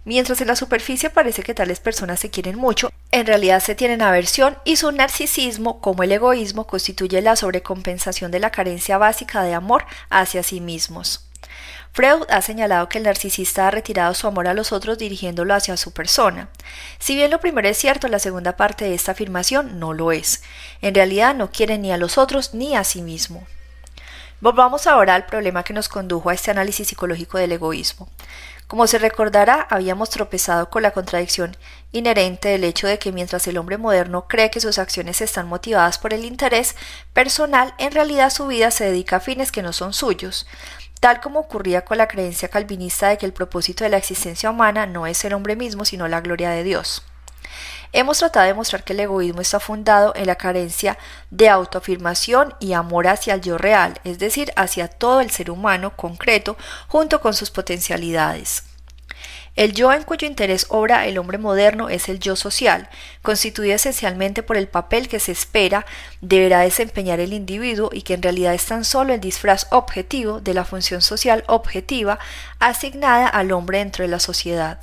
Mientras 0.08 0.40
en 0.40 0.48
la 0.48 0.56
superficie 0.56 1.10
parece 1.10 1.44
que 1.44 1.54
tales 1.54 1.82
personas 1.82 2.22
se 2.22 2.30
quieren 2.30 2.56
mucho, 2.56 2.94
en 3.12 3.26
realidad 3.26 3.60
se 3.60 3.76
tienen 3.76 4.02
aversión 4.02 4.58
y 4.64 4.78
su 4.78 4.90
narcisismo, 4.94 5.82
como 5.82 6.02
el 6.02 6.14
egoísmo, 6.14 6.66
constituye 6.66 7.22
la 7.22 7.36
sobrecompensación 7.36 8.32
de 8.32 8.40
la 8.40 8.50
carencia 8.50 8.98
básica 8.98 9.44
de 9.44 9.54
amor 9.54 9.84
hacia 10.10 10.44
sí 10.44 10.62
mismos. 10.62 11.28
Freud 11.92 12.24
ha 12.30 12.42
señalado 12.42 12.88
que 12.88 13.00
el 13.00 13.04
narcisista 13.04 13.68
ha 13.68 13.72
retirado 13.72 14.14
su 14.14 14.28
amor 14.28 14.48
a 14.48 14.54
los 14.54 14.72
otros 14.72 14.98
dirigiéndolo 14.98 15.54
hacia 15.54 15.76
su 15.76 15.92
persona. 15.92 16.48
Si 17.00 17.14
bien 17.14 17.30
lo 17.30 17.42
primero 17.42 17.68
es 17.68 17.78
cierto, 17.78 18.08
la 18.08 18.20
segunda 18.20 18.56
parte 18.56 18.86
de 18.86 18.94
esta 18.94 19.12
afirmación 19.12 19.78
no 19.78 19.92
lo 19.92 20.14
es. 20.14 20.42
En 20.82 20.96
realidad 20.96 21.36
no 21.36 21.52
quiere 21.52 21.78
ni 21.78 21.92
a 21.92 21.98
los 21.98 22.18
otros 22.18 22.54
ni 22.54 22.78
a 22.78 22.86
sí 22.86 23.02
mismo. 23.02 23.46
Volvamos 24.40 24.86
ahora 24.86 25.16
al 25.16 25.26
problema 25.26 25.64
que 25.64 25.74
nos 25.74 25.90
condujo 25.90 26.30
a 26.30 26.34
este 26.36 26.52
análisis 26.52 26.88
psicológico 26.88 27.40
del 27.40 27.54
egoísmo. 27.54 28.08
Como 28.68 28.86
se 28.86 29.00
recordará, 29.00 29.66
habíamos 29.70 30.10
tropezado 30.10 30.70
con 30.70 30.84
la 30.84 30.92
contradicción 30.92 31.56
inherente 31.94 32.50
del 32.50 32.66
hecho 32.66 32.86
de 32.86 33.00
que 33.00 33.14
mientras 33.14 33.48
el 33.48 33.58
hombre 33.58 33.78
moderno 33.78 34.28
cree 34.28 34.52
que 34.52 34.60
sus 34.60 34.78
acciones 34.78 35.22
están 35.22 35.48
motivadas 35.48 35.98
por 35.98 36.14
el 36.14 36.26
interés 36.26 36.76
personal, 37.14 37.74
en 37.78 37.94
realidad 37.94 38.30
su 38.30 38.48
vida 38.48 38.72
se 38.72 38.86
dedica 38.86 39.18
a 39.18 39.22
fines 39.22 39.52
que 39.52 39.62
no 39.62 39.72
son 39.72 39.94
suyos 39.94 40.46
tal 41.00 41.22
como 41.22 41.40
ocurría 41.40 41.86
con 41.86 41.98
la 41.98 42.08
creencia 42.08 42.50
calvinista 42.50 43.10
de 43.10 43.18
que 43.18 43.26
el 43.26 43.34
propósito 43.34 43.84
de 43.84 43.90
la 43.90 43.98
existencia 43.98 44.50
humana 44.50 44.86
no 44.86 45.08
es 45.08 45.24
el 45.26 45.34
hombre 45.34 45.56
mismo, 45.56 45.86
sino 45.86 46.08
la 46.08 46.22
gloria 46.22 46.50
de 46.50 46.64
Dios. 46.64 47.04
Hemos 47.94 48.20
tratado 48.20 48.46
de 48.48 48.54
mostrar 48.54 48.84
que 48.84 48.94
el 48.94 49.00
egoísmo 49.00 49.42
está 49.42 49.60
fundado 49.60 50.14
en 50.16 50.28
la 50.28 50.36
carencia 50.36 50.98
de 51.32 51.50
autoafirmación 51.50 52.54
y 52.60 52.74
amor 52.74 53.08
hacia 53.08 53.34
el 53.34 53.42
yo 53.42 53.58
real, 53.58 54.00
es 54.04 54.20
decir, 54.20 54.52
hacia 54.56 54.88
todo 54.88 55.22
el 55.22 55.32
ser 55.32 55.50
humano 55.50 55.96
concreto 55.96 56.58
junto 56.88 57.22
con 57.22 57.34
sus 57.34 57.50
potencialidades. 57.50 58.64
El 59.58 59.74
yo 59.74 59.92
en 59.92 60.04
cuyo 60.04 60.28
interés 60.28 60.68
obra 60.70 61.08
el 61.08 61.18
hombre 61.18 61.40
moderno 61.40 61.90
es 61.90 62.10
el 62.10 62.20
yo 62.20 62.36
social, 62.36 62.90
constituido 63.24 63.74
esencialmente 63.74 64.44
por 64.44 64.56
el 64.56 64.68
papel 64.68 65.08
que 65.08 65.20
se 65.20 65.32
espera 65.32 65.84
deberá 66.22 66.60
desempeñar 66.60 67.20
el 67.20 67.34
individuo 67.34 67.90
y 67.92 68.04
que 68.04 68.14
en 68.14 68.22
realidad 68.22 68.54
es 68.54 68.66
tan 68.66 68.86
solo 68.86 69.16
el 69.16 69.20
disfraz 69.20 69.66
objetivo 69.72 70.42
de 70.42 70.54
la 70.54 70.64
función 70.64 71.02
social 71.02 71.44
objetiva 71.48 72.20
asignada 72.60 73.28
al 73.28 73.52
hombre 73.52 73.80
dentro 73.80 74.04
de 74.04 74.10
la 74.10 74.20
sociedad. 74.20 74.80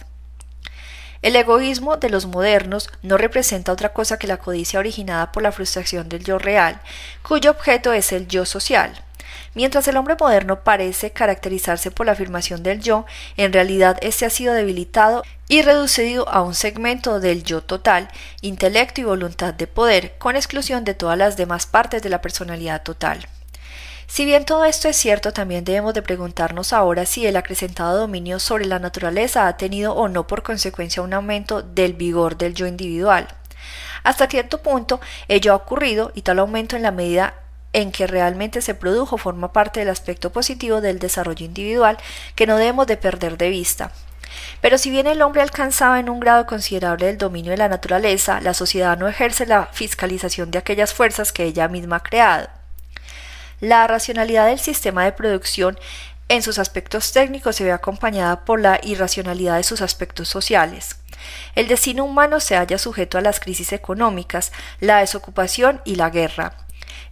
El 1.25 1.37
egoísmo 1.37 1.97
de 1.97 2.11
los 2.11 2.27
modernos 2.27 2.91
no 3.01 3.17
representa 3.17 3.73
otra 3.73 3.95
cosa 3.95 4.19
que 4.19 4.27
la 4.27 4.37
codicia 4.37 4.79
originada 4.79 5.33
por 5.33 5.43
la 5.43 5.53
frustración 5.53 6.11
del 6.11 6.23
yo 6.23 6.39
real, 6.39 6.83
cuyo 7.23 7.51
objeto 7.51 7.95
es 7.95 8.13
el 8.13 8.29
yo 8.29 8.45
social. 8.45 9.03
Mientras 9.55 9.89
el 9.89 9.97
hombre 9.97 10.17
moderno 10.21 10.65
parece 10.65 11.13
caracterizarse 11.13 11.91
por 11.91 12.05
la 12.05 12.13
afirmación 12.13 12.63
del 12.63 12.83
yo, 12.83 13.07
en 13.39 13.55
realidad 13.55 13.97
éste 14.03 14.27
ha 14.27 14.31
sido 14.31 14.53
debilitado 14.53 15.23
y 15.49 15.63
reducido 15.63 16.29
a 16.29 16.43
un 16.43 16.55
segmento 16.55 17.21
del 17.21 17.43
yo 17.43 17.63
total, 17.63 18.11
intelecto 18.43 19.01
y 19.01 19.05
voluntad 19.05 19.55
de 19.55 19.67
poder, 19.67 20.19
con 20.19 20.37
exclusión 20.37 20.85
de 20.85 20.93
todas 20.93 21.17
las 21.17 21.39
demás 21.39 21.65
partes 21.65 22.03
de 22.03 22.11
la 22.11 22.21
personalidad 22.21 22.83
total. 22.83 23.27
Si 24.07 24.25
bien 24.25 24.45
todo 24.45 24.65
esto 24.65 24.89
es 24.89 24.97
cierto, 24.97 25.33
también 25.33 25.65
debemos 25.65 25.95
de 25.95 26.03
preguntarnos 26.03 26.73
ahora 26.73 27.07
si 27.07 27.27
el 27.27 27.37
acrecentado 27.37 27.99
dominio 27.99 28.39
sobre 28.39 28.67
la 28.67 28.79
naturaleza 28.79 29.49
ha 29.49 29.57
tenido 29.57 29.95
o 29.95 30.09
no 30.09 30.27
por 30.27 30.43
consecuencia 30.43 31.03
un 31.03 31.15
aumento 31.15 31.63
del 31.63 31.95
vigor 31.95 32.37
del 32.37 32.55
yo 32.55 32.67
individual. 32.67 33.29
Hasta 34.03 34.29
cierto 34.29 34.63
punto 34.63 35.01
ello 35.29 35.53
ha 35.53 35.57
ocurrido 35.57 36.13
y 36.15 36.23
tal 36.23 36.39
aumento 36.39 36.77
en 36.77 36.83
la 36.83 36.91
medida 36.91 37.35
en 37.73 37.91
que 37.91 38.07
realmente 38.07 38.61
se 38.61 38.75
produjo 38.75 39.19
forma 39.19 39.53
parte 39.53 39.81
del 39.81 39.89
aspecto 39.89 40.31
positivo 40.31 40.81
del 40.81 40.99
desarrollo 40.99 41.45
individual 41.45 41.99
que 42.37 42.47
no 42.47 42.57
debemos 42.57 42.87
de 42.87 42.97
perder 42.97 43.37
de 43.39 43.49
vista. 43.49 43.91
Pero 44.61 44.79
si 44.79 44.91
bien 44.91 45.07
el 45.07 45.23
hombre 45.23 45.43
alcanzaba 45.43 45.99
en 45.99 46.11
un 46.11 46.21
grado 46.21 46.47
considerable 46.47 47.09
el 47.09 47.19
dominio 47.19 47.53
de 47.53 47.57
la 47.57 47.69
naturaleza, 47.69 48.41
la 48.41 48.55
sociedad 48.55 48.97
no 48.99 49.09
ejerce 49.09 49.47
la 49.47 49.67
fiscalización 49.67 50.51
de 50.51 50.59
aquellas 50.59 50.93
fuerzas 50.93 51.33
que 51.33 51.45
ella 51.45 51.69
misma 51.69 51.97
ha 51.97 52.03
creado. 52.03 52.49
La 53.65 53.87
racionalidad 53.87 54.49
del 54.49 54.59
sistema 54.59 55.05
de 55.05 55.13
producción 55.13 55.79
en 56.29 56.43
sus 56.43 56.59
aspectos 56.59 57.13
técnicos 57.13 57.57
se 57.57 57.65
ve 57.65 57.73
acompañada 57.73 58.45
por 58.45 58.61
la 58.61 58.79
irracionalidad 58.83 59.57
de 59.57 59.63
sus 59.63 59.81
aspectos 59.81 60.29
sociales. 60.29 60.97
El 61.55 61.67
destino 61.67 62.05
humano 62.05 62.41
se 62.41 62.57
halla 62.57 62.77
sujeto 62.77 63.17
a 63.17 63.23
las 63.23 63.41
crisis 63.41 63.73
económicas, 63.73 64.53
la 64.81 64.99
desocupación 64.99 65.81
y 65.87 65.95
la 65.95 66.11
guerra. 66.11 66.53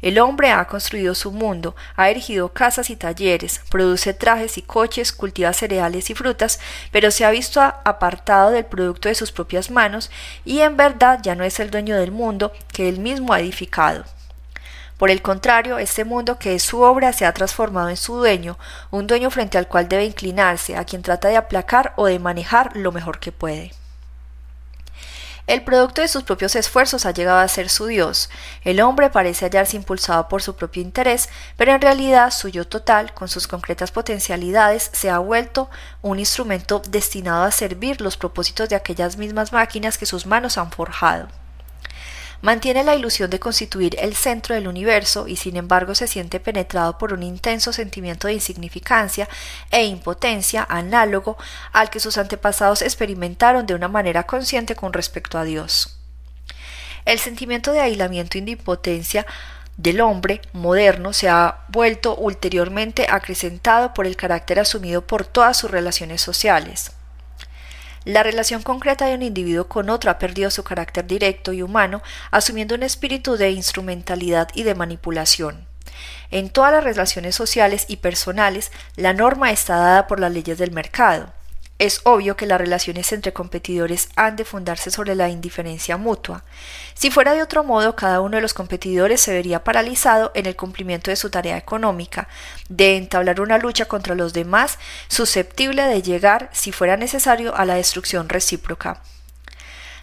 El 0.03 0.19
hombre 0.19 0.51
ha 0.51 0.67
construido 0.67 1.15
su 1.15 1.33
mundo, 1.33 1.75
ha 1.97 2.11
erigido 2.11 2.53
casas 2.53 2.91
y 2.91 2.97
talleres, 2.97 3.62
produce 3.71 4.12
trajes 4.12 4.59
y 4.59 4.62
coches, 4.62 5.12
cultiva 5.12 5.55
cereales 5.55 6.11
y 6.11 6.15
frutas, 6.15 6.61
pero 6.91 7.11
se 7.11 7.25
ha 7.25 7.31
visto 7.31 7.62
apartado 7.62 8.51
del 8.51 8.67
producto 8.67 9.09
de 9.09 9.15
sus 9.15 9.33
propias 9.33 9.71
manos 9.71 10.11
y 10.45 10.61
en 10.61 10.77
verdad 10.77 11.21
ya 11.23 11.35
no 11.35 11.45
es 11.45 11.61
el 11.61 11.71
dueño 11.71 11.97
del 11.97 12.12
mundo 12.12 12.53
que 12.75 12.91
él 12.91 12.99
mismo 12.99 13.33
ha 13.33 13.41
edificado. 13.41 14.05
Por 15.03 15.11
el 15.11 15.21
contrario, 15.21 15.81
este 15.81 16.05
mundo 16.05 16.38
que 16.38 16.55
es 16.55 16.62
su 16.62 16.83
obra 16.83 17.12
se 17.12 17.27
ha 17.27 17.35
transformado 17.35 17.88
en 17.88 17.97
su 17.97 18.19
dueño, 18.19 18.57
un 18.93 19.09
dueño 19.09 19.33
frente 19.33 19.59
al 19.59 19.67
cual 19.67 19.88
debe 19.88 20.05
inclinarse, 20.05 20.77
a 20.77 20.85
quien 20.85 21.03
trata 21.03 21.27
de 21.27 21.37
aplacar 21.37 21.93
o 21.97 22.07
de 22.07 22.21
manejar 22.21 22.77
lo 22.77 22.93
mejor 22.93 23.19
que 23.19 23.33
puede. 23.33 23.73
El 25.49 25.65
producto 25.65 26.03
de 26.03 26.07
sus 26.07 26.23
propios 26.23 26.55
esfuerzos 26.55 27.05
ha 27.05 27.11
llegado 27.11 27.41
a 27.41 27.49
ser 27.49 27.69
su 27.69 27.87
Dios. 27.87 28.31
El 28.62 28.81
hombre 28.81 29.11
parece 29.11 29.45
hallarse 29.45 29.77
impulsado 29.77 30.29
por 30.29 30.41
su 30.41 30.55
propio 30.55 30.83
interés, 30.83 31.29
pero 31.57 31.73
en 31.73 31.81
realidad 31.81 32.31
su 32.31 32.47
yo 32.47 32.65
total, 32.65 33.12
con 33.12 33.27
sus 33.27 33.49
concretas 33.49 33.91
potencialidades, 33.91 34.88
se 34.93 35.11
ha 35.11 35.19
vuelto 35.19 35.69
un 36.01 36.21
instrumento 36.21 36.81
destinado 36.88 37.43
a 37.43 37.51
servir 37.51 38.01
los 38.01 38.17
propósitos 38.17 38.69
de 38.69 38.77
aquellas 38.77 39.17
mismas 39.17 39.53
máquinas 39.53 39.99
que 39.99 40.07
sus 40.07 40.27
manos 40.27 40.59
han 40.59 40.71
forjado 40.71 41.27
mantiene 42.43 42.85
la 42.85 42.95
ilusión 42.95 43.31
de 43.31 43.41
constituir 43.41 43.97
el 43.99 44.15
centro 44.15 44.55
del 44.55 44.69
universo 44.69 45.27
y 45.27 45.37
sin 45.37 45.57
embargo 45.57 45.95
se 45.95 46.07
siente 46.07 46.41
penetrado 46.41 46.99
por 46.99 47.15
un 47.15 47.23
intenso 47.23 47.73
sentimiento 47.73 48.27
de 48.27 48.35
insignificancia 48.35 49.29
e 49.71 49.85
impotencia 49.85 50.67
análogo 50.69 51.39
al 51.73 51.89
que 51.89 52.01
sus 52.01 52.19
antepasados 52.19 52.83
experimentaron 52.83 53.65
de 53.65 53.75
una 53.75 53.89
manera 53.89 54.25
consciente 54.25 54.77
con 54.77 54.93
respecto 54.93 55.39
a 55.39 55.45
Dios. 55.45 55.97
El 57.05 57.19
sentimiento 57.19 57.73
de 57.73 57.81
aislamiento 57.81 58.39
y 58.39 58.43
de 58.43 58.53
impotencia 58.53 59.27
del 59.77 60.01
hombre 60.01 60.43
moderno 60.53 61.13
se 61.13 61.29
ha 61.29 61.61
vuelto 61.69 62.15
ulteriormente 62.17 63.07
acrecentado 63.09 63.95
por 63.95 64.07
el 64.07 64.17
carácter 64.17 64.61
asumido 64.61 65.03
por 65.03 65.25
todas 65.25 65.57
sus 65.57 65.71
relaciones 65.71 66.21
sociales. 66.21 66.93
La 68.05 68.25
relación 68.25 68.62
concreta 68.62 69.07
de 69.07 69.15
un 69.15 69.23
individuo 69.23 69.69
con 69.69 69.88
otro 69.88 70.11
ha 70.11 70.19
perdido 70.19 70.51
su 70.51 70.65
carácter 70.65 71.07
directo 71.07 71.53
y 71.53 71.62
humano, 71.62 72.03
asumiendo 72.33 72.75
un 72.75 72.83
espíritu 72.83 73.37
de 73.37 73.53
instrumentalidad 73.53 74.49
y 74.55 74.65
de 74.65 74.75
manipulación. 74.75 75.67
En 76.33 76.51
todas 76.51 76.73
las 76.73 76.83
relaciones 76.83 77.37
sociales 77.37 77.85
y 77.88 77.99
personales, 77.99 78.73
la 78.97 79.12
norma 79.12 79.53
está 79.53 79.77
dada 79.77 80.07
por 80.09 80.19
las 80.19 80.33
leyes 80.33 80.59
del 80.59 80.73
mercado. 80.73 81.33
Es 81.79 82.01
obvio 82.05 82.37
que 82.37 82.47
las 82.47 82.61
relaciones 82.61 83.13
entre 83.13 83.33
competidores 83.33 84.09
han 84.15 84.37
de 84.37 84.45
fundarse 84.45 84.91
sobre 84.91 85.15
la 85.15 85.29
indiferencia 85.29 85.97
mutua. 85.97 86.45
Si 86.95 87.11
fuera 87.11 87.35
de 87.35 87.43
otro 87.43 87.65
modo, 87.65 87.97
cada 87.97 88.21
uno 88.21 88.37
de 88.37 88.43
los 88.43 88.55
competidores 88.55 89.21
se 89.21 89.33
vería 89.33 89.65
paralizado 89.65 90.31
en 90.35 90.47
el 90.47 90.55
cumplimiento 90.55 91.11
de 91.11 91.17
su 91.17 91.29
tarea 91.31 91.57
económica, 91.57 92.29
de 92.69 92.97
entablar 92.97 93.41
una 93.41 93.59
lucha 93.59 93.87
contra 93.87 94.15
los 94.15 94.33
demás, 94.33 94.79
susceptible 95.09 95.83
de 95.83 96.03
llegar, 96.03 96.51
si 96.53 96.71
fuera 96.71 96.97
necesario, 96.97 97.57
a 97.57 97.65
la 97.65 97.75
destrucción 97.75 98.29
recíproca. 98.29 99.03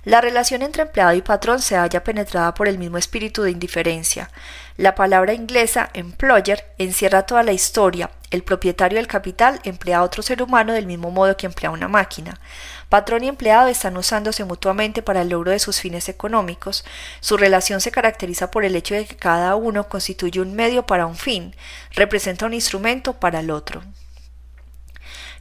La 0.05 0.21
relación 0.21 0.61
entre 0.61 0.83
empleado 0.83 1.13
y 1.13 1.21
patrón 1.21 1.61
se 1.61 1.75
halla 1.75 2.03
penetrada 2.03 2.53
por 2.53 2.69
el 2.69 2.77
mismo 2.77 2.97
espíritu 2.97 3.43
de 3.43 3.51
indiferencia. 3.51 4.31
La 4.77 4.95
palabra 4.95 5.33
inglesa 5.33 5.89
employer 5.93 6.63
encierra 6.77 7.23
toda 7.23 7.43
la 7.43 7.51
historia. 7.51 8.09
El 8.31 8.43
propietario 8.43 8.97
del 8.97 9.07
capital 9.07 9.59
emplea 9.63 9.97
a 9.97 10.03
otro 10.03 10.23
ser 10.23 10.41
humano 10.41 10.71
del 10.71 10.85
mismo 10.85 11.11
modo 11.11 11.35
que 11.35 11.47
emplea 11.47 11.71
una 11.71 11.89
máquina. 11.89 12.39
Patrón 12.87 13.25
y 13.25 13.27
empleado 13.27 13.67
están 13.67 13.97
usándose 13.97 14.45
mutuamente 14.45 15.01
para 15.01 15.21
el 15.21 15.29
logro 15.29 15.51
de 15.51 15.59
sus 15.59 15.81
fines 15.81 16.07
económicos. 16.07 16.85
Su 17.19 17.35
relación 17.35 17.81
se 17.81 17.91
caracteriza 17.91 18.51
por 18.51 18.63
el 18.63 18.77
hecho 18.77 18.95
de 18.95 19.05
que 19.05 19.17
cada 19.17 19.55
uno 19.57 19.89
constituye 19.89 20.39
un 20.39 20.55
medio 20.55 20.85
para 20.85 21.07
un 21.07 21.15
fin, 21.15 21.53
representa 21.91 22.45
un 22.45 22.53
instrumento 22.53 23.19
para 23.19 23.41
el 23.41 23.51
otro. 23.51 23.81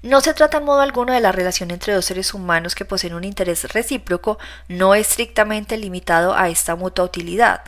No 0.02 0.20
se 0.20 0.32
trata 0.32 0.58
en 0.58 0.64
modo 0.64 0.80
alguno 0.80 1.12
de 1.12 1.20
la 1.20 1.32
relación 1.32 1.72
entre 1.72 1.92
dos 1.92 2.04
seres 2.04 2.32
humanos 2.32 2.76
que 2.76 2.84
poseen 2.84 3.14
un 3.14 3.24
interés 3.24 3.64
recíproco, 3.72 4.38
no 4.68 4.94
estrictamente 4.94 5.76
limitado 5.76 6.36
a 6.36 6.48
esta 6.48 6.76
mutua 6.76 7.04
utilidad. 7.04 7.62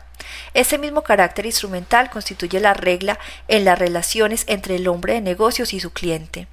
Ese 0.55 0.79
mismo 0.79 1.03
carácter 1.03 1.47
instrumental 1.47 2.09
constituye 2.09 2.61
la 2.61 2.73
regla 2.73 3.19
en 3.49 3.65
las 3.65 3.79
relaciones 3.79 4.45
entre 4.47 4.77
el 4.77 4.87
hombre 4.87 5.15
de 5.15 5.21
negocios 5.23 5.73
y 5.73 5.81
su 5.81 5.93
cliente. 5.93 6.47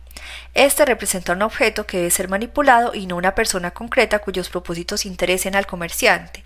Este 0.56 0.84
representa 0.84 1.34
un 1.34 1.44
objeto 1.44 1.86
que 1.86 1.98
debe 1.98 2.12
ser 2.12 2.28
manipulado 2.28 2.96
y 2.96 3.06
no 3.06 3.16
una 3.16 3.36
persona 3.36 3.70
concreta 3.70 4.18
cuyos 4.20 4.50
propósitos 4.50 5.06
interesen 5.06 5.56
al 5.56 5.68
comerciante. 5.68 6.44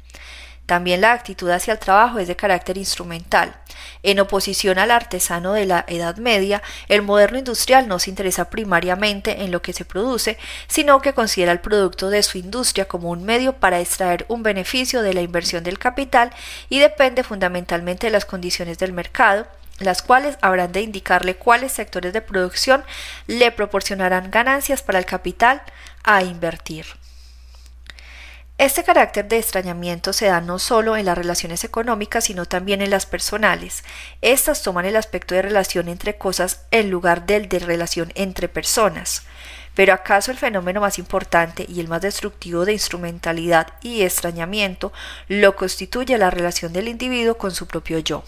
También 0.66 1.02
la 1.02 1.12
actitud 1.12 1.50
hacia 1.50 1.74
el 1.74 1.80
trabajo 1.80 2.20
es 2.20 2.28
de 2.28 2.36
carácter 2.36 2.78
instrumental. 2.78 3.56
En 4.04 4.20
oposición 4.20 4.80
al 4.80 4.92
artesano 4.92 5.54
de 5.54 5.66
la 5.66 5.84
Edad 5.88 6.18
Media, 6.18 6.62
el 6.88 7.02
moderno 7.02 7.38
industrial 7.38 7.88
no 7.88 8.00
se 8.00 8.10
interesa 8.10 8.50
primariamente 8.50 9.44
en 9.44 9.52
lo 9.52 9.62
que 9.62 9.74
se 9.74 9.86
produce, 9.86 10.38
sino 10.68 11.02
que 11.02 11.14
considera 11.14 11.52
el 11.52 11.60
producto 11.60 12.10
de 12.10 12.24
su 12.24 12.38
industria 12.38 12.88
como 12.88 13.10
un 13.10 13.26
medio 13.26 13.54
para 13.54 13.80
extraer 13.80 14.26
un 14.30 14.44
beneficio 14.44 15.02
de 15.02 15.14
la 15.14 15.22
inversión 15.22 15.64
del 15.64 15.78
capital 15.78 16.32
y 16.70 16.80
depende 16.80 17.24
fundamentalmente 17.24 18.08
de 18.08 18.12
las 18.12 18.26
condiciones 18.26 18.78
del 18.80 18.94
mercado, 18.94 19.48
las 19.80 20.02
cuales 20.02 20.38
habrán 20.42 20.72
de 20.72 20.82
indicarle 20.82 21.36
cuáles 21.36 21.72
sectores 21.72 22.14
de 22.14 22.22
producción 22.22 22.84
le 23.28 23.52
proporcionarán 23.52 24.32
ganancias 24.32 24.84
para 24.84 25.00
el 25.00 25.06
capital 25.06 25.62
a 26.04 26.24
invertir. 26.24 26.86
Este 28.62 28.84
carácter 28.84 29.28
de 29.28 29.40
extrañamiento 29.40 30.14
se 30.14 30.28
da 30.28 30.40
no 30.40 30.60
solo 30.60 30.96
en 30.96 31.08
las 31.08 31.18
relaciones 31.18 31.64
económicas, 31.64 32.26
sino 32.26 32.46
también 32.46 32.84
en 32.84 32.92
las 32.92 33.08
personales. 33.08 33.84
Estas 34.22 34.62
toman 34.62 34.86
el 34.86 34.98
aspecto 34.98 35.34
de 35.34 35.42
relación 35.42 35.88
entre 35.88 36.20
cosas 36.20 36.62
en 36.70 36.92
lugar 36.92 37.26
del 37.26 37.50
de 37.50 37.58
relación 37.58 38.12
entre 38.14 38.50
personas. 38.50 39.24
Pero 39.74 39.94
acaso 39.96 40.30
el 40.30 40.38
fenómeno 40.38 40.80
más 40.80 41.00
importante 41.00 41.66
y 41.68 41.80
el 41.80 41.88
más 41.88 42.04
destructivo 42.04 42.64
de 42.64 42.74
instrumentalidad 42.74 43.74
y 43.82 44.04
extrañamiento 44.04 44.94
lo 45.28 45.56
constituye 45.56 46.20
la 46.20 46.30
relación 46.30 46.72
del 46.72 46.88
individuo 46.88 47.40
con 47.40 47.56
su 47.56 47.66
propio 47.66 47.98
yo. 47.98 48.24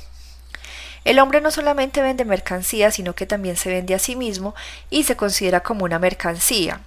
El 1.06 1.19
hombre 1.19 1.41
no 1.41 1.52
solamente 1.52 2.02
vende 2.02 2.26
mercancía, 2.26 2.89
sino 2.89 3.13
que 3.13 3.28
también 3.28 3.56
se 3.56 3.69
vende 3.69 3.93
a 3.93 4.00
sí 4.00 4.15
mismo 4.15 4.56
y 4.89 5.04
se 5.04 5.15
considera 5.15 5.60
como 5.60 5.86
una 5.86 6.00
mercancía. 6.00 6.82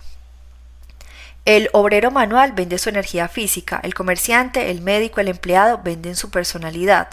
El 1.46 1.70
obrero 1.72 2.10
manual 2.10 2.50
vende 2.54 2.76
su 2.76 2.88
energía 2.88 3.28
física, 3.28 3.78
el 3.84 3.94
comerciante, 3.94 4.72
el 4.72 4.80
médico, 4.80 5.20
el 5.20 5.28
empleado 5.28 5.78
venden 5.78 6.16
su 6.16 6.28
personalidad. 6.28 7.06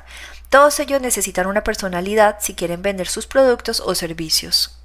Todos 0.50 0.80
ellos 0.80 1.00
necesitan 1.02 1.46
una 1.46 1.64
personalidad 1.64 2.38
si 2.40 2.56
quieren 2.56 2.82
vender 2.82 3.08
sus 3.08 3.28
productos 3.28 3.80
o 3.80 3.94
servicios. 3.94 4.80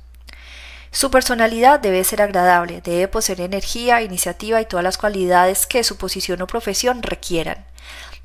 Su 0.91 1.11
personalidad 1.11 1.81
debe 1.81 2.05
ser 2.05 2.21
agradable, 2.21 2.83
debe 2.83 3.09
poseer 3.09 3.41
energía, 3.41 4.03
iniciativa 4.03 4.61
y 4.61 4.67
todas 4.67 4.85
las 4.85 4.99
cualidades 4.99 5.67
que 5.67 5.83
su 5.83 5.97
posición 5.97 6.43
o 6.43 6.47
profesión 6.47 7.03
requieran. 7.03 7.65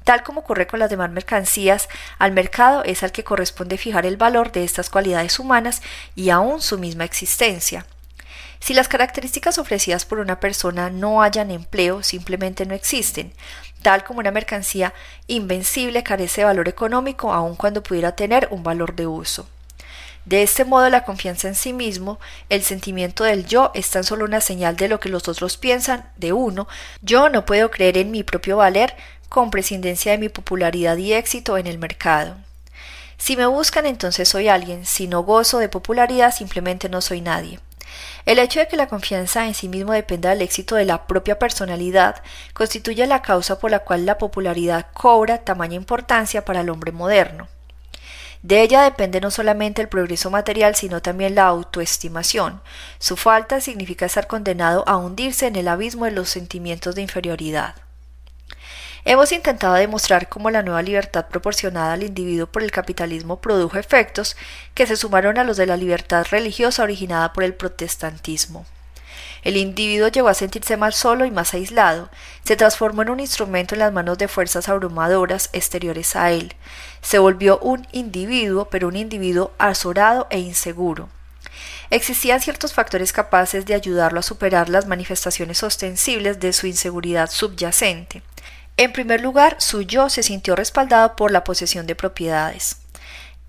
Tal 0.04 0.24
como 0.24 0.42
ocurre 0.42 0.68
con 0.68 0.80
las 0.80 0.90
demás 0.90 1.10
mercancías, 1.10 1.88
al 2.20 2.34
mercado 2.34 2.84
es 2.84 3.02
al 3.02 3.14
que 3.14 3.24
corresponde 3.24 3.78
fijar 3.78 4.06
el 4.06 4.18
valor 4.18 4.52
de 4.52 4.66
estas 4.66 4.90
cualidades 4.90 5.40
humanas 5.40 5.84
y 6.16 6.32
aún 6.32 6.60
su 6.60 6.78
misma 6.78 7.06
existencia. 7.06 7.86
Si 8.64 8.74
las 8.74 8.88
características 8.88 9.58
ofrecidas 9.58 10.06
por 10.06 10.20
una 10.20 10.40
persona 10.40 10.90
no 10.90 11.22
hayan 11.22 11.52
empleo, 11.52 12.02
simplemente 12.02 12.66
no 12.66 12.74
existen, 12.74 13.34
tal 13.82 14.06
como 14.06 14.22
una 14.22 14.32
mercancía 14.32 14.94
invencible 15.28 16.02
carece 16.02 16.40
de 16.40 16.46
valor 16.46 16.70
económico 16.70 17.34
aun 17.34 17.58
cuando 17.58 17.84
pudiera 17.84 18.16
tener 18.16 18.48
un 18.52 18.64
valor 18.64 18.96
de 18.96 19.06
uso. 19.06 19.50
De 20.24 20.44
este 20.44 20.64
modo, 20.64 20.90
la 20.90 21.04
confianza 21.04 21.50
en 21.50 21.56
sí 21.56 21.74
mismo, 21.74 22.22
el 22.48 22.64
sentimiento 22.64 23.26
del 23.26 23.46
yo, 23.46 23.72
es 23.74 23.90
tan 23.90 24.06
solo 24.06 24.24
una 24.24 24.40
señal 24.40 24.78
de 24.78 24.88
lo 24.88 25.02
que 25.02 25.10
los 25.10 25.28
otros 25.28 25.58
piensan 25.58 26.10
de 26.16 26.32
uno. 26.32 26.70
Yo 27.02 27.28
no 27.28 27.46
puedo 27.46 27.70
creer 27.70 27.98
en 27.98 28.12
mi 28.12 28.24
propio 28.24 28.56
valer 28.56 28.96
con 29.28 29.52
prescindencia 29.52 30.14
de 30.14 30.20
mi 30.20 30.30
popularidad 30.30 30.96
y 30.96 31.12
éxito 31.12 31.58
en 31.58 31.68
el 31.68 31.80
mercado. 31.80 32.38
Si 33.18 33.36
me 33.36 33.46
buscan, 33.46 33.86
entonces 33.86 34.30
soy 34.30 34.48
alguien. 34.48 34.86
Si 34.86 35.08
no 35.08 35.24
gozo 35.24 35.60
de 35.60 35.68
popularidad, 35.68 36.34
simplemente 36.34 36.88
no 36.88 37.02
soy 37.02 37.20
nadie. 37.20 37.60
El 38.26 38.40
hecho 38.40 38.60
de 38.60 38.68
que 38.68 38.78
la 38.78 38.88
confianza 38.88 39.46
en 39.46 39.54
sí 39.54 39.68
mismo 39.68 39.92
dependa 39.94 40.30
del 40.30 40.42
éxito 40.42 40.76
de 40.76 40.86
la 40.86 41.08
propia 41.08 41.40
personalidad 41.40 42.24
constituye 42.54 43.06
la 43.08 43.22
causa 43.22 43.60
por 43.60 43.72
la 43.72 43.80
cual 43.80 44.06
la 44.06 44.18
popularidad 44.18 44.88
cobra 44.94 45.40
tamaña 45.40 45.76
importancia 45.76 46.46
para 46.46 46.62
el 46.62 46.70
hombre 46.70 46.92
moderno. 46.92 47.48
De 48.44 48.62
ella 48.62 48.82
depende 48.82 49.22
no 49.22 49.32
solamente 49.32 49.82
el 49.82 49.88
progreso 49.88 50.30
material, 50.30 50.76
sino 50.76 51.02
también 51.02 51.36
la 51.36 51.46
autoestimación. 51.46 52.62
Su 53.00 53.16
falta 53.16 53.62
significa 53.62 54.06
estar 54.06 54.28
condenado 54.28 54.84
a 54.86 54.98
hundirse 54.98 55.48
en 55.48 55.56
el 55.56 55.70
abismo 55.70 56.04
de 56.06 56.12
los 56.12 56.30
sentimientos 56.30 56.94
de 56.96 57.04
inferioridad. 57.04 57.76
Hemos 59.06 59.34
intentado 59.34 59.74
demostrar 59.74 60.30
cómo 60.30 60.50
la 60.50 60.64
nueva 60.64 60.82
libertad 60.82 61.28
proporcionada 61.28 61.92
al 61.92 62.04
individuo 62.04 62.48
por 62.48 62.64
el 62.64 62.72
capitalismo 62.72 63.42
produjo 63.42 63.78
efectos 63.78 64.38
que 64.74 64.88
se 64.88 64.96
sumaron 64.96 65.38
a 65.38 65.44
los 65.44 65.58
de 65.58 65.66
la 65.66 65.76
libertad 65.76 66.26
religiosa 66.32 66.84
originada 66.84 67.34
por 67.34 67.44
el 67.44 67.54
protestantismo. 67.54 68.66
El 69.44 69.58
individuo 69.58 70.08
llegó 70.08 70.30
a 70.30 70.34
sentirse 70.34 70.78
más 70.78 70.96
solo 70.96 71.26
y 71.26 71.32
más 71.32 71.54
aislado, 71.54 72.10
se 72.46 72.56
transformó 72.56 73.02
en 73.02 73.10
un 73.10 73.20
instrumento 73.20 73.76
en 73.76 73.80
las 73.80 73.92
manos 73.92 74.18
de 74.18 74.30
fuerzas 74.30 74.70
abrumadoras 74.70 75.50
exteriores 75.52 76.16
a 76.16 76.32
él, 76.32 76.56
se 77.02 77.20
volvió 77.20 77.60
un 77.60 77.86
individuo, 77.92 78.70
pero 78.72 78.88
un 78.88 78.96
individuo 78.96 79.52
azorado 79.58 80.28
e 80.30 80.40
inseguro. 80.40 81.10
Existían 81.90 82.40
ciertos 82.40 82.74
factores 82.74 83.12
capaces 83.12 83.66
de 83.66 83.74
ayudarlo 83.74 84.22
a 84.22 84.24
superar 84.24 84.70
las 84.70 84.88
manifestaciones 84.88 85.62
ostensibles 85.62 86.40
de 86.40 86.54
su 86.54 86.68
inseguridad 86.68 87.30
subyacente. 87.30 88.24
En 88.76 88.92
primer 88.92 89.22
lugar, 89.22 89.58
su 89.60 89.84
yo 89.84 90.10
se 90.10 90.24
sintió 90.24 90.56
respaldado 90.56 91.16
por 91.16 91.32
la 91.32 91.44
posesión 91.44 91.86
de 91.86 91.96
propiedades. 91.96 92.78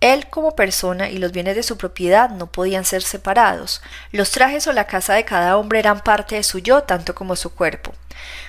Él 0.01 0.29
como 0.29 0.55
persona 0.55 1.09
y 1.09 1.17
los 1.17 1.33
bienes 1.33 1.57
de 1.57 1.63
su 1.63 1.79
propiedad 1.79 2.29
no 2.29 2.53
podían 2.53 2.85
ser 2.85 3.03
separados. 3.03 3.81
Los 4.13 4.33
trajes 4.33 4.67
o 4.67 4.73
la 4.75 4.87
casa 4.87 5.15
de 5.15 5.25
cada 5.25 5.57
hombre 5.57 5.79
eran 5.79 6.01
parte 6.01 6.35
de 6.35 6.43
su 6.43 6.59
yo 6.59 6.83
tanto 6.83 7.15
como 7.15 7.37
su 7.37 7.55
cuerpo. 7.55 7.95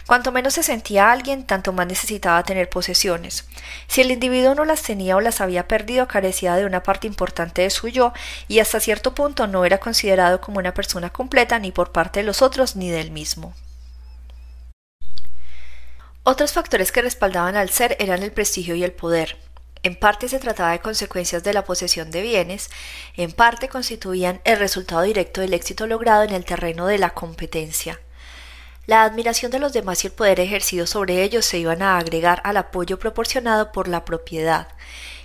Cuanto 0.05 0.33
menos 0.33 0.55
se 0.55 0.63
sentía 0.63 1.13
alguien, 1.13 1.45
tanto 1.45 1.71
más 1.71 1.87
necesitaba 1.87 2.43
tener 2.43 2.69
posesiones. 2.69 3.45
Si 3.87 4.01
el 4.01 4.11
individuo 4.11 4.53
no 4.53 4.65
las 4.65 4.83
tenía 4.83 5.15
o 5.15 5.21
las 5.21 5.39
había 5.39 5.65
perdido, 5.69 6.09
carecía 6.09 6.55
de 6.57 6.65
una 6.65 6.83
parte 6.83 7.07
importante 7.07 7.61
de 7.61 7.69
su 7.69 7.87
yo 7.87 8.11
y 8.49 8.59
hasta 8.59 8.81
cierto 8.81 9.15
punto 9.15 9.47
no 9.47 9.63
era 9.63 9.77
considerado 9.77 10.41
como 10.41 10.59
una 10.59 10.73
persona 10.73 11.09
completa 11.09 11.57
ni 11.57 11.71
por 11.71 11.93
parte 11.93 12.19
de 12.19 12.25
los 12.25 12.41
otros 12.41 12.75
ni 12.75 12.89
del 12.89 13.11
mismo. 13.11 13.53
Otros 16.27 16.53
factores 16.53 16.91
que 16.91 17.03
respaldaban 17.03 17.55
al 17.55 17.69
ser 17.69 17.95
eran 17.99 18.23
el 18.23 18.31
prestigio 18.31 18.73
y 18.73 18.83
el 18.83 18.91
poder. 18.91 19.37
En 19.83 19.95
parte 19.95 20.27
se 20.27 20.39
trataba 20.39 20.71
de 20.71 20.79
consecuencias 20.79 21.43
de 21.43 21.53
la 21.53 21.63
posesión 21.63 22.09
de 22.09 22.23
bienes, 22.23 22.71
en 23.15 23.31
parte 23.31 23.69
constituían 23.69 24.41
el 24.43 24.57
resultado 24.57 25.03
directo 25.03 25.41
del 25.41 25.53
éxito 25.53 25.85
logrado 25.85 26.23
en 26.23 26.33
el 26.33 26.43
terreno 26.43 26.87
de 26.87 26.97
la 26.97 27.11
competencia. 27.11 28.01
La 28.87 29.03
admiración 29.03 29.51
de 29.51 29.59
los 29.59 29.71
demás 29.71 30.03
y 30.03 30.07
el 30.07 30.13
poder 30.13 30.39
ejercido 30.39 30.87
sobre 30.87 31.21
ellos 31.21 31.45
se 31.45 31.59
iban 31.59 31.83
a 31.83 31.99
agregar 31.99 32.41
al 32.43 32.57
apoyo 32.57 32.97
proporcionado 32.97 33.71
por 33.71 33.87
la 33.87 34.03
propiedad 34.03 34.69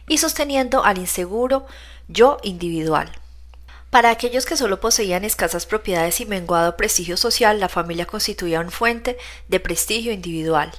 y 0.07 0.19
sosteniendo 0.19 0.85
al 0.85 0.99
inseguro 0.99 1.65
yo 2.09 2.37
individual. 2.43 3.11
Para 3.90 4.11
aquellos 4.11 4.46
que 4.46 4.57
solo 4.57 4.79
poseían 4.79 5.24
escasas 5.24 5.66
propiedades 5.66 6.20
y 6.20 6.26
menguado 6.26 6.76
prestigio 6.76 7.16
social, 7.16 7.59
la 7.59 7.68
familia 7.68 8.07
constituía 8.07 8.61
una 8.61 8.70
fuente 8.70 9.18
de 9.48 9.59
prestigio 9.59 10.12
individual. 10.12 10.70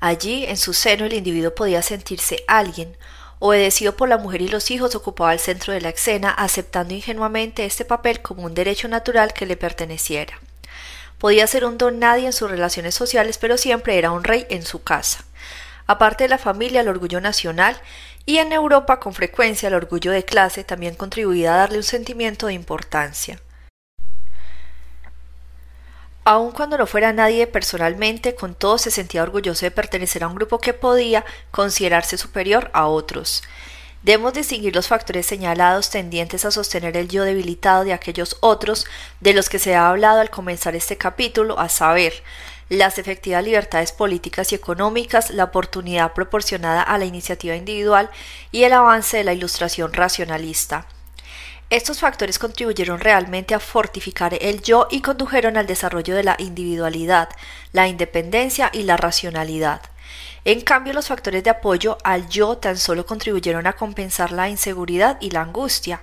Allí, 0.00 0.44
en 0.44 0.58
su 0.58 0.74
seno, 0.74 1.06
el 1.06 1.14
individuo 1.14 1.54
podía 1.54 1.80
sentirse 1.80 2.44
alguien, 2.46 2.94
obedecido 3.38 3.96
por 3.96 4.10
la 4.10 4.18
mujer 4.18 4.42
y 4.42 4.48
los 4.48 4.70
hijos, 4.70 4.94
ocupaba 4.94 5.32
el 5.32 5.38
centro 5.38 5.72
de 5.72 5.80
la 5.80 5.88
escena, 5.88 6.30
aceptando 6.30 6.92
ingenuamente 6.92 7.64
este 7.64 7.86
papel 7.86 8.20
como 8.20 8.42
un 8.42 8.52
derecho 8.52 8.86
natural 8.86 9.32
que 9.32 9.46
le 9.46 9.56
perteneciera. 9.56 10.38
Podía 11.16 11.46
ser 11.46 11.64
un 11.64 11.78
don 11.78 12.00
nadie 12.00 12.26
en 12.26 12.32
sus 12.34 12.50
relaciones 12.50 12.94
sociales, 12.94 13.38
pero 13.38 13.56
siempre 13.56 13.96
era 13.96 14.10
un 14.10 14.24
rey 14.24 14.46
en 14.50 14.62
su 14.62 14.82
casa. 14.82 15.24
Aparte 15.86 16.24
de 16.24 16.28
la 16.28 16.38
familia, 16.38 16.80
el 16.80 16.88
orgullo 16.88 17.20
nacional 17.20 17.76
y 18.24 18.38
en 18.38 18.52
Europa 18.52 19.00
con 19.00 19.14
frecuencia 19.14 19.68
el 19.68 19.74
orgullo 19.74 20.12
de 20.12 20.24
clase 20.24 20.64
también 20.64 20.94
contribuía 20.94 21.54
a 21.54 21.58
darle 21.58 21.78
un 21.78 21.82
sentimiento 21.82 22.46
de 22.46 22.54
importancia. 22.54 23.40
Aun 26.24 26.52
cuando 26.52 26.78
no 26.78 26.86
fuera 26.86 27.12
nadie 27.12 27.48
personalmente, 27.48 28.36
con 28.36 28.54
todo 28.54 28.78
se 28.78 28.92
sentía 28.92 29.24
orgulloso 29.24 29.66
de 29.66 29.72
pertenecer 29.72 30.22
a 30.22 30.28
un 30.28 30.36
grupo 30.36 30.60
que 30.60 30.72
podía 30.72 31.24
considerarse 31.50 32.16
superior 32.16 32.70
a 32.74 32.86
otros. 32.86 33.42
Debemos 34.04 34.32
distinguir 34.32 34.74
los 34.74 34.86
factores 34.88 35.26
señalados 35.26 35.90
tendientes 35.90 36.44
a 36.44 36.52
sostener 36.52 36.96
el 36.96 37.08
yo 37.08 37.24
debilitado 37.24 37.84
de 37.84 37.92
aquellos 37.92 38.36
otros 38.40 38.86
de 39.20 39.32
los 39.32 39.48
que 39.48 39.58
se 39.58 39.74
ha 39.74 39.88
hablado 39.88 40.20
al 40.20 40.30
comenzar 40.30 40.76
este 40.76 40.96
capítulo, 40.96 41.58
a 41.58 41.68
saber, 41.68 42.12
las 42.72 42.98
efectivas 42.98 43.44
libertades 43.44 43.92
políticas 43.92 44.50
y 44.50 44.54
económicas, 44.54 45.28
la 45.28 45.44
oportunidad 45.44 46.14
proporcionada 46.14 46.80
a 46.80 46.96
la 46.96 47.04
iniciativa 47.04 47.54
individual 47.54 48.08
y 48.50 48.64
el 48.64 48.72
avance 48.72 49.18
de 49.18 49.24
la 49.24 49.34
ilustración 49.34 49.92
racionalista. 49.92 50.86
Estos 51.68 52.00
factores 52.00 52.38
contribuyeron 52.38 52.98
realmente 52.98 53.54
a 53.54 53.60
fortificar 53.60 54.38
el 54.40 54.62
yo 54.62 54.88
y 54.90 55.02
condujeron 55.02 55.58
al 55.58 55.66
desarrollo 55.66 56.16
de 56.16 56.24
la 56.24 56.36
individualidad, 56.38 57.28
la 57.72 57.88
independencia 57.88 58.70
y 58.72 58.84
la 58.84 58.96
racionalidad. 58.96 59.82
En 60.46 60.62
cambio, 60.62 60.94
los 60.94 61.08
factores 61.08 61.44
de 61.44 61.50
apoyo 61.50 61.98
al 62.04 62.26
yo 62.30 62.56
tan 62.56 62.78
solo 62.78 63.04
contribuyeron 63.04 63.66
a 63.66 63.74
compensar 63.74 64.32
la 64.32 64.48
inseguridad 64.48 65.18
y 65.20 65.30
la 65.30 65.42
angustia. 65.42 66.00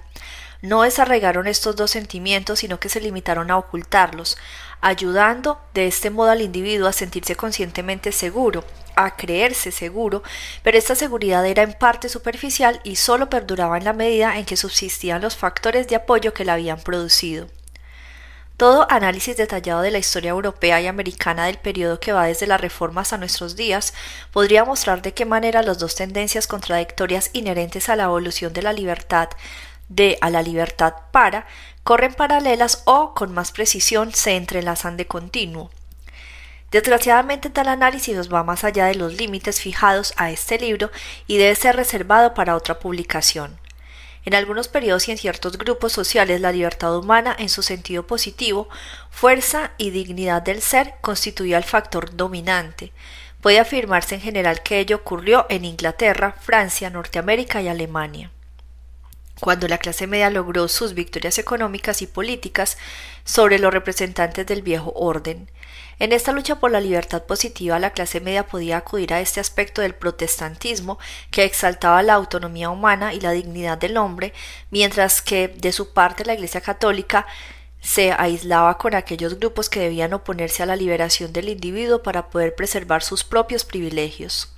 No 0.62 0.82
desarraigaron 0.82 1.48
estos 1.48 1.78
dos 1.78 1.92
sentimientos, 1.92 2.60
sino 2.60 2.80
que 2.82 2.90
se 2.90 3.00
limitaron 3.00 3.50
a 3.50 3.58
ocultarlos, 3.58 4.38
ayudando 4.82 5.60
de 5.74 5.88
este 5.88 6.10
modo 6.10 6.32
al 6.32 6.42
individuo 6.42 6.88
a 6.88 6.94
sentirse 6.94 7.36
conscientemente 7.36 8.12
seguro, 8.12 8.64
a 8.96 9.16
creerse 9.16 9.72
seguro, 9.72 10.24
pero 10.64 10.78
esta 10.78 10.96
seguridad 10.96 11.46
era 11.46 11.64
en 11.64 11.74
parte 11.74 12.10
superficial 12.10 12.82
y 12.84 12.98
solo 12.98 13.30
perduraba 13.30 13.78
en 13.78 13.86
la 13.86 13.94
medida 13.94 14.38
en 14.38 14.46
que 14.46 14.58
subsistían 14.58 15.22
los 15.22 15.38
factores 15.38 15.88
de 15.88 15.96
apoyo 15.96 16.34
que 16.34 16.46
la 16.46 16.54
habían 16.54 16.80
producido. 16.80 17.48
Todo 18.58 18.92
análisis 18.92 19.38
detallado 19.38 19.82
de 19.82 19.92
la 19.92 20.00
historia 20.00 20.32
europea 20.32 20.82
y 20.82 20.88
americana 20.88 21.46
del 21.46 21.58
periodo 21.60 22.02
que 22.02 22.12
va 22.12 22.26
desde 22.26 22.46
las 22.46 22.60
reformas 22.60 23.14
a 23.14 23.18
nuestros 23.18 23.56
días 23.56 23.94
podría 24.34 24.66
mostrar 24.66 25.02
de 25.02 25.14
qué 25.14 25.24
manera 25.24 25.64
las 25.64 25.80
dos 25.80 25.96
tendencias 25.96 26.46
contradictorias 26.46 27.30
inherentes 27.32 27.88
a 27.88 27.96
la 27.96 28.04
evolución 28.04 28.52
de 28.52 28.62
la 28.62 28.74
libertad 28.74 29.30
de 29.88 30.18
a 30.20 30.30
la 30.30 30.42
libertad 30.42 30.94
para 31.12 31.48
corren 31.90 32.14
paralelas 32.14 32.84
o, 32.86 33.16
con 33.16 33.34
más 33.34 33.52
precisión, 33.52 34.14
se 34.14 34.36
entrelazan 34.36 34.96
de 34.96 35.08
continuo. 35.08 35.72
Desgraciadamente 36.70 37.50
tal 37.50 37.68
análisis 37.68 38.16
nos 38.16 38.32
va 38.32 38.44
más 38.44 38.64
allá 38.64 38.86
de 38.86 38.94
los 38.94 39.16
límites 39.16 39.60
fijados 39.60 40.14
a 40.16 40.30
este 40.30 40.60
libro 40.60 40.92
y 41.26 41.40
debe 41.40 41.56
ser 41.56 41.76
reservado 41.76 42.36
para 42.36 42.56
otra 42.56 42.78
publicación. 42.78 43.60
En 44.24 44.36
algunos 44.36 44.68
periodos 44.68 45.08
y 45.08 45.14
en 45.14 45.18
ciertos 45.18 45.58
grupos 45.58 45.92
sociales 45.92 46.42
la 46.42 46.52
libertad 46.52 46.96
humana 46.96 47.36
en 47.40 47.50
su 47.50 47.64
sentido 47.64 48.06
positivo, 48.06 48.70
fuerza 49.10 49.72
y 49.80 49.90
dignidad 49.90 50.44
del 50.44 50.62
ser 50.62 50.94
constituía 51.02 51.58
el 51.58 51.64
factor 51.64 52.16
dominante. 52.16 52.92
Puede 53.42 53.58
afirmarse 53.58 54.14
en 54.14 54.22
general 54.22 54.62
que 54.62 54.78
ello 54.78 54.98
ocurrió 54.98 55.48
en 55.50 55.66
Inglaterra, 55.66 56.36
Francia, 56.40 56.92
Norteamérica 56.92 57.64
y 57.64 57.68
Alemania 57.68 58.30
cuando 59.40 59.68
la 59.68 59.78
clase 59.78 60.08
media 60.08 60.30
logró 60.30 60.68
sus 60.68 60.94
victorias 60.94 61.38
económicas 61.38 62.02
y 62.02 62.08
políticas 62.08 62.78
sobre 63.24 63.60
los 63.60 63.74
representantes 63.74 64.46
del 64.46 64.62
viejo 64.62 64.92
orden. 64.96 65.50
En 66.00 66.14
esta 66.14 66.32
lucha 66.32 66.56
por 66.60 66.72
la 66.72 66.80
libertad 66.80 67.24
positiva, 67.24 67.78
la 67.78 67.92
clase 67.92 68.22
media 68.22 68.48
podía 68.48 68.78
acudir 68.78 69.14
a 69.14 69.20
este 69.20 69.42
aspecto 69.42 69.82
del 69.82 69.94
protestantismo 69.94 70.98
que 71.30 71.44
exaltaba 71.44 72.04
la 72.04 72.14
autonomía 72.14 72.70
humana 72.70 73.14
y 73.14 73.20
la 73.20 73.32
dignidad 73.32 73.78
del 73.78 73.98
hombre, 73.98 74.34
mientras 74.72 75.22
que 75.22 75.50
de 75.50 75.74
su 75.74 75.92
parte 75.94 76.24
la 76.24 76.36
Iglesia 76.36 76.62
católica 76.62 77.28
se 77.82 78.14
aislaba 78.14 78.78
con 78.78 78.96
aquellos 78.96 79.40
grupos 79.40 79.70
que 79.70 79.82
debían 79.82 80.14
oponerse 80.14 80.64
a 80.64 80.66
la 80.66 80.76
liberación 80.78 81.34
del 81.34 81.50
individuo 81.50 82.02
para 82.02 82.30
poder 82.30 82.56
preservar 82.56 83.04
sus 83.04 83.26
propios 83.26 83.66
privilegios. 83.66 84.54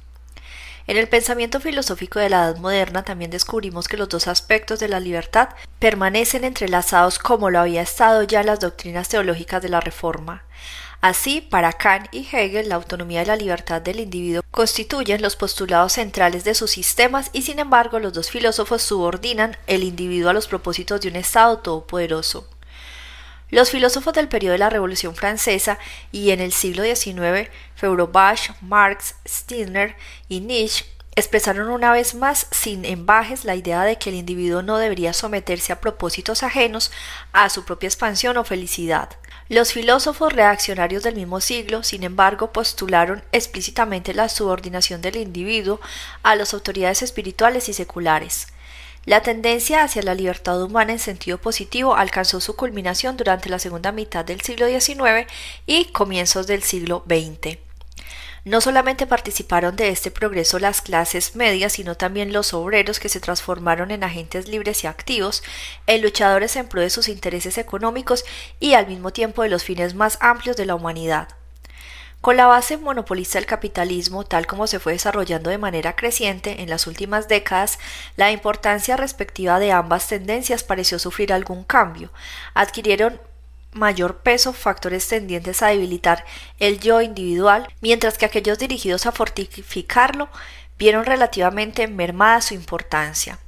En 0.91 0.97
el 0.97 1.07
pensamiento 1.07 1.61
filosófico 1.61 2.19
de 2.19 2.27
la 2.27 2.43
Edad 2.43 2.57
Moderna 2.57 3.03
también 3.03 3.31
descubrimos 3.31 3.87
que 3.87 3.95
los 3.95 4.09
dos 4.09 4.27
aspectos 4.27 4.81
de 4.81 4.89
la 4.89 4.99
libertad 4.99 5.47
permanecen 5.79 6.43
entrelazados 6.43 7.17
como 7.17 7.49
lo 7.49 7.61
había 7.61 7.81
estado 7.81 8.23
ya 8.23 8.43
las 8.43 8.59
doctrinas 8.59 9.07
teológicas 9.07 9.61
de 9.61 9.69
la 9.69 9.79
Reforma. 9.79 10.43
Así, 10.99 11.39
para 11.39 11.71
Kant 11.71 12.07
y 12.11 12.27
Hegel, 12.29 12.67
la 12.67 12.75
autonomía 12.75 13.21
y 13.21 13.25
la 13.25 13.37
libertad 13.37 13.81
del 13.81 14.01
individuo 14.01 14.43
constituyen 14.51 15.21
los 15.21 15.37
postulados 15.37 15.93
centrales 15.93 16.43
de 16.43 16.55
sus 16.55 16.71
sistemas 16.71 17.29
y, 17.31 17.43
sin 17.43 17.59
embargo, 17.59 17.97
los 17.99 18.11
dos 18.11 18.29
filósofos 18.29 18.81
subordinan 18.81 19.55
el 19.67 19.85
individuo 19.85 20.31
a 20.31 20.33
los 20.33 20.49
propósitos 20.49 20.99
de 20.99 21.07
un 21.07 21.15
Estado 21.15 21.59
todopoderoso. 21.59 22.50
Los 23.51 23.69
filósofos 23.69 24.13
del 24.13 24.29
periodo 24.29 24.53
de 24.53 24.59
la 24.59 24.69
Revolución 24.69 25.13
Francesa 25.13 25.77
y 26.13 26.31
en 26.31 26.39
el 26.39 26.53
siglo 26.53 26.83
XIX, 26.83 27.49
Feuerbach, 27.75 28.51
Marx, 28.61 29.15
Stirner 29.27 29.97
y 30.29 30.39
Nietzsche, 30.39 30.85
expresaron 31.17 31.69
una 31.69 31.91
vez 31.91 32.15
más 32.15 32.47
sin 32.51 32.85
embajes 32.85 33.43
la 33.43 33.55
idea 33.55 33.83
de 33.83 33.97
que 33.97 34.09
el 34.09 34.15
individuo 34.15 34.61
no 34.61 34.77
debería 34.77 35.11
someterse 35.11 35.73
a 35.73 35.81
propósitos 35.81 36.43
ajenos 36.43 36.93
a 37.33 37.49
su 37.49 37.65
propia 37.65 37.87
expansión 37.87 38.37
o 38.37 38.45
felicidad. 38.45 39.09
Los 39.49 39.73
filósofos 39.73 40.31
reaccionarios 40.31 41.03
del 41.03 41.15
mismo 41.15 41.41
siglo, 41.41 41.83
sin 41.83 42.03
embargo, 42.03 42.53
postularon 42.53 43.21
explícitamente 43.33 44.13
la 44.13 44.29
subordinación 44.29 45.01
del 45.01 45.17
individuo 45.17 45.81
a 46.23 46.37
las 46.37 46.53
autoridades 46.53 47.01
espirituales 47.01 47.67
y 47.67 47.73
seculares. 47.73 48.47
La 49.03 49.23
tendencia 49.23 49.83
hacia 49.83 50.03
la 50.03 50.13
libertad 50.13 50.61
humana 50.61 50.91
en 50.91 50.99
sentido 50.99 51.39
positivo 51.39 51.95
alcanzó 51.95 52.39
su 52.39 52.55
culminación 52.55 53.17
durante 53.17 53.49
la 53.49 53.57
segunda 53.57 53.91
mitad 53.91 54.23
del 54.23 54.41
siglo 54.41 54.67
XIX 54.67 55.27
y 55.65 55.85
comienzos 55.85 56.45
del 56.45 56.61
siglo 56.61 57.03
XX. 57.07 57.57
No 58.45 58.61
solamente 58.61 59.07
participaron 59.07 59.75
de 59.75 59.89
este 59.89 60.11
progreso 60.11 60.59
las 60.59 60.81
clases 60.81 61.35
medias, 61.35 61.73
sino 61.73 61.97
también 61.97 62.31
los 62.31 62.53
obreros 62.53 62.99
que 62.99 63.09
se 63.09 63.19
transformaron 63.19 63.89
en 63.89 64.03
agentes 64.03 64.47
libres 64.47 64.83
y 64.83 64.87
activos, 64.87 65.41
en 65.87 66.03
luchadores 66.03 66.55
en 66.55 66.67
pro 66.67 66.81
de 66.81 66.91
sus 66.91 67.07
intereses 67.07 67.57
económicos 67.57 68.23
y 68.59 68.73
al 68.73 68.85
mismo 68.85 69.11
tiempo 69.11 69.41
de 69.41 69.49
los 69.49 69.63
fines 69.63 69.95
más 69.95 70.19
amplios 70.21 70.57
de 70.57 70.65
la 70.65 70.75
humanidad. 70.75 71.27
Con 72.21 72.37
la 72.37 72.45
base 72.45 72.77
monopolista 72.77 73.39
del 73.39 73.47
capitalismo, 73.47 74.23
tal 74.23 74.45
como 74.45 74.67
se 74.67 74.79
fue 74.79 74.93
desarrollando 74.93 75.49
de 75.49 75.57
manera 75.57 75.95
creciente 75.95 76.61
en 76.61 76.69
las 76.69 76.85
últimas 76.85 77.27
décadas, 77.27 77.79
la 78.15 78.31
importancia 78.31 78.95
respectiva 78.95 79.57
de 79.57 79.71
ambas 79.71 80.07
tendencias 80.07 80.63
pareció 80.63 80.99
sufrir 80.99 81.33
algún 81.33 81.63
cambio. 81.63 82.11
Adquirieron 82.53 83.19
mayor 83.71 84.17
peso 84.17 84.53
factores 84.53 85.07
tendientes 85.07 85.63
a 85.63 85.69
debilitar 85.69 86.23
el 86.59 86.79
yo 86.79 87.01
individual, 87.01 87.67
mientras 87.81 88.19
que 88.19 88.27
aquellos 88.27 88.59
dirigidos 88.59 89.07
a 89.07 89.11
fortificarlo 89.11 90.29
vieron 90.77 91.05
relativamente 91.05 91.87
mermada 91.87 92.41
su 92.41 92.53
importancia. 92.53 93.39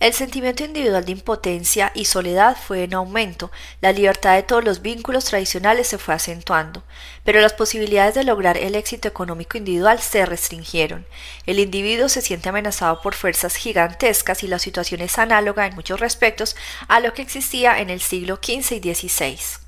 El 0.00 0.14
sentimiento 0.14 0.64
individual 0.64 1.04
de 1.04 1.12
impotencia 1.12 1.92
y 1.94 2.06
soledad 2.06 2.56
fue 2.56 2.84
en 2.84 2.94
aumento, 2.94 3.50
la 3.82 3.92
libertad 3.92 4.34
de 4.34 4.42
todos 4.42 4.64
los 4.64 4.80
vínculos 4.80 5.26
tradicionales 5.26 5.88
se 5.88 5.98
fue 5.98 6.14
acentuando, 6.14 6.82
pero 7.22 7.42
las 7.42 7.52
posibilidades 7.52 8.14
de 8.14 8.24
lograr 8.24 8.56
el 8.56 8.76
éxito 8.76 9.08
económico 9.08 9.58
individual 9.58 10.00
se 10.00 10.24
restringieron. 10.24 11.06
El 11.44 11.58
individuo 11.58 12.08
se 12.08 12.22
siente 12.22 12.48
amenazado 12.48 13.02
por 13.02 13.14
fuerzas 13.14 13.56
gigantescas 13.56 14.42
y 14.42 14.46
la 14.46 14.58
situación 14.58 15.02
es 15.02 15.18
análoga 15.18 15.66
en 15.66 15.74
muchos 15.74 16.00
respectos 16.00 16.56
a 16.88 17.00
lo 17.00 17.12
que 17.12 17.20
existía 17.20 17.78
en 17.78 17.90
el 17.90 18.00
siglo 18.00 18.36
XV 18.42 18.82
y 18.82 18.94
XVI. 18.94 19.59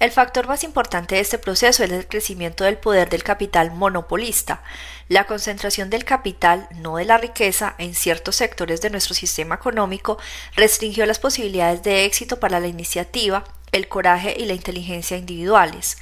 El 0.00 0.10
factor 0.10 0.48
más 0.48 0.64
importante 0.64 1.14
de 1.14 1.20
este 1.20 1.38
proceso 1.38 1.84
es 1.84 1.90
el 1.90 2.08
crecimiento 2.08 2.64
del 2.64 2.78
poder 2.78 3.08
del 3.08 3.22
capital 3.22 3.70
monopolista. 3.70 4.62
La 5.08 5.24
concentración 5.24 5.88
del 5.88 6.04
capital, 6.04 6.68
no 6.74 6.96
de 6.96 7.04
la 7.04 7.16
riqueza, 7.16 7.74
en 7.78 7.94
ciertos 7.94 8.36
sectores 8.36 8.80
de 8.80 8.90
nuestro 8.90 9.14
sistema 9.14 9.54
económico 9.54 10.18
restringió 10.56 11.06
las 11.06 11.20
posibilidades 11.20 11.82
de 11.82 12.04
éxito 12.04 12.40
para 12.40 12.58
la 12.60 12.66
iniciativa, 12.66 13.44
el 13.72 13.88
coraje 13.88 14.34
y 14.38 14.46
la 14.46 14.54
inteligencia 14.54 15.16
individuales. 15.16 15.96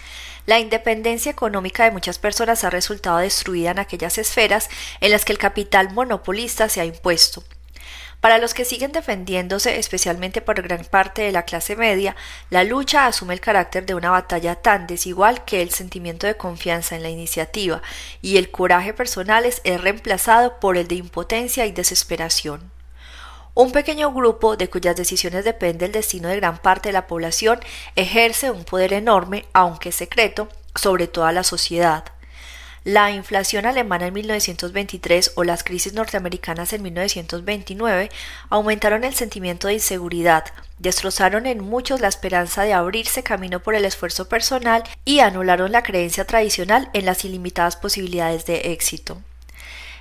La 0.47 0.59
independencia 0.59 1.31
económica 1.31 1.85
de 1.85 1.91
muchas 1.91 2.19
personas 2.19 2.65
ha 2.65 2.71
resultado 2.71 3.19
destruida 3.19 3.71
en 3.71 3.79
aquellas 3.79 4.19
esferas 4.19 4.69
en 5.01 5.13
las 5.13 5.25
que 5.25 5.33
el 5.33 5.39
capital 5.39 5.93
monopolista 5.93 6.69
se 6.69 6.81
ha 6.81 6.85
impuesto. 6.85 7.45
Para 8.23 8.39
los 8.39 8.55
que 8.55 8.65
siguen 8.65 8.93
defendiéndose, 8.93 9.81
especialmente 9.81 10.41
por 10.41 10.63
gran 10.63 10.85
parte 10.85 11.23
de 11.23 11.33
la 11.33 11.43
clase 11.43 11.75
media, 11.75 12.15
la 12.51 12.63
lucha 12.63 13.07
asume 13.07 13.35
el 13.35 13.41
carácter 13.41 13.85
de 13.85 13.97
una 13.97 14.11
batalla 14.11 14.55
tan 14.55 14.87
desigual 14.87 15.45
que 15.45 15.61
el 15.61 15.71
sentimiento 15.71 16.29
de 16.29 16.37
confianza 16.37 16.95
en 16.95 17.03
la 17.03 17.11
iniciativa 17.11 17.83
y 18.21 18.37
el 18.37 18.53
coraje 18.53 18.95
personales 18.95 19.61
es 19.65 19.81
reemplazado 19.81 20.61
por 20.61 20.77
el 20.77 20.87
de 20.87 20.95
impotencia 20.95 21.67
y 21.67 21.73
desesperación. 21.73 22.71
Un 23.55 23.73
pequeño 23.73 24.13
grupo 24.13 24.57
de 24.57 24.71
cuyas 24.71 24.95
decisiones 24.95 25.45
depende 25.45 25.87
el 25.87 25.93
destino 25.93 26.29
de 26.29 26.37
gran 26.37 26.59
parte 26.59 26.91
de 26.91 26.93
la 26.93 27.09
población 27.09 27.59
ejerce 27.97 28.53
un 28.53 28.63
poder 28.63 28.93
enorme, 28.93 29.47
aunque 29.53 29.91
secreto, 29.91 30.49
sobre 30.77 31.09
toda 31.09 31.33
la 31.33 31.43
sociedad. 31.43 32.05
La 32.85 33.13
inflación 33.13 33.65
alemana 33.65 34.09
en 34.09 34.15
1923 34.15 35.33
o 35.37 35.45
las 35.45 35.63
crisis 35.63 35.93
norteamericanas 35.93 36.73
en 36.73 36.83
1929 36.83 38.11
aumentaron 38.51 39.05
el 39.05 39.15
sentimiento 39.15 39.69
de 39.69 39.75
inseguridad, 39.75 40.47
destrozaron 40.79 41.47
en 41.47 41.63
muchos 41.63 42.01
la 42.01 42.09
esperanza 42.09 42.65
de 42.65 42.73
abrirse 42.73 43.23
camino 43.23 43.61
por 43.61 43.77
el 43.77 43.85
esfuerzo 43.85 44.29
personal 44.29 44.83
y 45.05 45.21
anularon 45.21 45.71
la 45.71 45.85
creencia 45.85 46.25
tradicional 46.25 46.91
en 46.93 47.07
las 47.07 47.25
ilimitadas 47.25 47.77
posibilidades 47.77 48.47
de 48.47 48.73
éxito. 48.73 49.23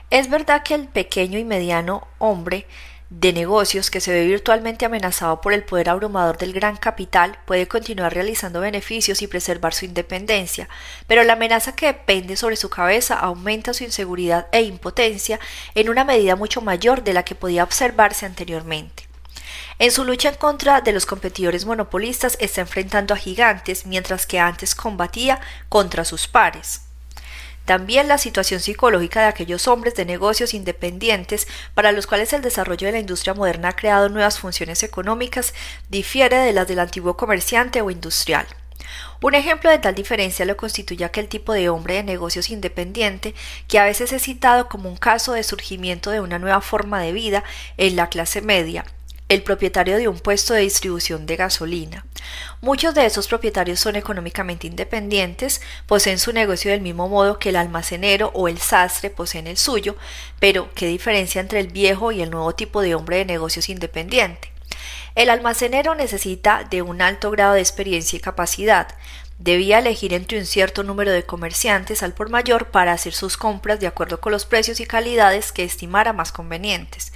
Es 0.09 0.31
verdad 0.31 0.63
que 0.63 0.73
el 0.73 0.87
pequeño 0.87 1.37
y 1.37 1.45
mediano 1.45 2.07
hombre 2.17 2.65
de 3.11 3.33
negocios 3.33 3.91
que 3.91 3.99
se 3.99 4.13
ve 4.13 4.25
virtualmente 4.25 4.85
amenazado 4.85 5.41
por 5.41 5.51
el 5.51 5.65
poder 5.65 5.89
abrumador 5.89 6.37
del 6.37 6.53
gran 6.53 6.77
capital 6.77 7.37
puede 7.45 7.67
continuar 7.67 8.13
realizando 8.13 8.61
beneficios 8.61 9.21
y 9.21 9.27
preservar 9.27 9.73
su 9.73 9.83
independencia, 9.83 10.69
pero 11.07 11.25
la 11.25 11.33
amenaza 11.33 11.75
que 11.75 11.87
depende 11.87 12.37
sobre 12.37 12.55
su 12.55 12.69
cabeza 12.69 13.15
aumenta 13.15 13.73
su 13.73 13.83
inseguridad 13.83 14.47
e 14.53 14.61
impotencia 14.61 15.41
en 15.75 15.89
una 15.89 16.05
medida 16.05 16.37
mucho 16.37 16.61
mayor 16.61 17.03
de 17.03 17.11
la 17.11 17.23
que 17.23 17.35
podía 17.35 17.65
observarse 17.65 18.25
anteriormente. 18.25 19.09
En 19.77 19.91
su 19.91 20.05
lucha 20.05 20.29
en 20.29 20.35
contra 20.35 20.79
de 20.79 20.93
los 20.93 21.05
competidores 21.05 21.65
monopolistas 21.65 22.37
está 22.39 22.61
enfrentando 22.61 23.13
a 23.13 23.17
gigantes 23.17 23.85
mientras 23.85 24.25
que 24.25 24.39
antes 24.39 24.73
combatía 24.73 25.41
contra 25.67 26.05
sus 26.05 26.29
pares. 26.29 26.83
También 27.65 28.07
la 28.07 28.17
situación 28.17 28.59
psicológica 28.59 29.21
de 29.21 29.27
aquellos 29.27 29.67
hombres 29.67 29.95
de 29.95 30.05
negocios 30.05 30.53
independientes 30.53 31.47
para 31.73 31.91
los 31.91 32.07
cuales 32.07 32.33
el 32.33 32.41
desarrollo 32.41 32.87
de 32.87 32.93
la 32.93 32.99
industria 32.99 33.33
moderna 33.33 33.69
ha 33.69 33.75
creado 33.75 34.09
nuevas 34.09 34.39
funciones 34.39 34.83
económicas 34.83 35.53
difiere 35.89 36.37
de 36.37 36.53
las 36.53 36.67
del 36.67 36.79
antiguo 36.79 37.17
comerciante 37.17 37.81
o 37.81 37.91
industrial. 37.91 38.47
Un 39.21 39.35
ejemplo 39.35 39.69
de 39.69 39.77
tal 39.77 39.93
diferencia 39.93 40.45
lo 40.45 40.57
constituye 40.57 41.05
aquel 41.05 41.27
tipo 41.27 41.53
de 41.53 41.69
hombre 41.69 41.95
de 41.95 42.03
negocios 42.03 42.49
independiente 42.49 43.35
que 43.67 43.77
a 43.77 43.85
veces 43.85 44.11
es 44.11 44.23
citado 44.23 44.67
como 44.67 44.89
un 44.89 44.97
caso 44.97 45.33
de 45.33 45.43
surgimiento 45.43 46.09
de 46.09 46.21
una 46.21 46.39
nueva 46.39 46.61
forma 46.61 46.99
de 46.99 47.13
vida 47.13 47.43
en 47.77 47.95
la 47.95 48.09
clase 48.09 48.41
media, 48.41 48.83
el 49.31 49.43
propietario 49.43 49.97
de 49.97 50.09
un 50.09 50.19
puesto 50.19 50.53
de 50.53 50.59
distribución 50.59 51.25
de 51.25 51.37
gasolina. 51.37 52.05
Muchos 52.59 52.93
de 52.93 53.05
esos 53.05 53.29
propietarios 53.29 53.79
son 53.79 53.95
económicamente 53.95 54.67
independientes, 54.67 55.61
poseen 55.85 56.19
su 56.19 56.33
negocio 56.33 56.69
del 56.69 56.81
mismo 56.81 57.07
modo 57.07 57.39
que 57.39 57.47
el 57.47 57.55
almacenero 57.55 58.31
o 58.33 58.49
el 58.49 58.57
sastre 58.57 59.09
poseen 59.09 59.47
el 59.47 59.55
suyo, 59.55 59.95
pero 60.41 60.69
¿qué 60.75 60.85
diferencia 60.87 61.39
entre 61.39 61.61
el 61.61 61.67
viejo 61.67 62.11
y 62.11 62.21
el 62.21 62.29
nuevo 62.29 62.53
tipo 62.55 62.81
de 62.81 62.93
hombre 62.93 63.19
de 63.19 63.25
negocios 63.25 63.69
independiente? 63.69 64.51
El 65.15 65.29
almacenero 65.29 65.95
necesita 65.95 66.67
de 66.69 66.81
un 66.81 67.01
alto 67.01 67.31
grado 67.31 67.53
de 67.53 67.61
experiencia 67.61 68.17
y 68.17 68.19
capacidad, 68.19 68.89
Debía 69.43 69.79
elegir 69.79 70.13
entre 70.13 70.37
un 70.37 70.45
cierto 70.45 70.83
número 70.83 71.11
de 71.11 71.23
comerciantes 71.23 72.03
al 72.03 72.13
por 72.13 72.29
mayor 72.29 72.67
para 72.67 72.91
hacer 72.91 73.11
sus 73.11 73.37
compras 73.37 73.79
de 73.79 73.87
acuerdo 73.87 74.21
con 74.21 74.31
los 74.31 74.45
precios 74.45 74.79
y 74.79 74.85
calidades 74.85 75.51
que 75.51 75.63
estimara 75.63 76.13
más 76.13 76.31
convenientes. 76.31 77.11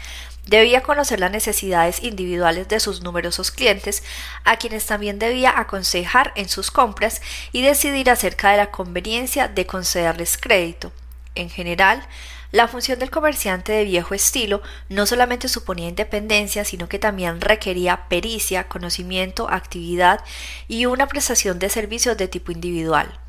Debía 0.47 0.83
conocer 0.83 1.19
las 1.19 1.31
necesidades 1.31 2.03
individuales 2.03 2.67
de 2.67 2.79
sus 2.79 3.01
numerosos 3.01 3.49
clientes, 3.49 4.03
a 4.43 4.57
quienes 4.57 4.85
también 4.85 5.17
debía 5.17 5.59
aconsejar 5.59 6.33
en 6.35 6.49
sus 6.49 6.69
compras 6.69 7.21
y 7.51 7.63
decidir 7.63 8.11
acerca 8.11 8.51
de 8.51 8.57
la 8.57 8.69
conveniencia 8.69 9.47
de 9.47 9.65
concederles 9.65 10.37
crédito. 10.37 10.91
En 11.33 11.49
general, 11.49 12.07
la 12.51 12.67
función 12.67 12.99
del 12.99 13.09
comerciante 13.09 13.71
de 13.71 13.85
viejo 13.85 14.13
estilo 14.13 14.61
no 14.87 15.07
solamente 15.07 15.49
suponía 15.49 15.89
independencia, 15.89 16.63
sino 16.63 16.87
que 16.87 16.99
también 16.99 17.41
requería 17.41 18.07
pericia, 18.07 18.67
conocimiento, 18.67 19.49
actividad 19.49 20.23
y 20.67 20.85
una 20.85 21.07
prestación 21.07 21.57
de 21.57 21.69
servicios 21.69 22.17
de 22.17 22.27
tipo 22.27 22.51
individual. 22.51 23.19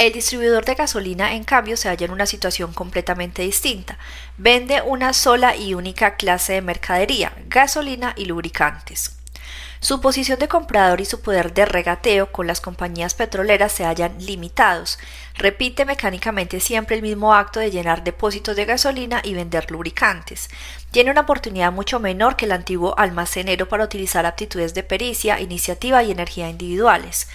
El 0.00 0.14
distribuidor 0.14 0.64
de 0.64 0.76
gasolina, 0.76 1.34
en 1.34 1.44
cambio, 1.44 1.76
se 1.76 1.90
halla 1.90 2.06
en 2.06 2.12
una 2.12 2.24
situación 2.24 2.72
completamente 2.72 3.42
distinta. 3.42 3.98
Vende 4.38 4.80
una 4.80 5.12
sola 5.12 5.54
y 5.54 5.74
única 5.74 6.16
clase 6.16 6.54
de 6.54 6.62
mercadería, 6.62 7.34
gasolina 7.48 8.14
y 8.16 8.24
lubricantes. 8.24 9.18
Su 9.80 10.00
posición 10.00 10.38
de 10.38 10.48
comprador 10.48 11.02
y 11.02 11.04
su 11.04 11.20
poder 11.20 11.52
de 11.52 11.66
regateo 11.66 12.32
con 12.32 12.46
las 12.46 12.62
compañías 12.62 13.12
petroleras 13.12 13.72
se 13.72 13.84
hallan 13.84 14.16
limitados. 14.24 14.98
Repite 15.34 15.84
mecánicamente 15.84 16.60
siempre 16.60 16.96
el 16.96 17.02
mismo 17.02 17.34
acto 17.34 17.60
de 17.60 17.70
llenar 17.70 18.02
depósitos 18.02 18.56
de 18.56 18.64
gasolina 18.64 19.20
y 19.22 19.34
vender 19.34 19.70
lubricantes. 19.70 20.48
Tiene 20.92 21.10
una 21.10 21.20
oportunidad 21.22 21.72
mucho 21.72 22.00
menor 22.00 22.36
que 22.36 22.46
el 22.46 22.52
antiguo 22.52 22.98
almacenero 22.98 23.68
para 23.68 23.84
utilizar 23.84 24.24
aptitudes 24.24 24.72
de 24.72 24.82
pericia, 24.82 25.40
iniciativa 25.40 26.02
y 26.02 26.10
energía 26.10 26.48
individuales. 26.48 27.28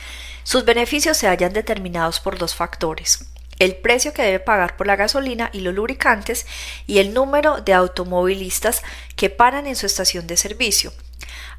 Sus 0.46 0.64
beneficios 0.64 1.18
se 1.18 1.28
hallan 1.28 1.52
determinados 1.52 2.22
por 2.22 2.38
dos 2.38 2.56
factores 2.56 3.28
el 3.60 3.76
precio 3.76 4.14
que 4.14 4.22
debe 4.22 4.39
pagar 4.39 4.76
por 4.76 4.88
la 4.88 4.96
gasolina 4.96 5.50
y 5.54 5.62
los 5.62 5.74
lubricantes 5.74 6.46
y 6.88 7.00
el 7.00 7.14
número 7.14 7.62
de 7.62 7.74
automovilistas 7.74 8.84
que 9.16 9.30
paran 9.30 9.68
en 9.68 9.76
su 9.76 9.86
estación 9.86 10.28
de 10.28 10.38
servicio. 10.38 10.91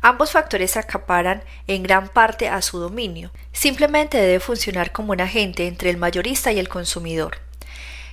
Ambos 0.03 0.33
factores 0.33 0.77
acaparan 0.77 1.43
en 1.67 1.83
gran 1.83 2.09
parte 2.09 2.49
a 2.49 2.61
su 2.61 2.79
dominio. 2.79 3.31
Simplemente 3.53 4.19
debe 4.19 4.41
funcionar 4.41 4.93
como 4.93 5.13
un 5.13 5.21
agente 5.21 5.67
entre 5.67 5.91
el 5.91 5.97
mayorista 5.97 6.53
y 6.53 6.59
el 6.59 6.69
consumidor. 6.69 7.39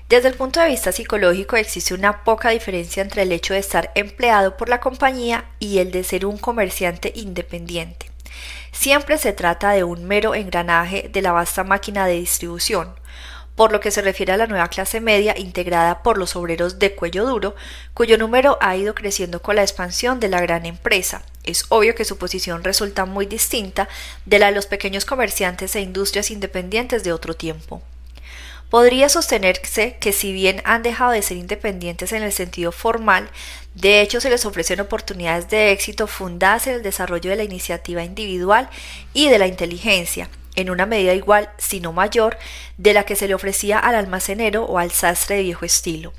Desde 0.08 0.30
el 0.30 0.36
punto 0.36 0.60
de 0.60 0.70
vista 0.70 0.92
psicológico 0.92 1.56
existe 1.56 1.94
una 1.94 2.24
poca 2.24 2.50
diferencia 2.50 3.02
entre 3.02 3.24
el 3.24 3.32
hecho 3.32 3.54
de 3.54 3.60
estar 3.60 3.92
empleado 3.96 4.58
por 4.58 4.70
la 4.70 4.80
compañía 4.80 5.46
y 5.60 5.80
el 5.80 5.92
de 5.92 6.04
ser 6.04 6.26
un 6.26 6.38
comerciante 6.38 7.12
independiente. 7.16 8.13
Siempre 8.84 9.18
se 9.18 9.32
trata 9.32 9.72
de 9.72 9.86
un 9.86 10.04
mero 10.04 10.36
engranaje 10.36 11.10
de 11.10 11.22
la 11.22 11.32
vasta 11.32 11.64
máquina 11.64 12.06
de 12.06 12.16
distribución, 12.16 12.94
por 13.56 13.72
lo 13.72 13.80
que 13.80 13.92
se 13.92 14.02
refiere 14.02 14.34
a 14.34 14.38
la 14.38 14.46
nueva 14.46 14.68
clase 14.68 15.00
media 15.00 15.40
integrada 15.40 16.04
por 16.04 16.18
los 16.18 16.36
obreros 16.36 16.80
de 16.80 16.94
cuello 16.94 17.26
duro, 17.26 17.56
cuyo 17.94 18.18
número 18.18 18.58
ha 18.60 18.76
ido 18.76 18.94
creciendo 18.94 19.42
con 19.42 19.56
la 19.56 19.62
expansión 19.62 20.20
de 20.20 20.28
la 20.28 20.42
gran 20.42 20.66
empresa. 20.66 21.24
Es 21.46 21.64
obvio 21.70 21.96
que 21.96 22.04
su 22.04 22.18
posición 22.18 22.62
resulta 22.66 23.06
muy 23.06 23.26
distinta 23.26 23.88
de 24.26 24.40
la 24.40 24.48
de 24.48 24.56
los 24.56 24.66
pequeños 24.66 25.06
comerciantes 25.06 25.78
e 25.78 25.80
industrias 25.80 26.30
independientes 26.30 27.06
de 27.06 27.14
otro 27.14 27.38
tiempo. 27.38 27.82
Podría 28.74 29.08
sostenerse 29.08 29.98
que 30.00 30.12
si 30.12 30.34
bien 30.34 30.64
han 30.66 30.82
dejado 30.82 31.12
de 31.12 31.22
ser 31.22 31.38
independientes 31.38 32.12
en 32.12 32.24
el 32.24 32.32
sentido 32.32 32.72
formal, 32.72 33.30
de 33.76 34.02
hecho 34.02 34.20
se 34.20 34.32
les 34.32 34.48
ofrecen 34.48 34.80
oportunidades 34.80 35.48
de 35.48 35.72
éxito 35.72 36.08
fundadas 36.08 36.66
en 36.66 36.74
el 36.74 36.82
desarrollo 36.82 37.30
de 37.30 37.36
la 37.36 37.44
iniciativa 37.44 38.04
individual 38.04 38.68
y 39.14 39.30
de 39.30 39.38
la 39.38 39.46
inteligencia, 39.46 40.28
en 40.56 40.72
una 40.72 40.88
medida 40.88 41.14
igual, 41.14 41.52
si 41.60 41.82
no 41.82 41.94
mayor, 41.94 42.36
de 42.80 42.96
la 42.96 43.06
que 43.06 43.16
se 43.16 43.28
le 43.28 43.36
ofrecía 43.36 43.78
al 43.78 43.94
almacenero 43.94 44.64
o 44.64 44.80
al 44.80 44.90
sastre 44.90 45.36
de 45.36 45.44
viejo 45.44 45.66
estilo. 45.66 46.12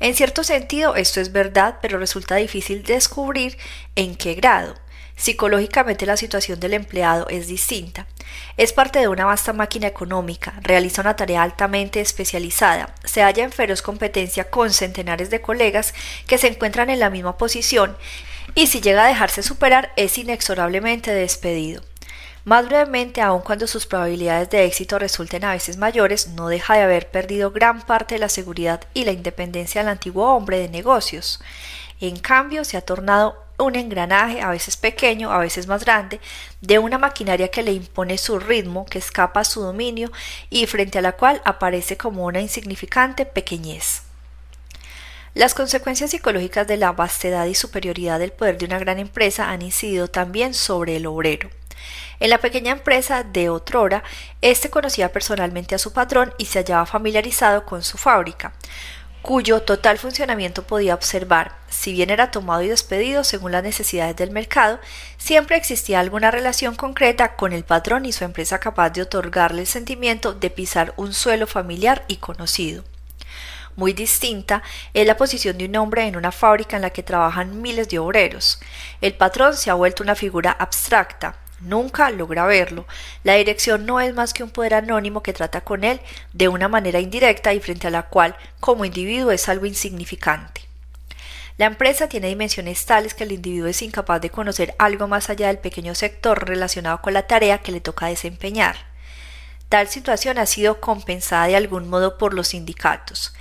En 0.00 0.14
cierto 0.14 0.44
sentido 0.44 0.96
esto 0.96 1.20
es 1.20 1.32
verdad, 1.32 1.80
pero 1.82 1.98
resulta 1.98 2.36
difícil 2.36 2.82
descubrir 2.82 3.58
en 3.94 4.16
qué 4.16 4.32
grado. 4.32 4.74
Psicológicamente 5.18 6.06
la 6.06 6.16
situación 6.16 6.60
del 6.60 6.74
empleado 6.74 7.26
es 7.28 7.48
distinta. 7.48 8.06
Es 8.56 8.72
parte 8.72 9.00
de 9.00 9.08
una 9.08 9.24
vasta 9.24 9.52
máquina 9.52 9.88
económica, 9.88 10.54
realiza 10.62 11.02
una 11.02 11.16
tarea 11.16 11.42
altamente 11.42 12.00
especializada, 12.00 12.94
se 13.02 13.22
halla 13.22 13.42
en 13.42 13.50
feroz 13.50 13.82
competencia 13.82 14.48
con 14.48 14.72
centenares 14.72 15.28
de 15.28 15.40
colegas 15.40 15.92
que 16.28 16.38
se 16.38 16.46
encuentran 16.46 16.88
en 16.88 17.00
la 17.00 17.10
misma 17.10 17.36
posición 17.36 17.96
y 18.54 18.68
si 18.68 18.80
llega 18.80 19.04
a 19.04 19.08
dejarse 19.08 19.42
superar 19.42 19.92
es 19.96 20.16
inexorablemente 20.18 21.10
despedido. 21.10 21.82
Más 22.44 22.66
brevemente, 22.66 23.20
aun 23.20 23.42
cuando 23.42 23.66
sus 23.66 23.86
probabilidades 23.86 24.48
de 24.50 24.64
éxito 24.64 25.00
resulten 25.00 25.44
a 25.44 25.52
veces 25.52 25.78
mayores, 25.78 26.28
no 26.28 26.48
deja 26.48 26.76
de 26.76 26.82
haber 26.82 27.10
perdido 27.10 27.50
gran 27.50 27.82
parte 27.82 28.14
de 28.14 28.20
la 28.20 28.28
seguridad 28.28 28.82
y 28.94 29.04
la 29.04 29.12
independencia 29.12 29.80
del 29.80 29.90
antiguo 29.90 30.32
hombre 30.34 30.60
de 30.60 30.68
negocios. 30.68 31.40
En 32.00 32.18
cambio, 32.20 32.64
se 32.64 32.76
ha 32.76 32.82
tornado 32.82 33.47
un 33.58 33.76
engranaje, 33.76 34.40
a 34.40 34.50
veces 34.50 34.76
pequeño, 34.76 35.32
a 35.32 35.38
veces 35.38 35.66
más 35.66 35.84
grande, 35.84 36.20
de 36.60 36.78
una 36.78 36.98
maquinaria 36.98 37.48
que 37.48 37.62
le 37.62 37.72
impone 37.72 38.16
su 38.18 38.38
ritmo, 38.38 38.86
que 38.86 38.98
escapa 38.98 39.40
a 39.40 39.44
su 39.44 39.60
dominio 39.60 40.10
y 40.48 40.66
frente 40.66 40.98
a 40.98 41.02
la 41.02 41.12
cual 41.12 41.42
aparece 41.44 41.96
como 41.96 42.24
una 42.24 42.40
insignificante 42.40 43.26
pequeñez. 43.26 44.02
Las 45.34 45.54
consecuencias 45.54 46.10
psicológicas 46.10 46.66
de 46.66 46.78
la 46.78 46.92
vastedad 46.92 47.46
y 47.46 47.54
superioridad 47.54 48.18
del 48.18 48.32
poder 48.32 48.58
de 48.58 48.66
una 48.66 48.78
gran 48.78 48.98
empresa 48.98 49.50
han 49.50 49.62
incidido 49.62 50.08
también 50.08 50.54
sobre 50.54 50.96
el 50.96 51.06
obrero. 51.06 51.50
En 52.20 52.30
la 52.30 52.38
pequeña 52.38 52.72
empresa 52.72 53.22
de 53.22 53.48
otrora, 53.48 54.02
éste 54.40 54.70
conocía 54.70 55.12
personalmente 55.12 55.74
a 55.74 55.78
su 55.78 55.92
patrón 55.92 56.34
y 56.38 56.46
se 56.46 56.58
hallaba 56.58 56.86
familiarizado 56.86 57.64
con 57.64 57.84
su 57.84 57.96
fábrica. 57.98 58.52
Cuyo 59.22 59.62
total 59.62 59.98
funcionamiento 59.98 60.62
podía 60.62 60.94
observar, 60.94 61.56
si 61.68 61.92
bien 61.92 62.10
era 62.10 62.30
tomado 62.30 62.62
y 62.62 62.68
despedido 62.68 63.24
según 63.24 63.52
las 63.52 63.62
necesidades 63.62 64.16
del 64.16 64.30
mercado, 64.30 64.78
siempre 65.16 65.56
existía 65.56 66.00
alguna 66.00 66.30
relación 66.30 66.74
concreta 66.74 67.36
con 67.36 67.52
el 67.52 67.64
patrón 67.64 68.06
y 68.06 68.12
su 68.12 68.24
empresa 68.24 68.58
capaz 68.58 68.90
de 68.90 69.02
otorgarle 69.02 69.62
el 69.62 69.66
sentimiento 69.66 70.32
de 70.32 70.50
pisar 70.50 70.94
un 70.96 71.12
suelo 71.12 71.46
familiar 71.46 72.04
y 72.08 72.16
conocido. 72.16 72.84
Muy 73.76 73.92
distinta 73.92 74.62
es 74.92 75.06
la 75.06 75.16
posición 75.16 75.56
de 75.56 75.66
un 75.66 75.76
hombre 75.76 76.06
en 76.06 76.16
una 76.16 76.32
fábrica 76.32 76.74
en 76.74 76.82
la 76.82 76.90
que 76.90 77.04
trabajan 77.04 77.62
miles 77.62 77.88
de 77.88 78.00
obreros. 78.00 78.60
El 79.00 79.14
patrón 79.14 79.56
se 79.56 79.70
ha 79.70 79.74
vuelto 79.74 80.02
una 80.02 80.16
figura 80.16 80.50
abstracta, 80.50 81.36
nunca 81.60 82.10
logra 82.10 82.46
verlo. 82.46 82.86
La 83.24 83.34
dirección 83.34 83.86
no 83.86 84.00
es 84.00 84.14
más 84.14 84.34
que 84.34 84.42
un 84.42 84.50
poder 84.50 84.74
anónimo 84.74 85.22
que 85.22 85.32
trata 85.32 85.62
con 85.62 85.84
él 85.84 86.00
de 86.32 86.48
una 86.48 86.68
manera 86.68 87.00
indirecta 87.00 87.52
y 87.54 87.60
frente 87.60 87.86
a 87.86 87.90
la 87.90 88.04
cual, 88.04 88.36
como 88.60 88.84
individuo, 88.84 89.30
es 89.30 89.48
algo 89.48 89.66
insignificante. 89.66 90.62
La 91.58 91.66
empresa 91.66 92.08
tiene 92.08 92.28
dimensiones 92.28 92.86
tales 92.86 93.14
que 93.14 93.24
el 93.24 93.32
individuo 93.32 93.66
es 93.66 93.82
incapaz 93.82 94.20
de 94.20 94.30
conocer 94.30 94.76
algo 94.78 95.08
más 95.08 95.28
allá 95.28 95.48
del 95.48 95.58
pequeño 95.58 95.96
sector 95.96 96.48
relacionado 96.48 97.02
con 97.02 97.14
la 97.14 97.26
tarea 97.26 97.58
que 97.58 97.72
le 97.72 97.80
toca 97.80 98.06
desempeñar. 98.06 98.76
Tal 99.68 99.88
situación 99.88 100.38
ha 100.38 100.46
sido 100.46 100.80
compensada 100.80 101.48
de 101.48 101.56
algún 101.56 101.90
modo 101.90 102.16
por 102.16 102.32
los 102.32 102.48
sindicatos. 102.48 103.34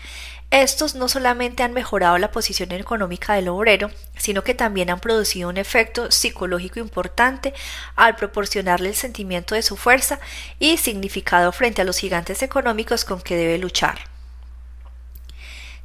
Estos 0.49 0.95
no 0.95 1.09
solamente 1.09 1.63
han 1.63 1.73
mejorado 1.73 2.17
la 2.17 2.31
posición 2.31 2.71
económica 2.71 3.33
del 3.33 3.49
obrero, 3.49 3.91
sino 4.17 4.43
que 4.45 4.53
también 4.53 4.89
han 4.89 5.01
producido 5.01 5.49
un 5.49 5.57
efecto 5.57 6.09
psicológico 6.09 6.79
importante 6.79 7.53
al 7.97 8.15
proporcionarle 8.15 8.89
el 8.89 8.95
sentimiento 8.95 9.55
de 9.55 9.61
su 9.61 9.75
fuerza 9.75 10.19
y 10.57 10.77
significado 10.77 11.51
frente 11.51 11.81
a 11.81 11.85
los 11.85 11.97
gigantes 11.97 12.41
económicos 12.43 13.03
con 13.03 13.21
que 13.21 13.35
debe 13.35 13.57
luchar. 13.57 13.99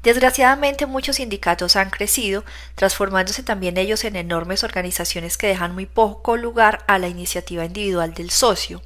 Desgraciadamente 0.05 0.87
muchos 0.87 1.17
sindicatos 1.17 1.75
han 1.75 1.91
crecido, 1.91 2.45
transformándose 2.77 3.43
también 3.43 3.77
ellos 3.77 4.05
en 4.05 4.15
enormes 4.15 4.63
organizaciones 4.63 5.37
que 5.39 5.49
dejan 5.49 5.75
muy 5.75 5.87
poco 5.87 6.37
lugar 6.37 6.85
a 6.87 6.99
la 6.99 7.09
iniciativa 7.09 7.65
individual 7.65 8.15
del 8.15 8.31
socio. 8.31 8.81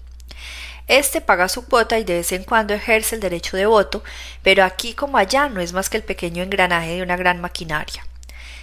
Este 0.88 1.20
paga 1.20 1.48
su 1.48 1.66
cuota 1.66 1.98
y 1.98 2.04
de 2.04 2.14
vez 2.14 2.30
en 2.30 2.44
cuando 2.44 2.72
ejerce 2.72 3.16
el 3.16 3.20
derecho 3.20 3.56
de 3.56 3.66
voto, 3.66 4.04
pero 4.42 4.62
aquí 4.62 4.94
como 4.94 5.18
allá 5.18 5.48
no 5.48 5.60
es 5.60 5.72
más 5.72 5.90
que 5.90 5.96
el 5.96 6.04
pequeño 6.04 6.44
engranaje 6.44 6.94
de 6.94 7.02
una 7.02 7.16
gran 7.16 7.40
maquinaria. 7.40 8.06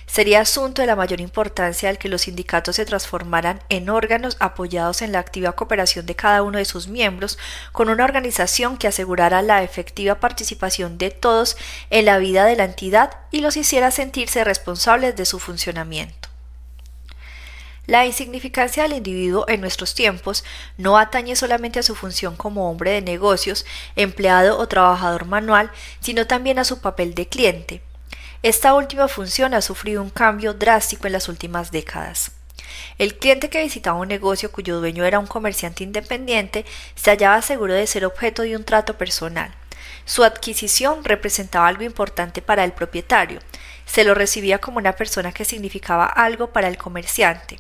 Sería 0.05 0.41
asunto 0.41 0.81
de 0.81 0.87
la 0.87 0.95
mayor 0.95 1.19
importancia 1.19 1.89
el 1.89 1.97
que 1.97 2.07
los 2.07 2.21
sindicatos 2.21 2.75
se 2.75 2.85
transformaran 2.85 3.61
en 3.69 3.89
órganos 3.89 4.37
apoyados 4.39 5.01
en 5.01 5.11
la 5.11 5.19
activa 5.19 5.53
cooperación 5.53 6.05
de 6.05 6.15
cada 6.15 6.43
uno 6.43 6.59
de 6.59 6.65
sus 6.65 6.87
miembros, 6.87 7.37
con 7.71 7.89
una 7.89 8.05
organización 8.05 8.77
que 8.77 8.87
asegurara 8.87 9.41
la 9.41 9.63
efectiva 9.63 10.15
participación 10.15 10.97
de 10.97 11.11
todos 11.11 11.57
en 11.89 12.05
la 12.05 12.19
vida 12.19 12.45
de 12.45 12.55
la 12.55 12.65
entidad 12.65 13.17
y 13.31 13.41
los 13.41 13.57
hiciera 13.57 13.91
sentirse 13.91 14.43
responsables 14.43 15.15
de 15.15 15.25
su 15.25 15.39
funcionamiento. 15.39 16.32
La 17.85 18.05
insignificancia 18.05 18.83
del 18.83 18.93
individuo 18.93 19.43
en 19.49 19.59
nuestros 19.59 19.93
tiempos 19.93 20.45
no 20.77 20.97
atañe 20.97 21.35
solamente 21.35 21.79
a 21.79 21.83
su 21.83 21.95
función 21.95 22.37
como 22.37 22.71
hombre 22.71 22.91
de 22.91 23.01
negocios, 23.01 23.65
empleado 23.97 24.57
o 24.57 24.69
trabajador 24.69 25.25
manual, 25.25 25.69
sino 25.99 26.25
también 26.25 26.59
a 26.59 26.63
su 26.63 26.79
papel 26.79 27.13
de 27.13 27.27
cliente. 27.27 27.81
Esta 28.41 28.73
última 28.73 29.09
función 29.09 29.53
ha 29.53 29.61
sufrido 29.61 30.01
un 30.01 30.09
cambio 30.09 30.53
drástico 30.53 31.07
en 31.07 31.13
las 31.13 31.27
últimas 31.27 31.71
décadas. 31.71 32.31
El 32.97 33.17
cliente 33.17 33.49
que 33.49 33.61
visitaba 33.61 33.99
un 33.99 34.07
negocio 34.07 34.49
cuyo 34.49 34.79
dueño 34.79 35.03
era 35.03 35.19
un 35.19 35.27
comerciante 35.27 35.83
independiente 35.83 36.65
se 36.95 37.11
hallaba 37.11 37.41
seguro 37.41 37.73
de 37.73 37.85
ser 37.85 38.05
objeto 38.05 38.43
de 38.43 38.55
un 38.55 38.63
trato 38.63 38.97
personal. 38.97 39.53
Su 40.05 40.23
adquisición 40.23 41.03
representaba 41.03 41.67
algo 41.67 41.83
importante 41.83 42.41
para 42.41 42.63
el 42.63 42.71
propietario. 42.71 43.41
Se 43.85 44.05
lo 44.05 44.13
recibía 44.13 44.59
como 44.59 44.77
una 44.77 44.93
persona 44.93 45.33
que 45.33 45.43
significaba 45.43 46.05
algo 46.05 46.47
para 46.47 46.69
el 46.69 46.77
comerciante. 46.77 47.59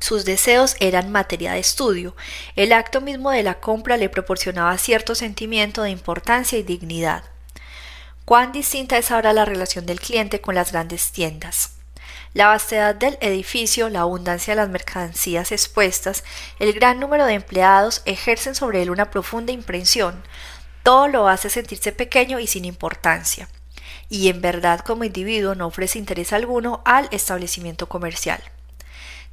Sus 0.00 0.24
deseos 0.24 0.76
eran 0.78 1.10
materia 1.10 1.52
de 1.52 1.58
estudio. 1.58 2.14
El 2.54 2.72
acto 2.72 3.00
mismo 3.00 3.30
de 3.30 3.42
la 3.42 3.60
compra 3.60 3.96
le 3.96 4.08
proporcionaba 4.08 4.76
cierto 4.78 5.14
sentimiento 5.14 5.82
de 5.82 5.90
importancia 5.90 6.58
y 6.58 6.62
dignidad. 6.62 7.24
Cuán 8.24 8.52
distinta 8.52 8.98
es 8.98 9.10
ahora 9.10 9.32
la 9.32 9.44
relación 9.44 9.86
del 9.86 10.00
cliente 10.00 10.40
con 10.40 10.54
las 10.54 10.72
grandes 10.72 11.12
tiendas. 11.12 11.76
La 12.34 12.48
vastedad 12.48 12.94
del 12.94 13.16
edificio, 13.20 13.88
la 13.88 14.00
abundancia 14.00 14.52
de 14.54 14.60
las 14.60 14.68
mercancías 14.68 15.52
expuestas, 15.52 16.22
el 16.58 16.72
gran 16.74 17.00
número 17.00 17.24
de 17.24 17.34
empleados 17.34 18.02
ejercen 18.04 18.54
sobre 18.54 18.82
él 18.82 18.90
una 18.90 19.10
profunda 19.10 19.52
impresión. 19.52 20.22
Todo 20.82 21.08
lo 21.08 21.28
hace 21.28 21.48
sentirse 21.48 21.92
pequeño 21.92 22.38
y 22.38 22.46
sin 22.46 22.64
importancia. 22.64 23.48
Y 24.10 24.28
en 24.28 24.42
verdad 24.42 24.80
como 24.80 25.04
individuo 25.04 25.54
no 25.54 25.66
ofrece 25.66 25.98
interés 25.98 26.32
alguno 26.32 26.82
al 26.84 27.08
establecimiento 27.10 27.88
comercial. 27.88 28.42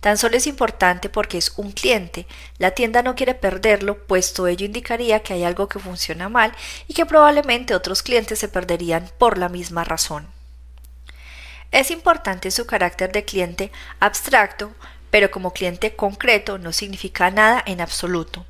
Tan 0.03 0.17
solo 0.17 0.35
es 0.35 0.47
importante 0.47 1.07
porque 1.07 1.37
es 1.37 1.53
un 1.55 1.71
cliente. 1.71 2.27
La 2.57 2.71
tienda 2.71 3.03
no 3.03 3.15
quiere 3.15 3.35
perderlo, 3.35 3.97
puesto 4.05 4.47
ello 4.47 4.65
indicaría 4.65 5.21
que 5.21 5.31
hay 5.31 5.45
algo 5.45 5.69
que 5.69 5.79
funciona 5.79 6.27
mal 6.27 6.51
y 6.89 6.93
que 6.93 7.05
probablemente 7.05 7.73
otros 7.73 8.03
clientes 8.03 8.37
se 8.37 8.49
perderían 8.49 9.09
por 9.17 9.37
la 9.37 9.47
misma 9.47 9.85
razón. 9.85 10.27
Es 11.71 11.89
importante 11.89 12.51
su 12.51 12.65
carácter 12.65 13.13
de 13.13 13.23
cliente 13.23 13.71
abstracto, 14.01 14.73
pero 15.09 15.31
como 15.31 15.53
cliente 15.53 15.95
concreto 15.95 16.57
no 16.57 16.73
significa 16.73 17.31
nada 17.31 17.63
en 17.65 17.79
absoluto. 17.79 18.45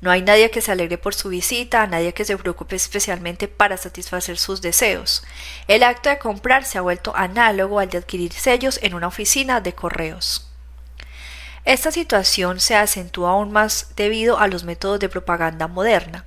No 0.00 0.10
hay 0.10 0.22
nadie 0.22 0.50
que 0.50 0.62
se 0.62 0.72
alegre 0.72 0.96
por 0.96 1.14
su 1.14 1.28
visita, 1.28 1.86
nadie 1.86 2.14
que 2.14 2.24
se 2.24 2.38
preocupe 2.38 2.76
especialmente 2.76 3.46
para 3.46 3.76
satisfacer 3.76 4.38
sus 4.38 4.62
deseos. 4.62 5.22
El 5.68 5.82
acto 5.82 6.08
de 6.08 6.18
comprar 6.18 6.64
se 6.64 6.78
ha 6.78 6.80
vuelto 6.80 7.14
análogo 7.14 7.78
al 7.78 7.90
de 7.90 7.98
adquirir 7.98 8.32
sellos 8.32 8.80
en 8.82 8.94
una 8.94 9.08
oficina 9.08 9.60
de 9.60 9.74
correos. 9.74 10.50
Esta 11.64 11.90
situación 11.90 12.60
se 12.60 12.76
acentúa 12.76 13.30
aún 13.30 13.50
más 13.50 13.88
debido 13.96 14.38
a 14.38 14.48
los 14.48 14.64
métodos 14.64 15.00
de 15.00 15.08
propaganda 15.08 15.66
moderna. 15.66 16.26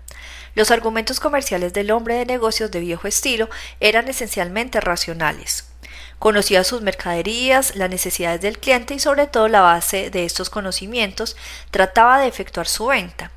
Los 0.55 0.71
argumentos 0.71 1.19
comerciales 1.19 1.73
del 1.73 1.91
hombre 1.91 2.15
de 2.15 2.25
negocios 2.25 2.71
de 2.71 2.79
viejo 2.79 3.07
estilo 3.07 3.47
eran 3.79 4.07
esencialmente 4.07 4.81
racionales. 4.81 5.69
Conocía 6.17 6.63
sus 6.63 6.81
mercaderías, 6.81 7.75
las 7.75 7.91
necesidades 7.91 8.41
del 8.41 8.57
cliente 8.57 8.95
y 8.95 8.99
sobre 8.99 9.27
todo 9.27 9.47
la 9.47 9.61
base 9.61 10.09
de 10.09 10.25
estos 10.25 10.49
conocimientos 10.49 11.37
trataba 11.69 12.19
de 12.19 12.27
efectuar 12.27 12.67
su 12.67 12.87
venta. 12.87 13.31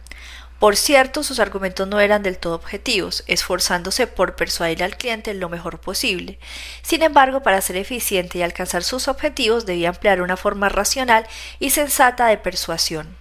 Por 0.60 0.76
cierto, 0.76 1.22
sus 1.22 1.40
argumentos 1.40 1.88
no 1.88 2.00
eran 2.00 2.22
del 2.22 2.36
todo 2.36 2.54
objetivos, 2.54 3.24
esforzándose 3.26 4.06
por 4.06 4.36
persuadir 4.36 4.84
al 4.84 4.98
cliente 4.98 5.32
lo 5.32 5.48
mejor 5.48 5.78
posible. 5.78 6.38
Sin 6.82 7.02
embargo, 7.02 7.42
para 7.42 7.62
ser 7.62 7.78
eficiente 7.78 8.36
y 8.36 8.42
alcanzar 8.42 8.84
sus 8.84 9.08
objetivos 9.08 9.64
debía 9.64 9.88
emplear 9.88 10.20
una 10.20 10.36
forma 10.36 10.68
racional 10.68 11.26
y 11.60 11.70
sensata 11.70 12.26
de 12.26 12.36
persuasión. 12.36 13.16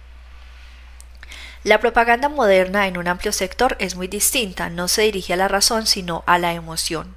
La 1.64 1.80
propaganda 1.80 2.28
moderna 2.28 2.86
en 2.86 2.98
un 2.98 3.08
amplio 3.08 3.32
sector 3.32 3.74
es 3.78 3.96
muy 3.96 4.06
distinta, 4.06 4.68
no 4.68 4.86
se 4.86 5.02
dirige 5.02 5.32
a 5.32 5.36
la 5.38 5.48
razón 5.48 5.86
sino 5.86 6.22
a 6.26 6.36
la 6.36 6.52
emoción. 6.52 7.16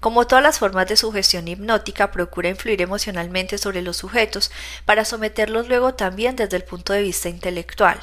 Como 0.00 0.26
todas 0.26 0.44
las 0.44 0.58
formas 0.58 0.86
de 0.86 0.98
sugestión 0.98 1.48
hipnótica, 1.48 2.12
procura 2.12 2.50
influir 2.50 2.82
emocionalmente 2.82 3.56
sobre 3.56 3.80
los 3.80 3.96
sujetos 3.96 4.50
para 4.84 5.06
someterlos 5.06 5.66
luego 5.66 5.94
también 5.94 6.36
desde 6.36 6.58
el 6.58 6.64
punto 6.64 6.92
de 6.92 7.00
vista 7.00 7.30
intelectual. 7.30 7.98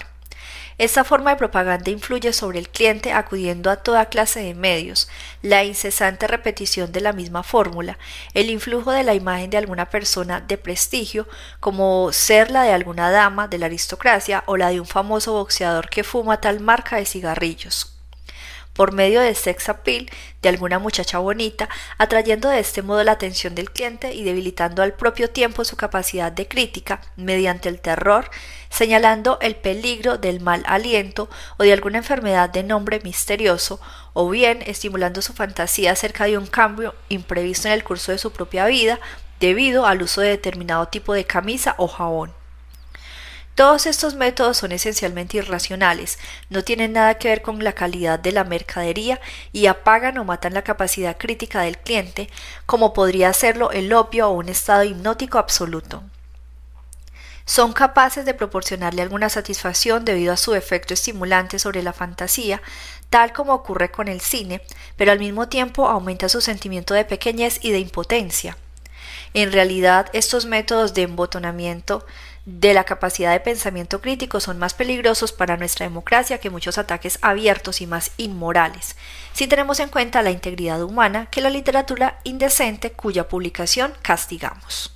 Esta 0.84 1.06
forma 1.06 1.30
de 1.30 1.38
propaganda 1.38 1.92
influye 1.92 2.34
sobre 2.34 2.60
el 2.60 2.68
cliente 2.68 3.14
acudiendo 3.14 3.72
a 3.72 3.78
toda 3.78 4.08
clase 4.08 4.42
de 4.42 4.54
medios, 4.54 5.08
la 5.42 5.64
incesante 5.64 6.28
repetición 6.28 6.92
de 6.92 7.00
la 7.00 7.14
misma 7.14 7.42
fórmula, 7.42 7.98
el 8.34 8.50
influjo 8.50 8.92
de 8.92 9.04
la 9.04 9.14
imagen 9.14 9.50
de 9.50 9.56
alguna 9.56 9.90
persona 9.90 10.42
de 10.42 10.58
prestigio, 10.58 11.26
como 11.62 12.12
ser 12.12 12.52
la 12.52 12.64
de 12.64 12.74
alguna 12.74 13.12
dama 13.12 13.48
de 13.48 13.60
la 13.60 13.68
aristocracia 13.68 14.44
o 14.46 14.58
la 14.58 14.72
de 14.72 14.82
un 14.82 14.86
famoso 14.86 15.32
boxeador 15.32 15.88
que 15.90 16.04
fuma 16.04 16.42
tal 16.42 16.60
marca 16.60 16.98
de 16.98 17.06
cigarrillos 17.06 17.93
por 18.74 18.92
medio 18.92 19.22
de 19.22 19.36
sex 19.36 19.70
appeal 19.70 20.10
de 20.42 20.50
alguna 20.50 20.80
muchacha 20.80 21.20
bonita, 21.20 21.70
atrayendo 21.98 22.50
de 22.50 22.60
este 22.60 22.82
modo 22.82 23.04
la 23.04 23.14
atención 23.14 23.56
del 23.56 23.72
cliente 23.72 24.14
y 24.14 24.24
debilitando 24.24 24.84
al 24.84 24.94
propio 24.94 25.30
tiempo 25.30 25.64
su 25.64 25.78
capacidad 25.78 26.32
de 26.32 26.48
crítica 26.48 27.02
mediante 27.16 27.70
el 27.70 27.80
terror, 27.80 28.30
señalando 28.70 29.38
el 29.42 29.56
peligro 29.56 30.18
del 30.18 30.42
mal 30.42 30.64
aliento 30.66 31.30
o 31.58 31.64
de 31.64 31.74
alguna 31.74 32.00
enfermedad 32.00 32.50
de 32.50 32.64
nombre 32.64 33.00
misterioso, 33.04 33.80
o 34.14 34.30
bien 34.30 34.64
estimulando 34.66 35.22
su 35.22 35.34
fantasía 35.34 35.92
acerca 35.92 36.26
de 36.26 36.38
un 36.38 36.48
cambio 36.48 36.96
imprevisto 37.10 37.68
en 37.68 37.74
el 37.74 37.84
curso 37.84 38.12
de 38.12 38.18
su 38.18 38.32
propia 38.32 38.66
vida 38.66 39.00
debido 39.40 39.86
al 39.86 40.02
uso 40.02 40.22
de 40.22 40.30
determinado 40.30 40.88
tipo 40.88 41.14
de 41.14 41.26
camisa 41.26 41.76
o 41.78 41.88
jabón. 41.88 42.43
Todos 43.56 43.86
estos 43.86 44.16
métodos 44.16 44.58
son 44.58 44.72
esencialmente 44.72 45.38
irracionales, 45.38 46.18
no 46.50 46.64
tienen 46.64 46.94
nada 46.94 47.20
que 47.20 47.28
ver 47.28 47.44
con 47.44 47.64
la 47.64 47.74
calidad 47.74 48.18
de 48.18 48.32
la 48.32 48.44
mercadería 48.44 49.22
y 49.52 49.68
apagan 49.68 50.18
o 50.18 50.26
matan 50.26 50.56
la 50.56 50.64
capacidad 50.64 51.18
crítica 51.18 51.62
del 51.62 51.78
cliente, 51.78 52.30
como 52.66 52.94
podría 52.94 53.30
hacerlo 53.30 53.70
el 53.72 53.94
opio 53.94 54.28
o 54.28 54.34
un 54.34 54.50
estado 54.50 54.84
hipnótico 54.84 55.38
absoluto. 55.38 56.02
son 57.46 57.74
capaces 57.74 58.26
de 58.26 58.34
proporcionarle 58.34 59.02
alguna 59.02 59.30
satisfacción 59.30 60.06
debido 60.06 60.34
a 60.34 60.38
su 60.38 60.56
efecto 60.56 60.94
estimulante 60.94 61.60
sobre 61.60 61.84
la 61.84 61.92
fantasía, 61.94 62.62
tal 63.10 63.34
como 63.34 63.54
ocurre 63.54 63.92
con 63.92 64.08
el 64.08 64.22
cine, 64.22 64.62
pero 64.96 65.12
al 65.12 65.20
mismo 65.20 65.50
tiempo 65.50 65.88
aumenta 65.88 66.30
su 66.30 66.42
sentimiento 66.42 66.94
de 66.94 67.06
pequeñez 67.06 67.60
y 67.62 67.72
de 67.72 67.80
impotencia. 67.80 68.58
En 69.34 69.52
realidad, 69.52 70.10
estos 70.14 70.46
métodos 70.46 70.94
de 70.94 71.02
embotonamiento 71.04 72.06
de 72.46 72.74
la 72.74 72.84
capacidad 72.84 73.32
de 73.32 73.40
pensamiento 73.40 74.02
crítico 74.02 74.40
son 74.40 74.60
más 74.60 74.74
peligrosos 74.74 75.32
para 75.32 75.56
nuestra 75.56 75.86
democracia 75.86 76.40
que 76.40 76.50
muchos 76.50 76.78
ataques 76.78 77.18
abiertos 77.22 77.80
y 77.80 77.88
más 77.88 78.12
inmorales, 78.18 78.98
si 79.34 79.48
tenemos 79.48 79.80
en 79.80 79.90
cuenta 79.90 80.22
la 80.22 80.32
integridad 80.32 80.82
humana 80.84 81.28
que 81.28 81.42
la 81.42 81.50
literatura 81.50 82.20
indecente 82.24 82.92
cuya 82.92 83.30
publicación 83.30 83.94
castigamos. 84.02 84.94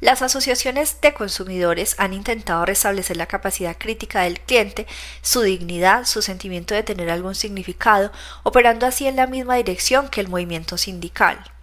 Las 0.00 0.22
asociaciones 0.22 1.00
de 1.00 1.14
consumidores 1.14 1.94
han 1.98 2.12
intentado 2.12 2.66
restablecer 2.66 3.16
la 3.16 3.26
capacidad 3.26 3.76
crítica 3.78 4.22
del 4.22 4.38
cliente, 4.38 4.86
su 5.22 5.40
dignidad, 5.40 6.04
su 6.04 6.20
sentimiento 6.20 6.74
de 6.74 6.82
tener 6.82 7.10
algún 7.10 7.34
significado, 7.34 8.12
operando 8.42 8.86
así 8.86 9.06
en 9.06 9.16
la 9.16 9.26
misma 9.26 9.54
dirección 9.56 10.08
que 10.08 10.20
el 10.20 10.28
movimiento 10.28 10.76
sindical. 10.76 11.53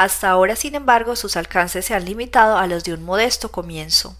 Hasta 0.00 0.30
ahora, 0.30 0.56
sin 0.56 0.74
embargo, 0.76 1.14
sus 1.14 1.36
alcances 1.36 1.84
se 1.84 1.92
han 1.92 2.06
limitado 2.06 2.56
a 2.56 2.66
los 2.66 2.84
de 2.84 2.94
un 2.94 3.02
modesto 3.02 3.52
comienzo. 3.52 4.16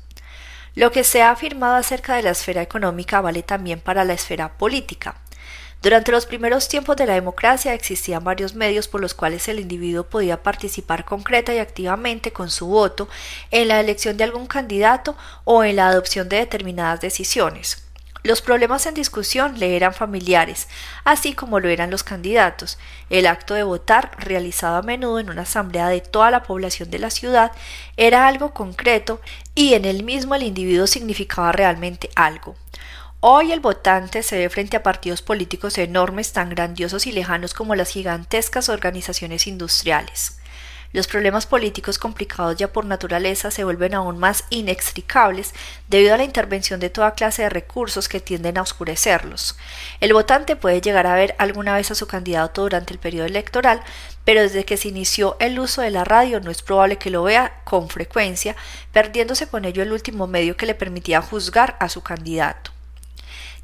Lo 0.75 0.93
que 0.93 1.05
se 1.05 1.23
ha 1.23 1.31
afirmado 1.31 1.77
acerca 1.77 2.15
de 2.17 2.23
la 2.23 2.33
esfera 2.33 2.61
económica 2.61 3.23
vale 3.23 3.43
también 3.43 3.81
para 3.81 4.05
la 4.05 4.13
esfera 4.13 4.59
política. 4.59 5.17
Durante 5.81 6.13
los 6.13 6.27
primeros 6.27 6.69
tiempos 6.69 6.97
de 6.97 7.07
la 7.07 7.15
democracia 7.15 7.73
existían 7.73 8.23
varios 8.23 8.55
medios 8.55 8.89
por 8.89 9.01
los 9.01 9.15
cuales 9.15 9.49
el 9.49 9.59
individuo 9.59 10.05
podía 10.05 10.43
participar 10.43 11.07
concreta 11.07 11.55
y 11.55 11.59
activamente 11.61 12.31
con 12.31 12.51
su 12.51 12.67
voto 12.67 13.09
en 13.51 13.69
la 13.69 13.81
elección 13.81 14.19
de 14.19 14.25
algún 14.25 14.47
candidato 14.47 15.17
o 15.45 15.65
en 15.65 15.77
la 15.77 15.89
adopción 15.89 16.29
de 16.29 16.37
determinadas 16.41 17.01
decisiones. 17.01 17.90
Los 18.23 18.43
problemas 18.43 18.85
en 18.85 18.95
discusión 18.95 19.59
le 19.59 19.77
eran 19.77 19.95
familiares, 19.95 20.69
así 21.05 21.33
como 21.33 21.59
lo 21.59 21.69
eran 21.69 21.91
los 21.91 22.03
candidatos. 22.03 22.79
El 23.09 23.27
acto 23.27 23.55
de 23.55 23.63
votar, 23.63 24.11
realizado 24.19 24.77
a 24.77 24.83
menudo 24.83 25.21
en 25.21 25.31
una 25.31 25.43
asamblea 25.43 25.89
de 25.89 26.03
toda 26.03 26.31
la 26.31 26.43
población 26.43 26.91
de 26.91 26.99
la 26.99 27.11
ciudad, 27.11 27.53
era 27.97 28.27
algo 28.27 28.53
concreto 28.53 29.21
y 29.55 29.73
en 29.73 29.87
él 29.87 30.03
mismo 30.03 30.35
el 30.35 30.43
individuo 30.43 30.87
significaba 30.87 31.53
realmente 31.53 32.11
algo. 32.15 32.57
Hoy 33.21 33.53
el 33.53 33.61
votante 33.61 34.23
se 34.23 34.39
ve 34.39 34.49
frente 34.49 34.77
a 34.77 34.83
partidos 34.83 35.23
políticos 35.23 35.77
enormes 35.79 36.33
tan 36.33 36.51
grandiosos 36.51 37.07
y 37.07 37.13
lejanos 37.13 37.55
como 37.55 37.75
las 37.75 37.91
gigantescas 37.91 38.69
organizaciones 38.69 39.47
industriales. 39.47 40.40
Los 40.93 41.07
problemas 41.07 41.47
políticos 41.47 41.99
complicados 41.99 42.57
ya 42.57 42.73
por 42.73 42.85
naturaleza 42.85 43.53
se 43.53 43.63
vuelven 43.63 43.95
aún 43.95 44.19
más 44.19 44.45
inextricables 44.51 45.55
debido 45.87 46.15
a 46.15 46.17
la 46.17 46.25
intervención 46.25 46.81
de 46.81 46.91
toda 46.91 47.15
clase 47.15 47.43
de 47.43 47.49
recursos 47.49 48.09
que 48.09 48.19
tienden 48.19 48.59
a 48.59 48.63
oscurecerlos. 48.63 49.57
El 50.01 50.13
votante 50.15 50.57
puede 50.57 50.81
llegar 50.81 51.07
a 51.07 51.15
ver 51.15 51.37
alguna 51.39 51.77
vez 51.77 51.93
a 51.93 51.95
su 51.95 52.09
candidato 52.09 52.63
durante 52.63 52.93
el 52.93 52.99
periodo 52.99 53.27
electoral, 53.27 53.83
pero 54.25 54.41
desde 54.41 54.65
que 54.65 54.77
se 54.77 54.89
inició 54.89 55.37
el 55.39 55.61
uso 55.61 55.81
de 55.81 55.91
la 55.91 56.03
radio 56.03 56.41
no 56.41 56.51
es 56.51 56.63
probable 56.63 56.99
que 56.99 57.11
lo 57.11 57.23
vea 57.23 57.61
con 57.63 57.89
frecuencia, 57.89 58.57
perdiéndose 58.93 59.47
con 59.47 59.65
ello 59.65 59.85
el 59.85 59.93
último 59.93 60.27
medio 60.27 60.57
que 60.57 60.67
le 60.67 60.75
permitía 60.75 61.23
juzgar 61.23 61.77
a 61.79 61.89
su 61.89 62.03
candidato. 62.03 62.73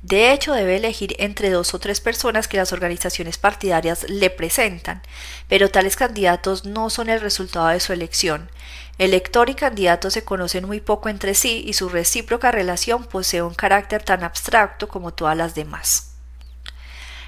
De 0.08 0.30
hecho, 0.30 0.52
debe 0.52 0.76
elegir 0.76 1.16
entre 1.18 1.50
dos 1.50 1.74
o 1.74 1.80
tres 1.80 2.00
personas 2.00 2.46
que 2.46 2.58
las 2.58 2.72
organizaciones 2.72 3.38
partidarias 3.38 4.08
le 4.08 4.30
presentan, 4.30 5.02
pero 5.48 5.68
tales 5.68 5.96
candidatos 5.96 6.64
no 6.64 6.90
son 6.90 7.08
el 7.08 7.20
resultado 7.20 7.66
de 7.66 7.80
su 7.80 7.92
elección. 7.92 8.48
Elector 8.98 9.50
y 9.50 9.56
candidato 9.56 10.12
se 10.12 10.22
conocen 10.22 10.64
muy 10.64 10.78
poco 10.78 11.08
entre 11.08 11.34
sí 11.34 11.64
y 11.66 11.72
su 11.72 11.88
recíproca 11.88 12.52
relación 12.52 13.02
posee 13.02 13.42
un 13.42 13.54
carácter 13.54 14.00
tan 14.04 14.22
abstracto 14.22 14.86
como 14.86 15.12
todas 15.12 15.36
las 15.36 15.56
demás. 15.56 16.12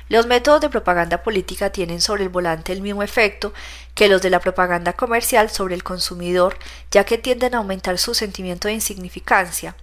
Los 0.08 0.26
métodos 0.26 0.60
de 0.60 0.70
propaganda 0.70 1.24
política 1.24 1.70
tienen 1.70 2.00
sobre 2.00 2.22
el 2.22 2.28
volante 2.28 2.72
el 2.72 2.80
mismo 2.80 3.02
efecto 3.02 3.52
que 3.96 4.06
los 4.06 4.22
de 4.22 4.30
la 4.30 4.38
propaganda 4.38 4.92
comercial 4.92 5.50
sobre 5.50 5.74
el 5.74 5.82
consumidor, 5.82 6.56
ya 6.92 7.02
que 7.02 7.18
tienden 7.18 7.56
a 7.56 7.58
aumentar 7.58 7.98
su 7.98 8.14
sentimiento 8.14 8.68
de 8.68 8.74
insignificancia, 8.74 9.74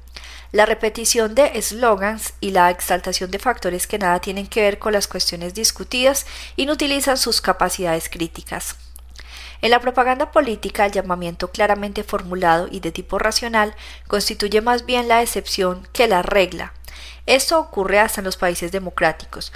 la 0.51 0.65
repetición 0.65 1.35
de 1.35 1.57
eslogans 1.57 2.33
y 2.39 2.51
la 2.51 2.69
exaltación 2.69 3.31
de 3.31 3.39
factores 3.39 3.87
que 3.87 3.99
nada 3.99 4.19
tienen 4.19 4.47
que 4.47 4.61
ver 4.61 4.79
con 4.79 4.93
las 4.93 5.07
cuestiones 5.07 5.53
discutidas 5.53 6.25
inutilizan 6.55 7.17
sus 7.17 7.41
capacidades 7.41 8.09
críticas. 8.09 8.75
En 9.61 9.71
la 9.71 9.79
propaganda 9.79 10.31
política, 10.31 10.85
el 10.85 10.91
llamamiento 10.91 11.49
claramente 11.49 12.03
formulado 12.03 12.67
y 12.69 12.81
de 12.81 12.91
tipo 12.91 13.17
racional 13.17 13.73
constituye 14.07 14.61
más 14.61 14.85
bien 14.85 15.07
la 15.07 15.21
excepción 15.21 15.87
que 15.91 16.07
la 16.07 16.21
regla. 16.21 16.73
Esto 17.25 17.59
ocurre 17.59 17.99
hasta 17.99 18.21
en 18.21 18.25
los 18.25 18.37
países 18.37 18.71
democráticos. 18.71 19.51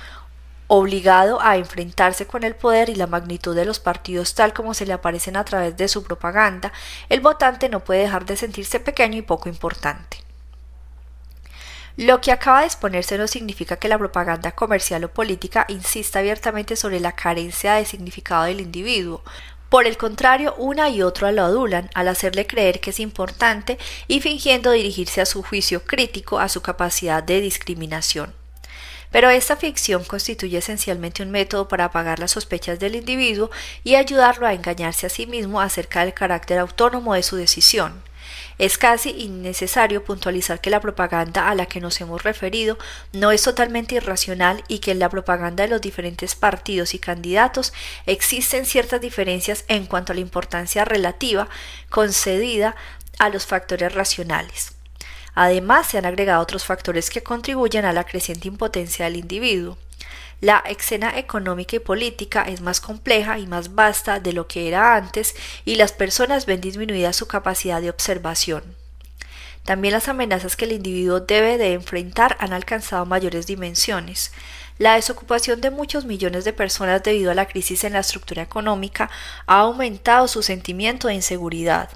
Obligado 0.67 1.41
a 1.41 1.57
enfrentarse 1.57 2.25
con 2.25 2.43
el 2.43 2.55
poder 2.55 2.89
y 2.89 2.95
la 2.95 3.07
magnitud 3.07 3.55
de 3.55 3.65
los 3.65 3.79
partidos 3.79 4.35
tal 4.35 4.53
como 4.53 4.73
se 4.73 4.85
le 4.85 4.93
aparecen 4.93 5.35
a 5.35 5.45
través 5.45 5.77
de 5.77 5.87
su 5.87 6.03
propaganda, 6.03 6.71
el 7.09 7.21
votante 7.21 7.69
no 7.69 7.83
puede 7.83 8.01
dejar 8.01 8.25
de 8.25 8.37
sentirse 8.37 8.79
pequeño 8.79 9.17
y 9.17 9.23
poco 9.23 9.49
importante. 9.49 10.28
Lo 11.97 12.21
que 12.21 12.31
acaba 12.31 12.61
de 12.61 12.67
exponerse 12.67 13.17
no 13.17 13.27
significa 13.27 13.77
que 13.77 13.89
la 13.89 13.97
propaganda 13.97 14.51
comercial 14.51 15.03
o 15.03 15.13
política 15.13 15.65
insista 15.67 16.19
abiertamente 16.19 16.75
sobre 16.75 16.99
la 16.99 17.11
carencia 17.11 17.73
de 17.73 17.85
significado 17.85 18.43
del 18.43 18.61
individuo. 18.61 19.23
Por 19.69 19.85
el 19.85 19.97
contrario, 19.97 20.55
una 20.57 20.89
y 20.89 21.03
otra 21.03 21.31
lo 21.31 21.43
adulan 21.43 21.89
al 21.93 22.07
hacerle 22.07 22.47
creer 22.47 22.79
que 22.79 22.89
es 22.89 22.99
importante 22.99 23.77
y 24.07 24.19
fingiendo 24.19 24.71
dirigirse 24.71 25.21
a 25.21 25.25
su 25.25 25.43
juicio 25.43 25.83
crítico 25.83 26.39
a 26.39 26.49
su 26.49 26.61
capacidad 26.61 27.21
de 27.21 27.41
discriminación. 27.41 28.33
Pero 29.11 29.29
esta 29.29 29.55
ficción 29.55 30.03
constituye 30.03 30.57
esencialmente 30.57 31.23
un 31.23 31.31
método 31.31 31.67
para 31.67 31.85
apagar 31.85 32.19
las 32.19 32.31
sospechas 32.31 32.79
del 32.79 32.95
individuo 32.95 33.49
y 33.83 33.95
ayudarlo 33.95 34.45
a 34.45 34.53
engañarse 34.53 35.07
a 35.07 35.09
sí 35.09 35.25
mismo 35.25 35.61
acerca 35.61 36.01
del 36.01 36.13
carácter 36.13 36.59
autónomo 36.59 37.13
de 37.13 37.23
su 37.23 37.35
decisión. 37.35 38.03
Es 38.59 38.77
casi 38.77 39.11
innecesario 39.11 40.03
puntualizar 40.03 40.59
que 40.59 40.69
la 40.69 40.81
propaganda 40.81 41.49
a 41.49 41.55
la 41.55 41.65
que 41.65 41.79
nos 41.79 41.99
hemos 42.01 42.23
referido 42.23 42.77
no 43.13 43.31
es 43.31 43.41
totalmente 43.41 43.95
irracional 43.95 44.65
y 44.67 44.79
que 44.79 44.91
en 44.91 44.99
la 44.99 45.07
propaganda 45.07 45.63
de 45.63 45.69
los 45.69 45.79
diferentes 45.79 46.35
partidos 46.35 46.93
y 46.93 46.99
candidatos 46.99 47.71
existen 48.05 48.65
ciertas 48.65 48.99
diferencias 48.99 49.63
en 49.69 49.85
cuanto 49.85 50.11
a 50.11 50.15
la 50.15 50.21
importancia 50.21 50.83
relativa 50.83 51.47
concedida 51.89 52.75
a 53.17 53.29
los 53.29 53.47
factores 53.47 53.95
racionales. 53.95 54.73
Además, 55.35 55.87
se 55.87 55.97
han 55.97 56.05
agregado 56.05 56.41
otros 56.41 56.65
factores 56.65 57.09
que 57.09 57.23
contribuyen 57.23 57.85
a 57.85 57.93
la 57.93 58.03
creciente 58.03 58.49
impotencia 58.49 59.05
del 59.05 59.15
individuo. 59.15 59.77
La 60.41 60.59
escena 60.59 61.17
económica 61.17 61.75
y 61.75 61.79
política 61.79 62.43
es 62.43 62.61
más 62.61 62.79
compleja 62.79 63.39
y 63.39 63.47
más 63.47 63.75
vasta 63.75 64.19
de 64.19 64.33
lo 64.33 64.47
que 64.47 64.67
era 64.67 64.95
antes 64.95 65.35
y 65.65 65.75
las 65.75 65.91
personas 65.91 66.45
ven 66.45 66.61
disminuida 66.61 67.11
su 67.11 67.27
capacidad 67.27 67.81
de 67.81 67.89
observación. 67.89 68.63
También 69.65 69.93
las 69.93 70.07
amenazas 70.07 70.55
que 70.55 70.65
el 70.65 70.71
individuo 70.71 71.19
debe 71.19 71.57
de 71.57 71.73
enfrentar 71.73 72.37
han 72.39 72.53
alcanzado 72.53 73.05
mayores 73.05 73.45
dimensiones. 73.47 74.31
La 74.77 74.95
desocupación 74.95 75.59
de 75.59 75.71
muchos 75.71 76.05
millones 76.05 76.45
de 76.45 76.53
personas 76.53 77.03
debido 77.03 77.31
a 77.31 77.35
la 77.35 77.47
crisis 77.47 77.83
en 77.83 77.93
la 77.93 77.99
estructura 77.99 78.41
económica 78.41 79.09
ha 79.45 79.59
aumentado 79.59 80.27
su 80.27 80.41
sentimiento 80.41 81.09
de 81.09 81.15
inseguridad 81.15 81.89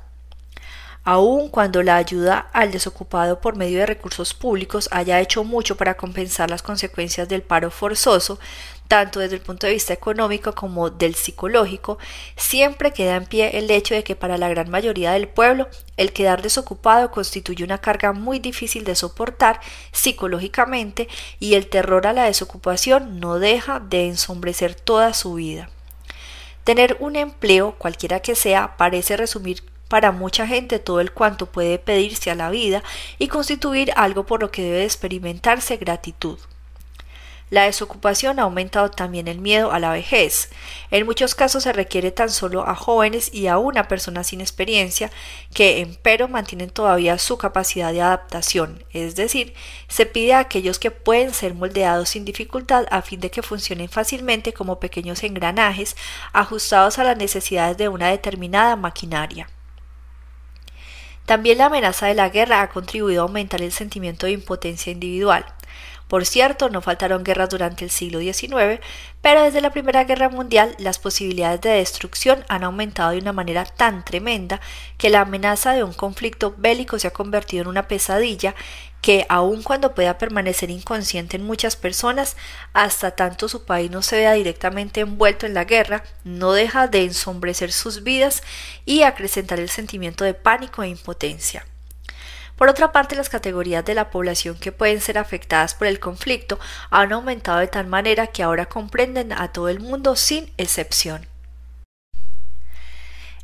aun 1.03 1.49
cuando 1.49 1.83
la 1.83 1.97
ayuda 1.97 2.49
al 2.53 2.71
desocupado 2.71 3.41
por 3.41 3.57
medio 3.57 3.79
de 3.79 3.85
recursos 3.85 4.33
públicos 4.33 4.87
haya 4.91 5.19
hecho 5.19 5.43
mucho 5.43 5.75
para 5.75 5.95
compensar 5.95 6.49
las 6.49 6.61
consecuencias 6.61 7.27
del 7.27 7.41
paro 7.41 7.71
forzoso, 7.71 8.39
tanto 8.87 9.19
desde 9.19 9.35
el 9.35 9.41
punto 9.41 9.67
de 9.67 9.73
vista 9.73 9.93
económico 9.93 10.53
como 10.53 10.89
del 10.89 11.15
psicológico, 11.15 11.97
siempre 12.37 12.93
queda 12.93 13.15
en 13.15 13.25
pie 13.25 13.57
el 13.57 13.69
hecho 13.71 13.95
de 13.95 14.03
que 14.03 14.15
para 14.15 14.37
la 14.37 14.49
gran 14.49 14.69
mayoría 14.69 15.11
del 15.11 15.27
pueblo 15.27 15.67
el 15.97 16.13
quedar 16.13 16.41
desocupado 16.41 17.11
constituye 17.11 17.63
una 17.63 17.79
carga 17.79 18.13
muy 18.13 18.39
difícil 18.39 18.83
de 18.83 18.95
soportar 18.95 19.59
psicológicamente 19.91 21.07
y 21.39 21.55
el 21.55 21.67
terror 21.67 22.07
a 22.07 22.13
la 22.13 22.25
desocupación 22.25 23.19
no 23.19 23.39
deja 23.39 23.79
de 23.79 24.07
ensombrecer 24.07 24.75
toda 24.75 25.13
su 25.13 25.33
vida. 25.35 25.69
Tener 26.63 26.95
un 27.01 27.17
empleo, 27.17 27.75
cualquiera 27.77 28.21
que 28.21 28.35
sea, 28.35 28.77
parece 28.77 29.17
resumir 29.17 29.72
para 29.93 30.11
mucha 30.11 30.47
gente 30.47 30.79
todo 30.79 31.01
el 31.01 31.11
cuanto 31.11 31.45
puede 31.45 31.77
pedirse 31.77 32.31
a 32.31 32.35
la 32.35 32.49
vida 32.49 32.81
y 33.19 33.27
constituir 33.27 33.93
algo 33.95 34.25
por 34.25 34.41
lo 34.41 34.49
que 34.49 34.63
debe 34.63 34.85
experimentarse 34.85 35.77
gratitud. 35.77 36.39
La 37.51 37.65
desocupación 37.65 38.39
ha 38.39 38.41
aumentado 38.41 38.89
también 38.89 39.27
el 39.27 39.37
miedo 39.37 39.71
a 39.71 39.77
la 39.77 39.91
vejez. 39.91 40.49
En 40.89 41.05
muchos 41.05 41.35
casos 41.35 41.61
se 41.61 41.73
requiere 41.73 42.09
tan 42.09 42.31
solo 42.31 42.67
a 42.67 42.73
jóvenes 42.73 43.31
y 43.31 43.45
a 43.45 43.59
una 43.59 43.87
persona 43.87 44.23
sin 44.23 44.41
experiencia 44.41 45.11
que, 45.53 45.81
empero, 45.81 46.27
mantienen 46.27 46.71
todavía 46.71 47.19
su 47.19 47.37
capacidad 47.37 47.93
de 47.93 48.01
adaptación, 48.01 48.83
es 48.93 49.15
decir, 49.15 49.53
se 49.89 50.07
pide 50.07 50.33
a 50.33 50.39
aquellos 50.39 50.79
que 50.79 50.89
pueden 50.89 51.35
ser 51.35 51.53
moldeados 51.53 52.09
sin 52.09 52.25
dificultad 52.25 52.87
a 52.89 53.03
fin 53.03 53.19
de 53.19 53.29
que 53.29 53.43
funcionen 53.43 53.89
fácilmente 53.89 54.53
como 54.53 54.79
pequeños 54.79 55.21
engranajes 55.21 55.95
ajustados 56.31 56.97
a 56.97 57.03
las 57.03 57.17
necesidades 57.17 57.77
de 57.77 57.89
una 57.89 58.09
determinada 58.09 58.75
maquinaria. 58.75 59.52
También 61.25 61.57
la 61.57 61.65
amenaza 61.65 62.07
de 62.07 62.15
la 62.15 62.29
guerra 62.29 62.61
ha 62.61 62.69
contribuido 62.69 63.21
a 63.21 63.25
aumentar 63.25 63.61
el 63.61 63.71
sentimiento 63.71 64.25
de 64.25 64.33
impotencia 64.33 64.91
individual. 64.91 65.45
Por 66.07 66.25
cierto, 66.25 66.69
no 66.69 66.81
faltaron 66.81 67.23
guerras 67.23 67.49
durante 67.49 67.85
el 67.85 67.89
siglo 67.89 68.19
XIX, 68.19 68.79
pero 69.21 69.41
desde 69.41 69.61
la 69.61 69.71
Primera 69.71 70.03
Guerra 70.03 70.29
Mundial 70.29 70.75
las 70.77 70.99
posibilidades 70.99 71.61
de 71.61 71.71
destrucción 71.71 72.43
han 72.49 72.63
aumentado 72.63 73.11
de 73.11 73.19
una 73.19 73.33
manera 73.33 73.65
tan 73.65 74.05
tremenda 74.05 74.61
que 74.97 75.09
la 75.09 75.21
amenaza 75.21 75.71
de 75.71 75.83
un 75.83 75.93
conflicto 75.93 76.53
bélico 76.57 76.99
se 76.99 77.07
ha 77.07 77.13
convertido 77.13 77.63
en 77.63 77.69
una 77.69 77.87
pesadilla 77.87 78.53
que, 79.03 79.25
aun 79.27 79.63
cuando 79.63 79.93
pueda 79.93 80.17
permanecer 80.17 80.71
inconsciente 80.71 81.35
en 81.35 81.43
muchas 81.43 81.75
personas, 81.75 82.37
hasta 82.71 83.11
tanto 83.11 83.49
su 83.49 83.65
país 83.65 83.91
no 83.91 84.01
se 84.01 84.15
vea 84.15 84.31
directamente 84.31 85.01
envuelto 85.01 85.45
en 85.45 85.53
la 85.53 85.65
guerra, 85.65 86.05
no 86.23 86.53
deja 86.53 86.87
de 86.87 87.03
ensombrecer 87.03 87.73
sus 87.73 88.03
vidas 88.03 88.43
y 88.85 89.03
acrecentar 89.03 89.59
el 89.59 89.69
sentimiento 89.69 90.23
de 90.23 90.33
pánico 90.33 90.83
e 90.83 90.87
impotencia. 90.87 91.65
Por 92.55 92.69
otra 92.69 92.93
parte, 92.93 93.17
las 93.17 93.27
categorías 93.27 93.83
de 93.83 93.93
la 93.93 94.09
población 94.09 94.55
que 94.57 94.71
pueden 94.71 95.01
ser 95.01 95.17
afectadas 95.17 95.75
por 95.75 95.87
el 95.87 95.99
conflicto 95.99 96.57
han 96.89 97.11
aumentado 97.11 97.59
de 97.59 97.67
tal 97.67 97.87
manera 97.87 98.27
que 98.27 98.41
ahora 98.41 98.67
comprenden 98.67 99.33
a 99.33 99.51
todo 99.51 99.67
el 99.67 99.81
mundo 99.81 100.15
sin 100.15 100.49
excepción. 100.57 101.27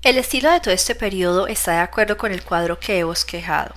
El 0.03 0.17
estilo 0.17 0.49
de 0.49 0.61
todo 0.61 0.73
este 0.73 0.95
periodo 0.95 1.47
está 1.47 1.73
de 1.73 1.79
acuerdo 1.79 2.17
con 2.17 2.31
el 2.31 2.43
cuadro 2.43 2.79
que 2.79 2.97
he 2.97 3.03
bosquejado. 3.03 3.75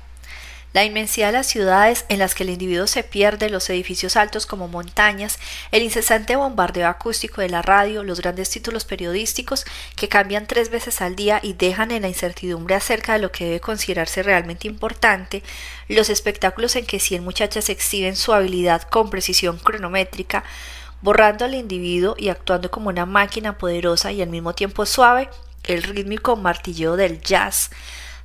La 0.73 0.85
inmensidad 0.85 1.29
de 1.29 1.33
las 1.35 1.49
ciudades 1.49 2.07
en 2.09 2.19
las 2.19 2.35
que 2.35 2.45
el 2.45 2.51
individuo 2.51 2.87
se 2.87 3.05
pierde, 3.05 3.51
los 3.51 3.69
edificios 3.69 4.17
altos 4.17 4.47
como 4.47 4.69
montañas, 4.69 5.39
el 5.71 5.83
incesante 5.83 6.35
bombardeo 6.35 6.89
acústico 6.89 7.43
de 7.43 7.51
la 7.51 7.61
radio, 7.61 8.03
los 8.05 8.21
grandes 8.21 8.49
títulos 8.49 8.87
periodísticos 8.87 9.67
que 9.97 10.09
cambian 10.09 10.47
tres 10.47 10.71
veces 10.71 11.03
al 11.03 11.15
día 11.15 11.41
y 11.43 11.53
dejan 11.53 11.91
en 11.91 12.03
la 12.03 12.09
incertidumbre 12.09 12.75
acerca 12.75 13.13
de 13.13 13.19
lo 13.19 13.31
que 13.31 13.45
debe 13.45 13.61
considerarse 13.61 14.23
realmente 14.23 14.67
importante, 14.67 15.43
los 15.89 16.09
espectáculos 16.09 16.75
en 16.77 16.87
que 16.87 17.01
cien 17.01 17.23
muchachas 17.23 17.69
exhiben 17.69 18.17
su 18.17 18.33
habilidad 18.33 18.83
con 18.83 19.11
precisión 19.11 19.59
cronométrica, 19.59 20.43
borrando 21.03 21.45
al 21.45 21.55
individuo 21.55 22.15
y 22.17 22.31
actuando 22.31 22.71
como 22.71 22.89
una 22.89 23.05
máquina 23.05 23.59
poderosa 23.59 24.11
y 24.11 24.23
al 24.23 24.31
mismo 24.31 24.55
tiempo 24.55 24.87
suave, 24.87 25.29
el 25.65 25.83
rítmico 25.83 26.37
martilleo 26.37 26.97
del 26.97 27.21
jazz, 27.21 27.71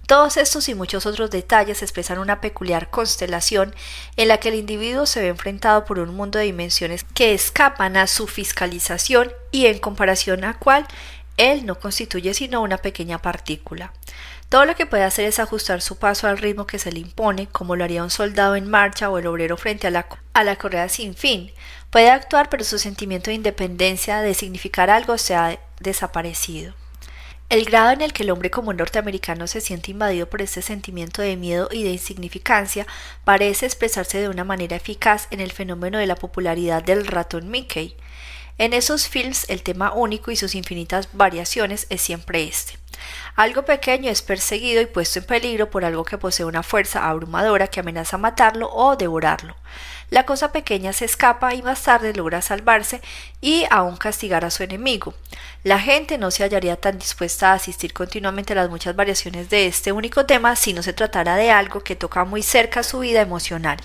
todos 0.08 0.38
estos 0.38 0.70
y 0.70 0.74
muchos 0.74 1.06
otros 1.06 1.30
detalles 1.30 1.82
expresan 1.82 2.18
una 2.20 2.40
peculiar 2.40 2.90
constelación 2.90 3.76
en 4.16 4.30
la 4.30 4.38
que 4.38 4.48
el 4.48 4.56
individuo 4.56 5.06
se 5.06 5.22
ve 5.22 5.28
enfrentado 5.28 5.84
por 5.84 6.00
un 6.00 6.16
mundo 6.16 6.40
de 6.40 6.46
dimensiones 6.46 7.04
que 7.14 7.34
escapan 7.34 7.98
a 7.98 8.08
su 8.08 8.26
fiscalización 8.26 9.34
y 9.52 9.66
en 9.66 9.80
comparación 9.80 10.46
a 10.46 10.58
cual 10.58 10.88
él 11.36 11.66
no 11.66 11.78
constituye 11.78 12.34
sino 12.34 12.62
una 12.62 12.78
pequeña 12.78 13.22
partícula. 13.22 13.92
Todo 14.48 14.64
lo 14.64 14.76
que 14.76 14.86
puede 14.86 15.04
hacer 15.04 15.26
es 15.26 15.40
ajustar 15.40 15.82
su 15.82 15.98
paso 15.98 16.26
al 16.28 16.38
ritmo 16.38 16.66
que 16.66 16.80
se 16.80 16.94
le 16.94 17.00
impone, 17.00 17.48
como 17.48 17.76
lo 17.76 17.84
haría 17.84 18.02
un 18.02 18.10
soldado 18.10 18.56
en 18.56 18.70
marcha 18.70 19.10
o 19.10 19.18
el 19.18 19.28
obrero 19.28 19.58
frente 19.58 19.88
a 19.88 19.92
la, 19.92 20.08
a 20.34 20.44
la 20.46 20.56
correa 20.56 20.88
sin 20.88 21.16
fin. 21.16 21.52
Puede 21.90 22.10
actuar, 22.10 22.50
pero 22.50 22.64
su 22.64 22.80
sentimiento 22.80 23.30
de 23.30 23.36
independencia, 23.36 24.22
de 24.22 24.34
significar 24.34 24.90
algo, 24.90 25.18
se 25.18 25.36
ha 25.36 25.60
desaparecido. 25.82 26.74
El 27.50 27.64
grado 27.64 27.92
en 27.92 28.02
el 28.02 28.12
que 28.12 28.24
el 28.24 28.32
hombre 28.32 28.52
como 28.52 28.74
norteamericano 28.74 29.48
se 29.48 29.62
siente 29.62 29.92
invadido 29.92 30.30
por 30.30 30.42
este 30.42 30.62
sentimiento 30.62 31.22
de 31.22 31.38
miedo 31.38 31.70
y 31.72 31.84
de 31.84 31.92
insignificancia 31.92 32.86
parece 33.24 33.66
expresarse 33.66 34.20
de 34.20 34.28
una 34.28 34.44
manera 34.44 34.76
eficaz 34.76 35.28
en 35.32 35.40
el 35.40 35.54
fenómeno 35.54 35.98
de 35.98 36.08
la 36.08 36.18
popularidad 36.18 36.84
del 36.84 37.08
ratón 37.08 37.50
Mickey. 37.50 37.96
En 38.58 38.74
esos 38.74 39.08
films 39.08 39.50
el 39.50 39.64
tema 39.64 39.94
único 39.94 40.30
y 40.30 40.36
sus 40.36 40.56
infinitas 40.56 41.08
variaciones 41.14 41.88
es 41.90 42.02
siempre 42.02 42.44
este. 42.44 42.80
Algo 43.38 43.64
pequeño 43.64 44.10
es 44.10 44.22
perseguido 44.24 44.82
y 44.82 44.88
puesto 44.88 45.20
en 45.20 45.26
peligro 45.26 45.70
por 45.70 45.86
algo 45.86 46.04
que 46.04 46.18
posee 46.18 46.46
una 46.46 46.64
fuerza 46.64 47.08
abrumadora 47.08 47.68
que 47.68 47.80
amenaza 47.80 48.18
matarlo 48.18 48.70
o 48.74 48.98
devorarlo. 48.98 49.56
La 50.10 50.26
cosa 50.26 50.54
pequeña 50.54 50.94
se 50.94 51.04
escapa 51.04 51.54
y 51.54 51.62
más 51.62 51.84
tarde 51.84 52.14
logra 52.14 52.42
salvarse 52.42 53.02
y 53.42 53.66
aún 53.70 53.98
castigar 53.98 54.46
a 54.46 54.52
su 54.52 54.64
enemigo. 54.64 55.14
La 55.64 55.80
gente 55.80 56.18
no 56.18 56.32
se 56.32 56.44
hallaría 56.44 56.78
tan 56.78 56.98
dispuesta 56.98 57.52
a 57.52 57.56
asistir 57.56 57.92
continuamente 57.92 58.54
a 58.54 58.56
las 58.56 58.70
muchas 58.70 58.96
variaciones 58.96 59.50
de 59.50 59.68
este 59.68 59.92
único 59.92 60.26
tema 60.26 60.56
si 60.56 60.72
no 60.72 60.82
se 60.82 60.94
tratara 60.94 61.36
de 61.36 61.52
algo 61.52 61.82
que 61.82 61.98
toca 61.98 62.24
muy 62.24 62.42
cerca 62.42 62.84
su 62.84 63.00
vida 63.00 63.20
emocional. 63.20 63.78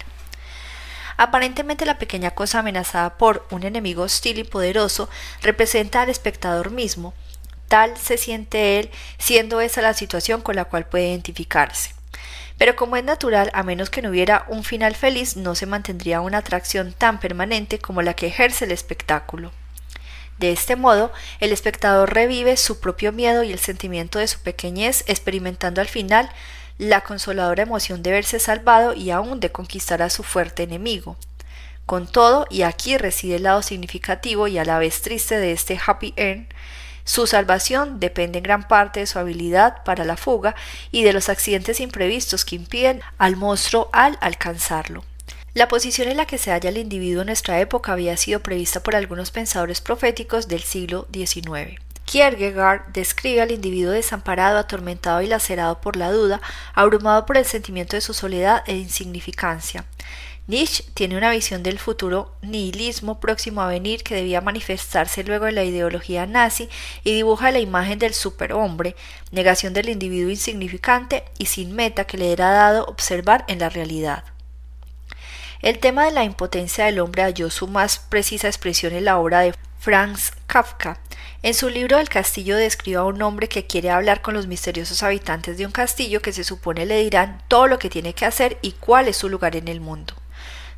Aparentemente 1.16 1.86
la 1.86 1.98
pequeña 1.98 2.30
cosa 2.30 2.60
amenazada 2.60 3.18
por 3.18 3.44
un 3.50 3.64
enemigo 3.64 4.04
hostil 4.04 4.38
y 4.38 4.44
poderoso 4.44 5.08
representa 5.42 6.02
al 6.02 6.08
espectador 6.08 6.70
mismo. 6.70 7.14
Tal 7.66 7.96
se 7.96 8.16
siente 8.16 8.78
él, 8.78 8.90
siendo 9.18 9.60
esa 9.60 9.82
la 9.82 9.94
situación 9.94 10.40
con 10.40 10.54
la 10.54 10.66
cual 10.66 10.86
puede 10.86 11.08
identificarse. 11.08 12.01
Pero 12.62 12.76
como 12.76 12.94
es 12.94 13.02
natural, 13.02 13.50
a 13.54 13.64
menos 13.64 13.90
que 13.90 14.02
no 14.02 14.10
hubiera 14.10 14.46
un 14.46 14.62
final 14.62 14.94
feliz, 14.94 15.36
no 15.36 15.56
se 15.56 15.66
mantendría 15.66 16.20
una 16.20 16.38
atracción 16.38 16.92
tan 16.92 17.18
permanente 17.18 17.80
como 17.80 18.02
la 18.02 18.14
que 18.14 18.28
ejerce 18.28 18.66
el 18.66 18.70
espectáculo. 18.70 19.50
De 20.38 20.52
este 20.52 20.76
modo, 20.76 21.10
el 21.40 21.50
espectador 21.50 22.14
revive 22.14 22.56
su 22.56 22.78
propio 22.78 23.10
miedo 23.10 23.42
y 23.42 23.50
el 23.50 23.58
sentimiento 23.58 24.20
de 24.20 24.28
su 24.28 24.38
pequeñez, 24.38 25.02
experimentando 25.08 25.80
al 25.80 25.88
final 25.88 26.30
la 26.78 27.00
consoladora 27.00 27.64
emoción 27.64 28.00
de 28.04 28.12
verse 28.12 28.38
salvado 28.38 28.94
y 28.94 29.10
aún 29.10 29.40
de 29.40 29.50
conquistar 29.50 30.00
a 30.00 30.08
su 30.08 30.22
fuerte 30.22 30.62
enemigo. 30.62 31.16
Con 31.84 32.06
todo, 32.06 32.46
y 32.48 32.62
aquí 32.62 32.96
reside 32.96 33.34
el 33.34 33.42
lado 33.42 33.62
significativo 33.62 34.46
y 34.46 34.58
a 34.58 34.64
la 34.64 34.78
vez 34.78 35.02
triste 35.02 35.36
de 35.36 35.50
este 35.50 35.80
happy 35.84 36.14
end, 36.14 36.46
su 37.04 37.26
salvación 37.26 38.00
depende 38.00 38.38
en 38.38 38.44
gran 38.44 38.68
parte 38.68 39.00
de 39.00 39.06
su 39.06 39.18
habilidad 39.18 39.82
para 39.84 40.04
la 40.04 40.16
fuga 40.16 40.54
y 40.90 41.02
de 41.02 41.12
los 41.12 41.28
accidentes 41.28 41.80
imprevistos 41.80 42.44
que 42.44 42.56
impiden 42.56 43.00
al 43.18 43.36
monstruo 43.36 43.88
al 43.92 44.18
alcanzarlo. 44.20 45.04
La 45.54 45.68
posición 45.68 46.08
en 46.08 46.16
la 46.16 46.26
que 46.26 46.38
se 46.38 46.50
halla 46.50 46.70
el 46.70 46.78
individuo 46.78 47.22
en 47.22 47.26
nuestra 47.26 47.60
época 47.60 47.92
había 47.92 48.16
sido 48.16 48.40
prevista 48.40 48.82
por 48.82 48.96
algunos 48.96 49.30
pensadores 49.30 49.82
proféticos 49.82 50.48
del 50.48 50.62
siglo 50.62 51.06
XIX. 51.12 51.78
Kierkegaard 52.06 52.92
describe 52.92 53.42
al 53.42 53.52
individuo 53.52 53.92
desamparado, 53.92 54.58
atormentado 54.58 55.22
y 55.22 55.26
lacerado 55.26 55.80
por 55.80 55.96
la 55.96 56.10
duda, 56.10 56.40
abrumado 56.74 57.26
por 57.26 57.36
el 57.36 57.44
sentimiento 57.44 57.96
de 57.96 58.00
su 58.00 58.14
soledad 58.14 58.62
e 58.66 58.76
insignificancia. 58.76 59.84
Nietzsche 60.48 60.84
tiene 60.94 61.16
una 61.16 61.30
visión 61.30 61.62
del 61.62 61.78
futuro 61.78 62.34
nihilismo 62.42 63.20
próximo 63.20 63.62
a 63.62 63.68
venir 63.68 64.02
que 64.02 64.16
debía 64.16 64.40
manifestarse 64.40 65.22
luego 65.22 65.44
de 65.44 65.52
la 65.52 65.62
ideología 65.62 66.26
nazi 66.26 66.68
y 67.04 67.14
dibuja 67.14 67.52
la 67.52 67.60
imagen 67.60 68.00
del 68.00 68.12
superhombre, 68.12 68.96
negación 69.30 69.72
del 69.72 69.88
individuo 69.88 70.30
insignificante 70.30 71.22
y 71.38 71.46
sin 71.46 71.76
meta 71.76 72.06
que 72.06 72.18
le 72.18 72.32
era 72.32 72.50
dado 72.50 72.86
observar 72.86 73.44
en 73.46 73.60
la 73.60 73.68
realidad. 73.68 74.24
El 75.60 75.78
tema 75.78 76.06
de 76.06 76.10
la 76.10 76.24
impotencia 76.24 76.86
del 76.86 76.98
hombre 76.98 77.22
halló 77.22 77.48
su 77.48 77.68
más 77.68 78.00
precisa 78.00 78.48
expresión 78.48 78.94
en 78.94 79.04
la 79.04 79.18
obra 79.18 79.42
de 79.42 79.54
Franz 79.78 80.32
Kafka. 80.48 80.98
En 81.44 81.54
su 81.54 81.68
libro 81.68 81.98
El 81.98 82.08
castillo 82.08 82.56
describe 82.56 82.96
a 82.98 83.04
un 83.04 83.22
hombre 83.22 83.48
que 83.48 83.68
quiere 83.68 83.90
hablar 83.90 84.22
con 84.22 84.34
los 84.34 84.48
misteriosos 84.48 85.04
habitantes 85.04 85.56
de 85.56 85.66
un 85.66 85.72
castillo 85.72 86.20
que 86.20 86.32
se 86.32 86.42
supone 86.42 86.84
le 86.84 86.98
dirán 86.98 87.40
todo 87.46 87.68
lo 87.68 87.78
que 87.78 87.90
tiene 87.90 88.12
que 88.12 88.26
hacer 88.26 88.58
y 88.60 88.72
cuál 88.72 89.06
es 89.06 89.16
su 89.16 89.28
lugar 89.28 89.54
en 89.54 89.68
el 89.68 89.80
mundo. 89.80 90.14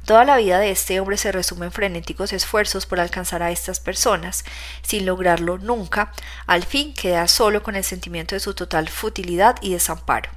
Toda 0.04 0.26
la 0.26 0.36
vida 0.36 0.58
de 0.58 0.70
este 0.70 1.00
hombre 1.00 1.16
se 1.16 1.32
resume 1.32 1.64
en 1.64 1.72
frenéticos 1.72 2.34
esfuerzos 2.34 2.84
por 2.84 3.00
alcanzar 3.00 3.42
a 3.42 3.50
estas 3.50 3.80
personas, 3.80 4.44
sin 4.82 5.06
lograrlo 5.06 5.56
nunca, 5.56 6.12
al 6.46 6.62
fin 6.62 6.92
queda 6.92 7.26
solo 7.26 7.62
con 7.62 7.74
el 7.74 7.84
sentimiento 7.84 8.34
de 8.34 8.40
su 8.40 8.52
total 8.52 8.90
futilidad 8.90 9.56
y 9.62 9.72
desamparo. 9.72 10.30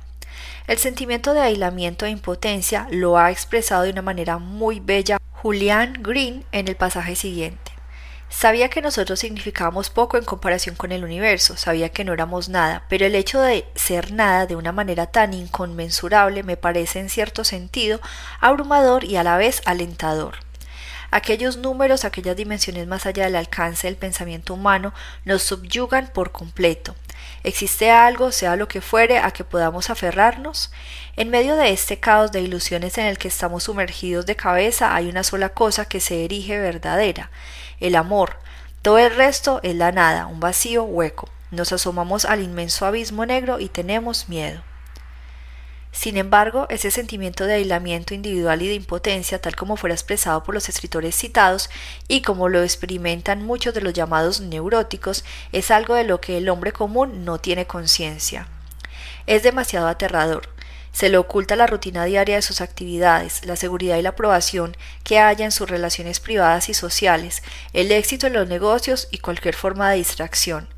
El 0.68 0.78
sentimiento 0.78 1.34
de 1.34 1.42
aislamiento 1.42 2.06
e 2.06 2.10
impotencia 2.10 2.88
lo 2.92 3.18
ha 3.18 3.30
expresado 3.30 3.84
de 3.84 3.92
una 3.92 4.02
manera 4.02 4.38
muy 4.38 4.80
bella 4.80 5.18
Julian 5.34 5.98
Green 6.02 6.46
en 6.54 6.70
el 6.70 6.78
pasaje 6.78 7.18
siguiente. 7.18 7.77
Sabía 8.30 8.70
que 8.70 8.82
nosotros 8.82 9.20
significábamos 9.20 9.90
poco 9.90 10.18
en 10.18 10.26
comparación 10.26 10.76
con 10.76 10.92
el 10.92 11.04
universo, 11.04 11.56
sabía 11.56 11.90
que 11.90 12.04
no 12.04 12.14
éramos 12.14 12.50
nada, 12.50 12.84
pero 12.90 13.06
el 13.06 13.16
hecho 13.16 13.42
de 13.42 13.66
ser 13.74 14.12
nada 14.12 14.46
de 14.46 14.56
una 14.56 14.72
manera 14.74 15.08
tan 15.08 15.34
inconmensurable 15.34 16.44
me 16.44 16.58
parece 16.58 17.00
en 17.00 17.10
cierto 17.10 17.44
sentido 17.44 18.02
abrumador 18.42 19.06
y 19.06 19.16
a 19.16 19.24
la 19.24 19.38
vez 19.38 19.62
alentador. 19.66 20.36
Aquellos 21.10 21.56
números, 21.56 22.04
aquellas 22.04 22.36
dimensiones 22.36 22.86
más 22.86 23.06
allá 23.06 23.24
del 23.26 23.38
alcance 23.38 23.88
del 23.88 23.96
pensamiento 23.96 24.54
humano, 24.54 24.94
nos 25.24 25.42
subyugan 25.44 26.12
por 26.14 26.34
completo. 26.34 26.96
¿Existe 27.44 27.92
algo, 27.92 28.32
sea 28.32 28.56
lo 28.56 28.68
que 28.68 28.82
fuere, 28.82 29.20
a 29.20 29.32
que 29.32 29.44
podamos 29.44 29.90
aferrarnos? 29.90 30.72
En 31.16 31.30
medio 31.30 31.56
de 31.56 31.72
este 31.72 32.00
caos 32.00 32.32
de 32.32 32.42
ilusiones 32.42 32.98
en 32.98 33.06
el 33.06 33.18
que 33.18 33.28
estamos 33.28 33.64
sumergidos 33.64 34.26
de 34.26 34.36
cabeza 34.36 34.94
hay 34.96 35.08
una 35.08 35.24
sola 35.24 35.50
cosa 35.50 35.86
que 35.86 36.00
se 36.00 36.26
erige 36.26 36.60
verdadera, 36.60 37.32
el 37.80 37.96
amor. 37.96 38.38
Todo 38.82 38.98
el 39.00 39.16
resto 39.16 39.60
es 39.64 39.76
la 39.76 39.92
nada, 39.92 40.28
un 40.28 40.40
vacío 40.40 40.84
hueco. 40.84 41.30
Nos 41.52 41.72
asomamos 41.72 42.26
al 42.26 42.42
inmenso 42.42 42.86
abismo 42.86 43.26
negro 43.26 43.60
y 43.60 43.70
tenemos 43.70 44.30
miedo. 44.30 44.62
Sin 45.98 46.16
embargo, 46.16 46.68
ese 46.70 46.92
sentimiento 46.92 47.48
de 47.48 47.56
aislamiento 47.56 48.14
individual 48.14 48.62
y 48.62 48.68
de 48.68 48.76
impotencia, 48.76 49.42
tal 49.42 49.56
como 49.56 49.78
fuera 49.78 49.96
expresado 49.96 50.44
por 50.44 50.54
los 50.54 50.70
escritores 50.70 51.16
citados 51.16 51.72
y 52.08 52.22
como 52.22 52.50
lo 52.50 52.62
experimentan 52.62 53.44
muchos 53.44 53.74
de 53.74 53.82
los 53.82 53.94
llamados 53.94 54.40
neuróticos, 54.40 55.26
es 55.52 55.72
algo 55.72 55.96
de 55.96 56.04
lo 56.04 56.22
que 56.22 56.38
el 56.38 56.50
hombre 56.50 56.72
común 56.72 57.26
no 57.26 57.40
tiene 57.40 57.66
conciencia. 57.66 58.48
Es 59.26 59.42
demasiado 59.42 59.88
aterrador. 59.88 60.50
Se 60.92 61.10
le 61.10 61.18
oculta 61.18 61.56
la 61.56 61.66
rutina 61.66 62.06
diaria 62.06 62.36
de 62.36 62.42
sus 62.44 62.62
actividades, 62.62 63.44
la 63.44 63.56
seguridad 63.56 63.98
y 63.98 64.04
la 64.04 64.10
aprobación 64.10 64.78
que 65.04 65.18
haya 65.18 65.46
en 65.46 65.52
sus 65.52 65.68
relaciones 65.68 66.20
privadas 66.20 66.70
y 66.70 66.76
sociales, 66.76 67.42
el 67.74 67.92
éxito 67.92 68.28
en 68.28 68.34
los 68.34 68.48
negocios 68.48 69.08
y 69.10 69.18
cualquier 69.18 69.56
forma 69.56 69.90
de 69.90 69.98
distracción. 69.98 70.70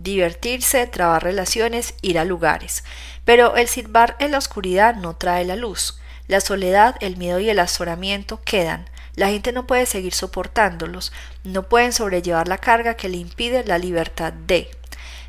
Divertirse, 0.00 0.86
trabar 0.86 1.24
relaciones, 1.24 1.94
ir 2.02 2.20
a 2.20 2.24
lugares. 2.24 2.84
Pero 3.28 3.56
el 3.56 3.68
silbar 3.68 4.16
en 4.20 4.30
la 4.30 4.38
oscuridad 4.38 4.94
no 4.94 5.14
trae 5.14 5.44
la 5.44 5.54
luz. 5.54 6.00
La 6.28 6.40
soledad, 6.40 6.96
el 7.00 7.18
miedo 7.18 7.38
y 7.40 7.50
el 7.50 7.58
azoramiento 7.58 8.40
quedan. 8.42 8.88
La 9.16 9.28
gente 9.28 9.52
no 9.52 9.66
puede 9.66 9.84
seguir 9.84 10.14
soportándolos, 10.14 11.12
no 11.44 11.64
pueden 11.64 11.92
sobrellevar 11.92 12.48
la 12.48 12.56
carga 12.56 12.94
que 12.94 13.10
le 13.10 13.18
impide 13.18 13.64
la 13.64 13.76
libertad 13.76 14.32
de. 14.32 14.70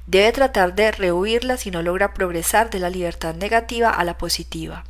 Debe 0.07 0.31
tratar 0.31 0.75
de 0.75 0.93
rehuirla 0.93 1.57
si 1.57 1.71
no 1.71 1.81
logra 1.81 2.13
progresar 2.13 2.69
de 2.69 2.79
la 2.79 2.89
libertad 2.89 3.35
negativa 3.35 3.89
a 3.89 4.05
la 4.05 4.17
positiva. 4.17 4.85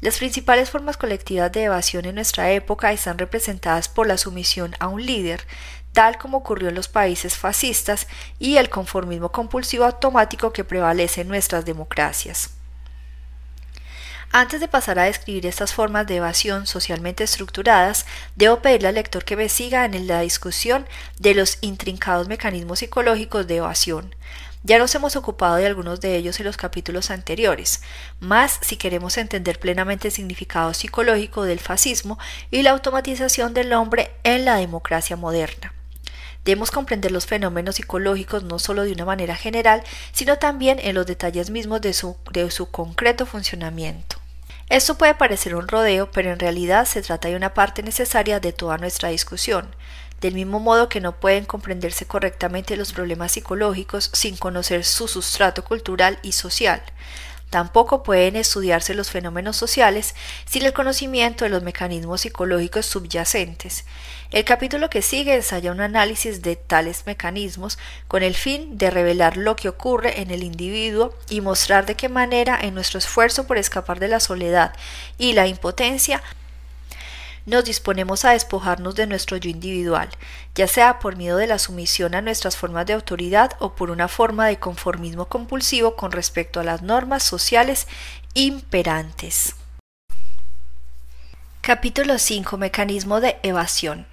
Las 0.00 0.16
principales 0.16 0.70
formas 0.70 0.96
colectivas 0.96 1.52
de 1.52 1.64
evasión 1.64 2.06
en 2.06 2.14
nuestra 2.14 2.50
época 2.52 2.92
están 2.92 3.18
representadas 3.18 3.88
por 3.88 4.06
la 4.06 4.16
sumisión 4.16 4.74
a 4.78 4.88
un 4.88 5.04
líder, 5.04 5.44
tal 5.98 6.16
como 6.16 6.38
ocurrió 6.38 6.68
en 6.68 6.76
los 6.76 6.86
países 6.86 7.36
fascistas, 7.36 8.06
y 8.38 8.58
el 8.58 8.70
conformismo 8.70 9.32
compulsivo 9.32 9.84
automático 9.84 10.52
que 10.52 10.62
prevalece 10.62 11.22
en 11.22 11.28
nuestras 11.28 11.64
democracias. 11.64 12.50
Antes 14.30 14.60
de 14.60 14.68
pasar 14.68 15.00
a 15.00 15.06
describir 15.06 15.44
estas 15.44 15.74
formas 15.74 16.06
de 16.06 16.14
evasión 16.14 16.68
socialmente 16.68 17.24
estructuradas, 17.24 18.06
debo 18.36 18.60
pedirle 18.60 18.86
al 18.86 18.94
lector 18.94 19.24
que 19.24 19.34
me 19.34 19.48
siga 19.48 19.84
en 19.86 20.06
la 20.06 20.20
discusión 20.20 20.86
de 21.18 21.34
los 21.34 21.58
intrincados 21.62 22.28
mecanismos 22.28 22.78
psicológicos 22.78 23.48
de 23.48 23.56
evasión. 23.56 24.14
Ya 24.62 24.78
nos 24.78 24.94
hemos 24.94 25.16
ocupado 25.16 25.56
de 25.56 25.66
algunos 25.66 26.00
de 26.00 26.14
ellos 26.14 26.38
en 26.38 26.46
los 26.46 26.56
capítulos 26.56 27.10
anteriores, 27.10 27.82
más 28.20 28.60
si 28.60 28.76
queremos 28.76 29.18
entender 29.18 29.58
plenamente 29.58 30.06
el 30.06 30.14
significado 30.14 30.74
psicológico 30.74 31.42
del 31.42 31.58
fascismo 31.58 32.20
y 32.52 32.62
la 32.62 32.70
automatización 32.70 33.52
del 33.52 33.72
hombre 33.72 34.12
en 34.22 34.44
la 34.44 34.54
democracia 34.54 35.16
moderna. 35.16 35.72
Debemos 36.48 36.70
comprender 36.70 37.12
los 37.12 37.26
fenómenos 37.26 37.74
psicológicos 37.74 38.42
no 38.42 38.58
solo 38.58 38.84
de 38.84 38.92
una 38.92 39.04
manera 39.04 39.36
general, 39.36 39.82
sino 40.12 40.38
también 40.38 40.78
en 40.80 40.94
los 40.94 41.04
detalles 41.04 41.50
mismos 41.50 41.82
de 41.82 41.92
su, 41.92 42.16
de 42.32 42.50
su 42.50 42.70
concreto 42.70 43.26
funcionamiento. 43.26 44.16
Esto 44.70 44.96
puede 44.96 45.14
parecer 45.14 45.54
un 45.54 45.68
rodeo, 45.68 46.10
pero 46.10 46.32
en 46.32 46.38
realidad 46.38 46.86
se 46.86 47.02
trata 47.02 47.28
de 47.28 47.36
una 47.36 47.52
parte 47.52 47.82
necesaria 47.82 48.40
de 48.40 48.54
toda 48.54 48.78
nuestra 48.78 49.10
discusión, 49.10 49.68
del 50.22 50.32
mismo 50.32 50.58
modo 50.58 50.88
que 50.88 51.02
no 51.02 51.20
pueden 51.20 51.44
comprenderse 51.44 52.06
correctamente 52.06 52.78
los 52.78 52.94
problemas 52.94 53.32
psicológicos 53.32 54.08
sin 54.14 54.38
conocer 54.38 54.86
su 54.86 55.06
sustrato 55.06 55.64
cultural 55.64 56.18
y 56.22 56.32
social. 56.32 56.80
Tampoco 57.50 58.02
pueden 58.02 58.36
estudiarse 58.36 58.92
los 58.92 59.10
fenómenos 59.10 59.56
sociales 59.56 60.14
sin 60.44 60.66
el 60.66 60.74
conocimiento 60.74 61.44
de 61.44 61.50
los 61.50 61.62
mecanismos 61.62 62.20
psicológicos 62.20 62.84
subyacentes. 62.84 63.86
El 64.30 64.44
capítulo 64.44 64.90
que 64.90 65.00
sigue 65.00 65.34
ensaya 65.34 65.72
un 65.72 65.80
análisis 65.80 66.42
de 66.42 66.56
tales 66.56 67.04
mecanismos 67.06 67.78
con 68.06 68.22
el 68.22 68.34
fin 68.34 68.76
de 68.76 68.90
revelar 68.90 69.38
lo 69.38 69.56
que 69.56 69.70
ocurre 69.70 70.20
en 70.20 70.30
el 70.30 70.42
individuo 70.42 71.14
y 71.30 71.40
mostrar 71.40 71.86
de 71.86 71.94
qué 71.94 72.10
manera 72.10 72.58
en 72.60 72.74
nuestro 72.74 72.98
esfuerzo 72.98 73.46
por 73.46 73.56
escapar 73.56 73.98
de 73.98 74.08
la 74.08 74.20
soledad 74.20 74.74
y 75.16 75.32
la 75.32 75.46
impotencia 75.46 76.22
nos 77.46 77.64
disponemos 77.64 78.24
a 78.24 78.32
despojarnos 78.32 78.94
de 78.94 79.06
nuestro 79.06 79.36
yo 79.36 79.50
individual, 79.50 80.08
ya 80.54 80.66
sea 80.66 80.98
por 80.98 81.16
miedo 81.16 81.36
de 81.38 81.46
la 81.46 81.58
sumisión 81.58 82.14
a 82.14 82.22
nuestras 82.22 82.56
formas 82.56 82.86
de 82.86 82.92
autoridad 82.92 83.52
o 83.58 83.74
por 83.74 83.90
una 83.90 84.08
forma 84.08 84.46
de 84.46 84.58
conformismo 84.58 85.26
compulsivo 85.26 85.96
con 85.96 86.12
respecto 86.12 86.60
a 86.60 86.64
las 86.64 86.82
normas 86.82 87.22
sociales 87.22 87.86
imperantes. 88.34 89.54
Capítulo 91.60 92.18
5. 92.18 92.56
Mecanismo 92.56 93.20
de 93.20 93.36
evasión. 93.42 94.06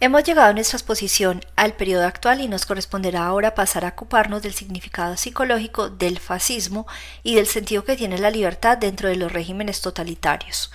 Hemos 0.00 0.24
llegado 0.24 0.50
en 0.50 0.56
nuestra 0.56 0.76
exposición 0.76 1.40
al 1.56 1.72
periodo 1.72 2.04
actual 2.04 2.40
y 2.40 2.48
nos 2.48 2.66
corresponderá 2.66 3.24
ahora 3.24 3.54
pasar 3.54 3.84
a 3.84 3.88
ocuparnos 3.88 4.42
del 4.42 4.52
significado 4.52 5.16
psicológico 5.16 5.88
del 5.88 6.18
fascismo 6.18 6.86
y 7.22 7.36
del 7.36 7.46
sentido 7.46 7.84
que 7.84 7.96
tiene 7.96 8.18
la 8.18 8.30
libertad 8.30 8.76
dentro 8.76 9.08
de 9.08 9.16
los 9.16 9.32
regímenes 9.32 9.80
totalitarios. 9.80 10.72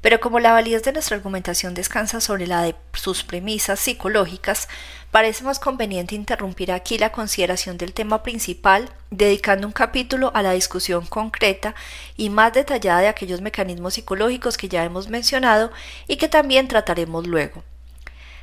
Pero 0.00 0.20
como 0.20 0.38
la 0.38 0.52
validez 0.52 0.84
de 0.84 0.92
nuestra 0.92 1.16
argumentación 1.16 1.74
descansa 1.74 2.20
sobre 2.20 2.46
la 2.46 2.62
de 2.62 2.76
sus 2.92 3.24
premisas 3.24 3.80
psicológicas, 3.80 4.68
parece 5.10 5.42
más 5.42 5.58
conveniente 5.58 6.14
interrumpir 6.14 6.70
aquí 6.70 6.98
la 6.98 7.10
consideración 7.10 7.78
del 7.78 7.92
tema 7.92 8.22
principal, 8.22 8.90
dedicando 9.10 9.66
un 9.66 9.72
capítulo 9.72 10.30
a 10.34 10.42
la 10.42 10.52
discusión 10.52 11.06
concreta 11.06 11.74
y 12.16 12.30
más 12.30 12.52
detallada 12.52 13.00
de 13.00 13.08
aquellos 13.08 13.40
mecanismos 13.40 13.94
psicológicos 13.94 14.56
que 14.56 14.68
ya 14.68 14.84
hemos 14.84 15.08
mencionado 15.08 15.72
y 16.06 16.16
que 16.16 16.28
también 16.28 16.68
trataremos 16.68 17.26
luego. 17.26 17.64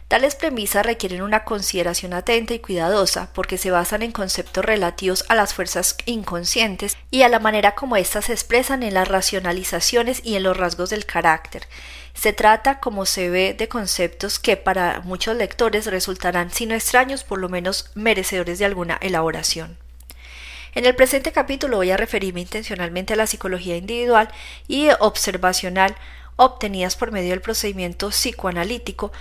Tales 0.07 0.35
premisas 0.35 0.85
requieren 0.85 1.23
una 1.23 1.43
consideración 1.45 2.13
atenta 2.13 2.53
y 2.53 2.59
cuidadosa 2.59 3.29
porque 3.33 3.57
se 3.57 3.71
basan 3.71 4.03
en 4.03 4.11
conceptos 4.11 4.63
relativos 4.63 5.25
a 5.29 5.35
las 5.35 5.55
fuerzas 5.55 5.97
inconscientes 6.05 6.95
y 7.09 7.23
a 7.23 7.29
la 7.29 7.39
manera 7.39 7.73
como 7.73 7.97
éstas 7.97 8.25
se 8.25 8.33
expresan 8.33 8.83
en 8.83 8.93
las 8.93 9.07
racionalizaciones 9.07 10.21
y 10.23 10.35
en 10.35 10.43
los 10.43 10.55
rasgos 10.55 10.91
del 10.91 11.07
carácter. 11.07 11.63
Se 12.13 12.33
trata, 12.33 12.79
como 12.79 13.07
se 13.07 13.29
ve, 13.31 13.55
de 13.55 13.67
conceptos 13.67 14.37
que 14.37 14.57
para 14.57 15.01
muchos 15.01 15.35
lectores 15.35 15.87
resultarán, 15.87 16.51
si 16.51 16.67
no 16.67 16.75
extraños, 16.75 17.23
por 17.23 17.39
lo 17.39 17.49
menos 17.49 17.89
merecedores 17.95 18.59
de 18.59 18.65
alguna 18.65 18.99
elaboración. 19.01 19.75
En 20.75 20.85
el 20.85 20.95
presente 20.95 21.31
capítulo 21.31 21.77
voy 21.77 21.89
a 21.89 21.97
referirme 21.97 22.41
intencionalmente 22.41 23.13
a 23.13 23.15
la 23.17 23.27
psicología 23.27 23.75
individual 23.75 24.29
y 24.67 24.89
observacional 24.99 25.95
obtenidas 26.37 26.95
por 26.95 27.11
medio 27.11 27.29
del 27.29 27.41
procedimiento 27.41 28.09
psicoanalítico 28.09 29.11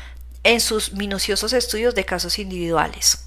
en 0.45 0.61
sus 0.61 0.93
minuciosos 0.93 1.53
estudios 1.53 1.95
de 1.95 2.05
casos 2.05 2.39
individuales. 2.39 3.25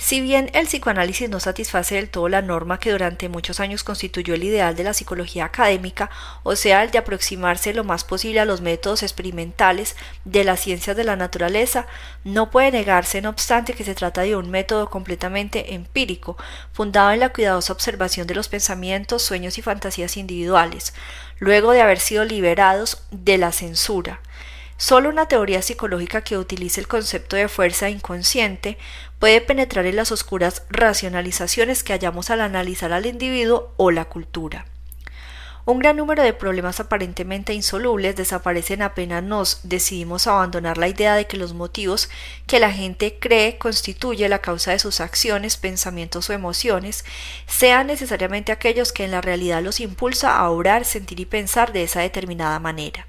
Si 0.00 0.22
bien 0.22 0.50
el 0.54 0.66
psicoanálisis 0.66 1.28
no 1.28 1.40
satisface 1.40 1.96
del 1.96 2.08
todo 2.08 2.30
la 2.30 2.40
norma 2.40 2.80
que 2.80 2.90
durante 2.90 3.28
muchos 3.28 3.60
años 3.60 3.84
constituyó 3.84 4.32
el 4.32 4.44
ideal 4.44 4.74
de 4.74 4.82
la 4.82 4.94
psicología 4.94 5.44
académica, 5.44 6.08
o 6.42 6.56
sea, 6.56 6.82
el 6.82 6.90
de 6.90 6.96
aproximarse 6.96 7.74
lo 7.74 7.84
más 7.84 8.02
posible 8.04 8.40
a 8.40 8.46
los 8.46 8.62
métodos 8.62 9.02
experimentales 9.02 9.96
de 10.24 10.42
las 10.42 10.60
ciencias 10.60 10.96
de 10.96 11.04
la 11.04 11.16
naturaleza, 11.16 11.86
no 12.24 12.50
puede 12.50 12.72
negarse, 12.72 13.20
no 13.20 13.28
obstante, 13.28 13.74
que 13.74 13.84
se 13.84 13.94
trata 13.94 14.22
de 14.22 14.36
un 14.36 14.50
método 14.50 14.88
completamente 14.88 15.74
empírico, 15.74 16.38
fundado 16.72 17.10
en 17.10 17.20
la 17.20 17.28
cuidadosa 17.28 17.74
observación 17.74 18.26
de 18.26 18.34
los 18.34 18.48
pensamientos, 18.48 19.20
sueños 19.20 19.58
y 19.58 19.62
fantasías 19.62 20.16
individuales, 20.16 20.94
luego 21.40 21.72
de 21.72 21.82
haber 21.82 22.00
sido 22.00 22.24
liberados 22.24 23.02
de 23.10 23.36
la 23.36 23.52
censura. 23.52 24.22
Solo 24.80 25.10
una 25.10 25.28
teoría 25.28 25.60
psicológica 25.60 26.22
que 26.22 26.38
utilice 26.38 26.80
el 26.80 26.88
concepto 26.88 27.36
de 27.36 27.48
fuerza 27.48 27.90
inconsciente 27.90 28.78
puede 29.18 29.42
penetrar 29.42 29.84
en 29.84 29.94
las 29.94 30.10
oscuras 30.10 30.62
racionalizaciones 30.70 31.84
que 31.84 31.92
hallamos 31.92 32.30
al 32.30 32.40
analizar 32.40 32.90
al 32.94 33.04
individuo 33.04 33.74
o 33.76 33.90
la 33.90 34.06
cultura. 34.06 34.64
Un 35.66 35.80
gran 35.80 35.98
número 35.98 36.22
de 36.22 36.32
problemas 36.32 36.80
aparentemente 36.80 37.52
insolubles 37.52 38.16
desaparecen 38.16 38.80
apenas 38.80 39.22
nos 39.22 39.60
decidimos 39.64 40.26
abandonar 40.26 40.78
la 40.78 40.88
idea 40.88 41.14
de 41.14 41.26
que 41.26 41.36
los 41.36 41.52
motivos 41.52 42.08
que 42.46 42.58
la 42.58 42.72
gente 42.72 43.18
cree 43.20 43.58
constituye 43.58 44.30
la 44.30 44.38
causa 44.38 44.70
de 44.70 44.78
sus 44.78 45.02
acciones, 45.02 45.58
pensamientos 45.58 46.30
o 46.30 46.32
emociones 46.32 47.04
sean 47.46 47.88
necesariamente 47.88 48.50
aquellos 48.50 48.92
que 48.92 49.04
en 49.04 49.10
la 49.10 49.20
realidad 49.20 49.62
los 49.62 49.78
impulsa 49.78 50.38
a 50.38 50.48
obrar, 50.48 50.86
sentir 50.86 51.20
y 51.20 51.26
pensar 51.26 51.74
de 51.74 51.82
esa 51.82 52.00
determinada 52.00 52.58
manera. 52.60 53.06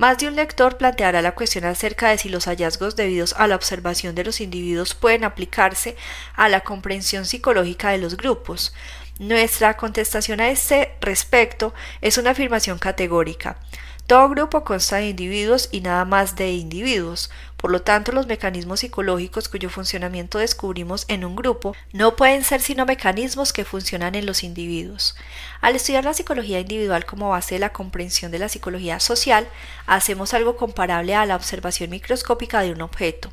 Más 0.00 0.16
de 0.16 0.28
un 0.28 0.34
lector 0.34 0.78
planteará 0.78 1.20
la 1.20 1.34
cuestión 1.34 1.66
acerca 1.66 2.08
de 2.08 2.16
si 2.16 2.30
los 2.30 2.46
hallazgos 2.46 2.96
debidos 2.96 3.34
a 3.36 3.46
la 3.46 3.54
observación 3.54 4.14
de 4.14 4.24
los 4.24 4.40
individuos 4.40 4.94
pueden 4.94 5.24
aplicarse 5.24 5.94
a 6.34 6.48
la 6.48 6.62
comprensión 6.62 7.26
psicológica 7.26 7.90
de 7.90 7.98
los 7.98 8.16
grupos. 8.16 8.72
Nuestra 9.18 9.76
contestación 9.76 10.40
a 10.40 10.48
este 10.48 10.96
respecto 11.02 11.74
es 12.00 12.16
una 12.16 12.30
afirmación 12.30 12.78
categórica. 12.78 13.58
Todo 14.06 14.30
grupo 14.30 14.64
consta 14.64 14.96
de 14.96 15.10
individuos 15.10 15.68
y 15.70 15.82
nada 15.82 16.06
más 16.06 16.34
de 16.34 16.50
individuos. 16.50 17.30
Por 17.60 17.70
lo 17.70 17.82
tanto, 17.82 18.12
los 18.12 18.26
mecanismos 18.26 18.80
psicológicos 18.80 19.50
cuyo 19.50 19.68
funcionamiento 19.68 20.38
descubrimos 20.38 21.04
en 21.08 21.26
un 21.26 21.36
grupo 21.36 21.76
no 21.92 22.16
pueden 22.16 22.42
ser 22.42 22.62
sino 22.62 22.86
mecanismos 22.86 23.52
que 23.52 23.66
funcionan 23.66 24.14
en 24.14 24.24
los 24.24 24.44
individuos. 24.44 25.14
Al 25.60 25.76
estudiar 25.76 26.04
la 26.04 26.14
psicología 26.14 26.58
individual 26.58 27.04
como 27.04 27.28
base 27.28 27.56
de 27.56 27.58
la 27.58 27.74
comprensión 27.74 28.30
de 28.30 28.38
la 28.38 28.48
psicología 28.48 28.98
social, 28.98 29.46
hacemos 29.86 30.32
algo 30.32 30.56
comparable 30.56 31.14
a 31.14 31.26
la 31.26 31.36
observación 31.36 31.90
microscópica 31.90 32.62
de 32.62 32.72
un 32.72 32.80
objeto. 32.80 33.30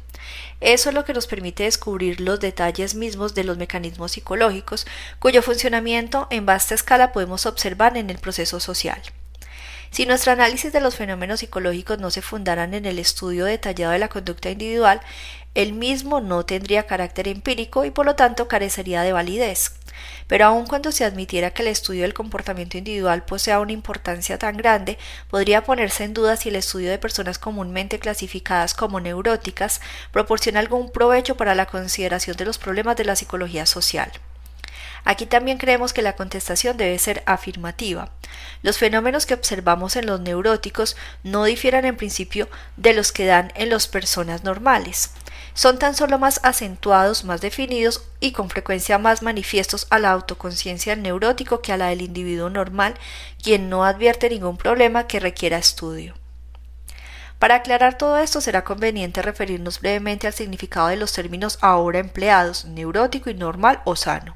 Eso 0.60 0.90
es 0.90 0.96
lo 0.96 1.06
que 1.06 1.14
nos 1.14 1.28
permite 1.28 1.64
descubrir 1.64 2.20
los 2.20 2.42
detalles 2.42 2.96
mismos 2.96 3.34
de 3.34 3.46
los 3.46 3.58
mecanismos 3.58 4.12
psicológicos, 4.12 4.88
cuyo 5.20 5.42
funcionamiento 5.42 6.28
en 6.32 6.46
vasta 6.46 6.76
escala 6.76 7.14
podemos 7.14 7.46
observar 7.46 7.96
en 7.96 8.10
el 8.10 8.18
proceso 8.18 8.60
social. 8.60 9.02
Si 9.90 10.06
nuestro 10.06 10.32
análisis 10.32 10.74
de 10.74 10.82
los 10.82 10.96
fenómenos 10.96 11.40
psicológicos 11.40 12.00
no 12.00 12.12
se 12.12 12.22
fundaran 12.22 12.74
en 12.74 12.86
el 12.86 13.00
estudio 13.00 13.46
detallado 13.46 13.94
de 13.94 14.00
la 14.00 14.10
conducta 14.10 14.50
individual, 14.50 15.02
el 15.56 15.74
mismo 15.74 16.22
no 16.22 16.46
tendría 16.46 16.86
carácter 16.86 17.28
empírico 17.28 17.84
y 17.84 17.90
por 17.90 18.06
lo 18.06 18.16
tanto 18.16 18.48
carecería 18.48 19.02
de 19.02 19.12
validez. 19.12 19.72
Pero 20.28 20.46
aun 20.46 20.68
cuando 20.68 20.92
se 20.92 21.04
admitiera 21.04 21.52
que 21.52 21.64
el 21.64 21.70
estudio 21.70 22.04
del 22.04 22.14
comportamiento 22.14 22.78
individual 22.78 23.26
posea 23.26 23.60
una 23.60 23.72
importancia 23.72 24.38
tan 24.38 24.58
grande, 24.58 25.00
podría 25.30 25.64
ponerse 25.64 26.04
en 26.04 26.14
duda 26.14 26.36
si 26.36 26.50
el 26.50 26.58
estudio 26.58 26.92
de 26.92 27.00
personas 27.00 27.40
comúnmente 27.40 27.98
clasificadas 27.98 28.76
como 28.76 29.00
neuróticas 29.00 29.82
proporciona 30.12 30.60
algún 30.60 30.92
provecho 30.92 31.38
para 31.38 31.56
la 31.56 31.66
consideración 31.66 32.38
de 32.38 32.46
los 32.46 32.60
problemas 32.60 32.96
de 32.96 33.06
la 33.06 33.16
psicología 33.16 33.66
social. 33.66 34.12
Aquí 35.10 35.26
también 35.26 35.58
creemos 35.58 35.94
que 35.94 36.02
la 36.02 36.18
contestación 36.18 36.76
debe 36.76 37.00
ser 37.00 37.24
afirmativa. 37.26 38.12
Los 38.62 38.78
fenómenos 38.78 39.26
que 39.26 39.36
observamos 39.36 39.96
en 39.96 40.06
los 40.06 40.20
neuróticos 40.20 40.98
no 41.24 41.46
difieren 41.46 41.86
en 41.86 41.96
principio 41.96 42.50
de 42.76 42.92
los 42.92 43.14
que 43.14 43.26
dan 43.26 43.54
en 43.56 43.70
las 43.70 43.88
personas 43.88 44.44
normales. 44.44 45.12
Son 45.54 45.80
tan 45.80 45.96
solo 45.96 46.20
más 46.20 46.42
acentuados, 46.44 47.24
más 47.24 47.40
definidos 47.40 48.04
y 48.20 48.34
con 48.34 48.50
frecuencia 48.50 48.98
más 48.98 49.22
manifiestos 49.22 49.88
a 49.92 49.98
la 49.98 50.12
autoconciencia 50.12 50.94
del 50.94 51.04
neurótico 51.04 51.62
que 51.62 51.72
a 51.72 51.78
la 51.78 51.88
del 51.88 52.02
individuo 52.02 52.50
normal, 52.50 52.94
quien 53.42 53.70
no 53.70 53.86
advierte 53.86 54.30
ningún 54.30 54.58
problema 54.58 55.08
que 55.08 55.22
requiera 55.22 55.58
estudio. 55.58 56.16
Para 57.40 57.56
aclarar 57.56 57.98
todo 57.98 58.18
esto 58.18 58.42
será 58.42 58.66
conveniente 58.66 59.22
referirnos 59.22 59.80
brevemente 59.80 60.28
al 60.28 60.34
significado 60.34 60.90
de 60.90 60.98
los 60.98 61.14
términos 61.14 61.60
ahora 61.62 62.00
empleados, 62.00 62.66
neurótico 62.66 63.30
y 63.30 63.36
normal 63.36 63.82
o 63.86 63.96
sano. 63.96 64.36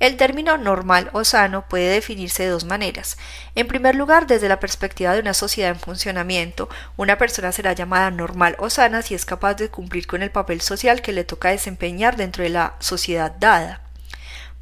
El 0.00 0.16
término 0.16 0.56
normal 0.56 1.10
o 1.12 1.24
sano 1.24 1.68
puede 1.68 1.88
definirse 1.88 2.44
de 2.44 2.50
dos 2.50 2.64
maneras. 2.64 3.16
En 3.54 3.68
primer 3.68 3.94
lugar, 3.94 4.26
desde 4.26 4.48
la 4.48 4.60
perspectiva 4.60 5.12
de 5.12 5.20
una 5.20 5.34
sociedad 5.34 5.70
en 5.70 5.78
funcionamiento, 5.78 6.68
una 6.96 7.18
persona 7.18 7.52
será 7.52 7.72
llamada 7.72 8.10
normal 8.10 8.56
o 8.58 8.70
sana 8.70 9.02
si 9.02 9.14
es 9.14 9.24
capaz 9.24 9.54
de 9.54 9.68
cumplir 9.68 10.06
con 10.06 10.22
el 10.22 10.30
papel 10.30 10.60
social 10.60 11.02
que 11.02 11.12
le 11.12 11.24
toca 11.24 11.50
desempeñar 11.50 12.16
dentro 12.16 12.42
de 12.42 12.50
la 12.50 12.74
sociedad 12.80 13.32
dada. 13.38 13.83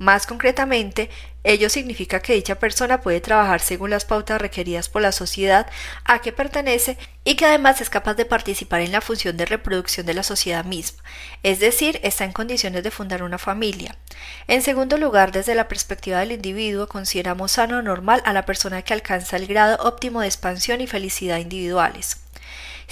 Más 0.03 0.27
concretamente, 0.27 1.11
ello 1.45 1.71
significa 1.71 2.19
que 2.19 2.35
dicha 2.35 2.57
persona 2.57 3.01
puede 3.01 3.21
trabajar 3.21 3.61
según 3.61 3.91
las 3.91 4.05
pautas 4.05 4.41
requeridas 4.41 4.89
por 4.89 5.01
la 5.01 5.13
sociedad 5.13 5.69
a 6.03 6.19
que 6.19 6.33
pertenece 6.33 6.99
y 7.23 7.37
que 7.37 7.47
además 7.47 7.81
es 7.81 7.89
capaz 7.89 8.15
de 8.15 8.25
participar 8.25 8.81
en 8.81 8.91
la 8.91 9.01
función 9.01 9.37
de 9.37 9.47
reproducción 9.47 10.05
de 10.05 10.15
la 10.15 10.25
sociedad 10.25 10.65
misma, 10.65 11.05
es 11.45 11.61
decir, 11.61 12.01
está 12.03 12.25
en 12.25 12.33
condiciones 12.33 12.83
de 12.83 12.91
fundar 12.91 13.23
una 13.23 13.39
familia. 13.39 13.95
En 14.49 14.63
segundo 14.63 14.99
lugar, 14.99 15.31
desde 15.31 15.55
la 15.55 15.69
perspectiva 15.69 16.19
del 16.19 16.33
individuo, 16.33 16.89
consideramos 16.89 17.53
sano 17.53 17.79
o 17.79 17.83
normal 17.83 18.23
a 18.25 18.33
la 18.33 18.45
persona 18.45 18.83
que 18.83 18.95
alcanza 18.95 19.37
el 19.37 19.47
grado 19.47 19.77
óptimo 19.87 20.21
de 20.21 20.27
expansión 20.27 20.81
y 20.81 20.89
felicidad 20.89 21.39
individuales. 21.39 22.17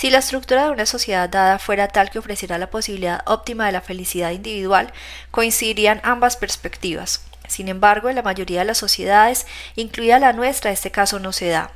Si 0.00 0.08
la 0.08 0.20
estructura 0.20 0.64
de 0.64 0.70
una 0.70 0.86
sociedad 0.86 1.28
dada 1.28 1.58
fuera 1.58 1.86
tal 1.86 2.08
que 2.08 2.18
ofreciera 2.18 2.56
la 2.56 2.70
posibilidad 2.70 3.20
óptima 3.26 3.66
de 3.66 3.72
la 3.72 3.82
felicidad 3.82 4.30
individual, 4.30 4.94
coincidirían 5.30 6.00
ambas 6.04 6.38
perspectivas. 6.38 7.20
Sin 7.48 7.68
embargo, 7.68 8.08
en 8.08 8.16
la 8.16 8.22
mayoría 8.22 8.60
de 8.60 8.64
las 8.64 8.78
sociedades, 8.78 9.46
incluida 9.76 10.18
la 10.18 10.32
nuestra, 10.32 10.70
este 10.70 10.90
caso 10.90 11.18
no 11.18 11.32
se 11.32 11.48
da. 11.48 11.70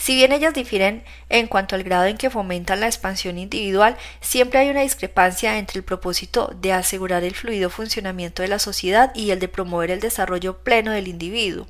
Si 0.00 0.14
bien 0.14 0.32
ellas 0.32 0.54
difieren 0.54 1.04
en 1.28 1.46
cuanto 1.46 1.74
al 1.74 1.82
grado 1.82 2.06
en 2.06 2.16
que 2.16 2.30
fomentan 2.30 2.80
la 2.80 2.86
expansión 2.86 3.36
individual, 3.36 3.98
siempre 4.22 4.58
hay 4.58 4.70
una 4.70 4.80
discrepancia 4.80 5.58
entre 5.58 5.78
el 5.78 5.84
propósito 5.84 6.54
de 6.58 6.72
asegurar 6.72 7.22
el 7.22 7.34
fluido 7.34 7.68
funcionamiento 7.68 8.40
de 8.40 8.48
la 8.48 8.58
sociedad 8.58 9.14
y 9.14 9.30
el 9.30 9.40
de 9.40 9.48
promover 9.48 9.90
el 9.90 10.00
desarrollo 10.00 10.56
pleno 10.64 10.90
del 10.92 11.06
individuo. 11.06 11.66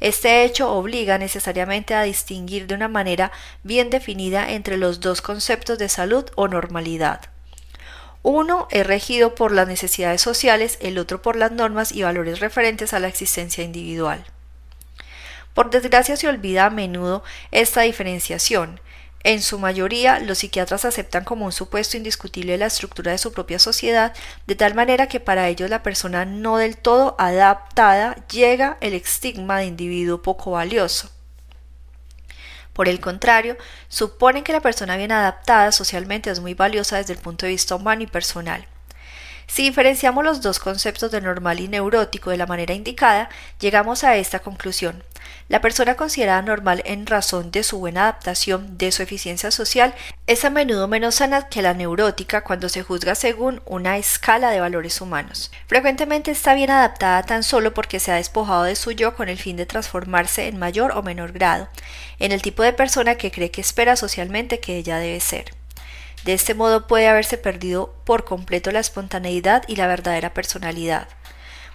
Este 0.00 0.42
hecho 0.42 0.72
obliga 0.72 1.16
necesariamente 1.16 1.94
a 1.94 2.02
distinguir 2.02 2.66
de 2.66 2.74
una 2.74 2.88
manera 2.88 3.30
bien 3.62 3.88
definida 3.88 4.50
entre 4.50 4.76
los 4.76 4.98
dos 4.98 5.22
conceptos 5.22 5.78
de 5.78 5.88
salud 5.88 6.24
o 6.34 6.48
normalidad. 6.48 7.20
Uno 8.24 8.66
es 8.72 8.84
regido 8.84 9.36
por 9.36 9.52
las 9.52 9.68
necesidades 9.68 10.20
sociales, 10.20 10.76
el 10.80 10.98
otro 10.98 11.22
por 11.22 11.36
las 11.36 11.52
normas 11.52 11.92
y 11.92 12.02
valores 12.02 12.40
referentes 12.40 12.92
a 12.94 12.98
la 12.98 13.06
existencia 13.06 13.62
individual. 13.62 14.24
Por 15.60 15.68
desgracia 15.68 16.16
se 16.16 16.26
olvida 16.26 16.64
a 16.64 16.70
menudo 16.70 17.22
esta 17.50 17.82
diferenciación, 17.82 18.80
en 19.24 19.42
su 19.42 19.58
mayoría, 19.58 20.18
los 20.18 20.38
psiquiatras 20.38 20.86
aceptan 20.86 21.22
como 21.22 21.44
un 21.44 21.52
supuesto 21.52 21.98
indiscutible 21.98 22.56
la 22.56 22.64
estructura 22.64 23.12
de 23.12 23.18
su 23.18 23.34
propia 23.34 23.58
sociedad, 23.58 24.14
de 24.46 24.54
tal 24.54 24.74
manera 24.74 25.06
que 25.06 25.20
para 25.20 25.48
ellos 25.48 25.68
la 25.68 25.82
persona 25.82 26.24
no 26.24 26.56
del 26.56 26.78
todo 26.78 27.14
adaptada 27.18 28.26
llega 28.28 28.78
el 28.80 28.94
estigma 28.94 29.58
de 29.58 29.66
individuo 29.66 30.22
poco 30.22 30.52
valioso. 30.52 31.10
Por 32.72 32.88
el 32.88 32.98
contrario, 32.98 33.58
suponen 33.90 34.44
que 34.44 34.54
la 34.54 34.62
persona 34.62 34.96
bien 34.96 35.12
adaptada 35.12 35.72
socialmente 35.72 36.30
es 36.30 36.40
muy 36.40 36.54
valiosa 36.54 36.96
desde 36.96 37.12
el 37.12 37.18
punto 37.18 37.44
de 37.44 37.52
vista 37.52 37.74
humano 37.74 38.00
y 38.00 38.06
personal. 38.06 38.66
Si 39.46 39.64
diferenciamos 39.64 40.24
los 40.24 40.40
dos 40.40 40.58
conceptos 40.58 41.10
de 41.10 41.20
normal 41.20 41.60
y 41.60 41.68
neurótico 41.68 42.30
de 42.30 42.38
la 42.38 42.46
manera 42.46 42.72
indicada, 42.72 43.28
llegamos 43.58 44.04
a 44.04 44.16
esta 44.16 44.38
conclusión. 44.38 45.04
La 45.48 45.60
persona 45.60 45.96
considerada 45.96 46.42
normal 46.42 46.82
en 46.84 47.06
razón 47.06 47.50
de 47.50 47.64
su 47.64 47.78
buena 47.78 48.02
adaptación, 48.02 48.78
de 48.78 48.92
su 48.92 49.02
eficiencia 49.02 49.50
social, 49.50 49.94
es 50.26 50.44
a 50.44 50.50
menudo 50.50 50.86
menos 50.86 51.16
sana 51.16 51.48
que 51.48 51.60
la 51.60 51.74
neurótica 51.74 52.42
cuando 52.42 52.68
se 52.68 52.82
juzga 52.82 53.14
según 53.14 53.60
una 53.66 53.98
escala 53.98 54.50
de 54.50 54.60
valores 54.60 55.00
humanos. 55.00 55.50
Frecuentemente 55.66 56.30
está 56.30 56.54
bien 56.54 56.70
adaptada 56.70 57.24
tan 57.24 57.42
solo 57.42 57.74
porque 57.74 57.98
se 57.98 58.12
ha 58.12 58.16
despojado 58.16 58.62
de 58.62 58.76
su 58.76 58.92
yo 58.92 59.16
con 59.16 59.28
el 59.28 59.38
fin 59.38 59.56
de 59.56 59.66
transformarse 59.66 60.46
en 60.46 60.58
mayor 60.58 60.92
o 60.92 61.02
menor 61.02 61.32
grado, 61.32 61.68
en 62.18 62.32
el 62.32 62.42
tipo 62.42 62.62
de 62.62 62.72
persona 62.72 63.16
que 63.16 63.32
cree 63.32 63.50
que 63.50 63.60
espera 63.60 63.96
socialmente 63.96 64.60
que 64.60 64.76
ella 64.76 64.98
debe 64.98 65.20
ser. 65.20 65.46
De 66.24 66.34
este 66.34 66.54
modo 66.54 66.86
puede 66.86 67.08
haberse 67.08 67.38
perdido 67.38 67.94
por 68.04 68.24
completo 68.24 68.70
la 68.72 68.80
espontaneidad 68.80 69.64
y 69.66 69.76
la 69.76 69.86
verdadera 69.86 70.34
personalidad. 70.34 71.08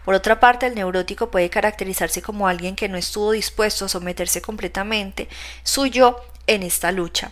Por 0.05 0.13
otra 0.13 0.39
parte, 0.39 0.67
el 0.67 0.75
neurótico 0.75 1.31
puede 1.31 1.49
caracterizarse 1.49 2.21
como 2.21 2.47
alguien 2.47 2.75
que 2.75 2.87
no 2.87 2.97
estuvo 2.97 3.31
dispuesto 3.31 3.85
a 3.85 3.89
someterse 3.89 4.39
completamente 4.41 5.27
su 5.63 5.87
yo 5.87 6.21
en 6.45 6.61
esta 6.61 6.91
lucha. 6.91 7.31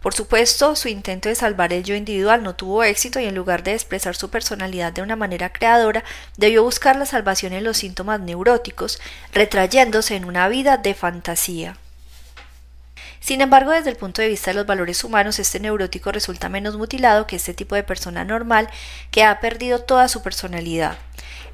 Por 0.00 0.14
supuesto, 0.14 0.74
su 0.76 0.88
intento 0.88 1.28
de 1.28 1.34
salvar 1.34 1.72
el 1.72 1.82
yo 1.82 1.94
individual 1.94 2.42
no 2.42 2.54
tuvo 2.54 2.84
éxito 2.84 3.20
y 3.20 3.26
en 3.26 3.34
lugar 3.34 3.62
de 3.62 3.74
expresar 3.74 4.14
su 4.16 4.30
personalidad 4.30 4.92
de 4.92 5.02
una 5.02 5.16
manera 5.16 5.52
creadora, 5.52 6.04
debió 6.36 6.62
buscar 6.62 6.96
la 6.96 7.04
salvación 7.04 7.52
en 7.52 7.64
los 7.64 7.78
síntomas 7.78 8.20
neuróticos, 8.20 9.00
retrayéndose 9.32 10.14
en 10.16 10.24
una 10.24 10.48
vida 10.48 10.76
de 10.76 10.94
fantasía. 10.94 11.76
Sin 13.20 13.40
embargo, 13.40 13.72
desde 13.72 13.90
el 13.90 13.96
punto 13.96 14.22
de 14.22 14.28
vista 14.28 14.52
de 14.52 14.54
los 14.54 14.66
valores 14.66 15.02
humanos, 15.02 15.40
este 15.40 15.60
neurótico 15.60 16.12
resulta 16.12 16.48
menos 16.48 16.76
mutilado 16.76 17.26
que 17.26 17.36
este 17.36 17.52
tipo 17.52 17.74
de 17.74 17.82
persona 17.82 18.24
normal 18.24 18.70
que 19.10 19.24
ha 19.24 19.40
perdido 19.40 19.80
toda 19.80 20.08
su 20.08 20.22
personalidad. 20.22 20.96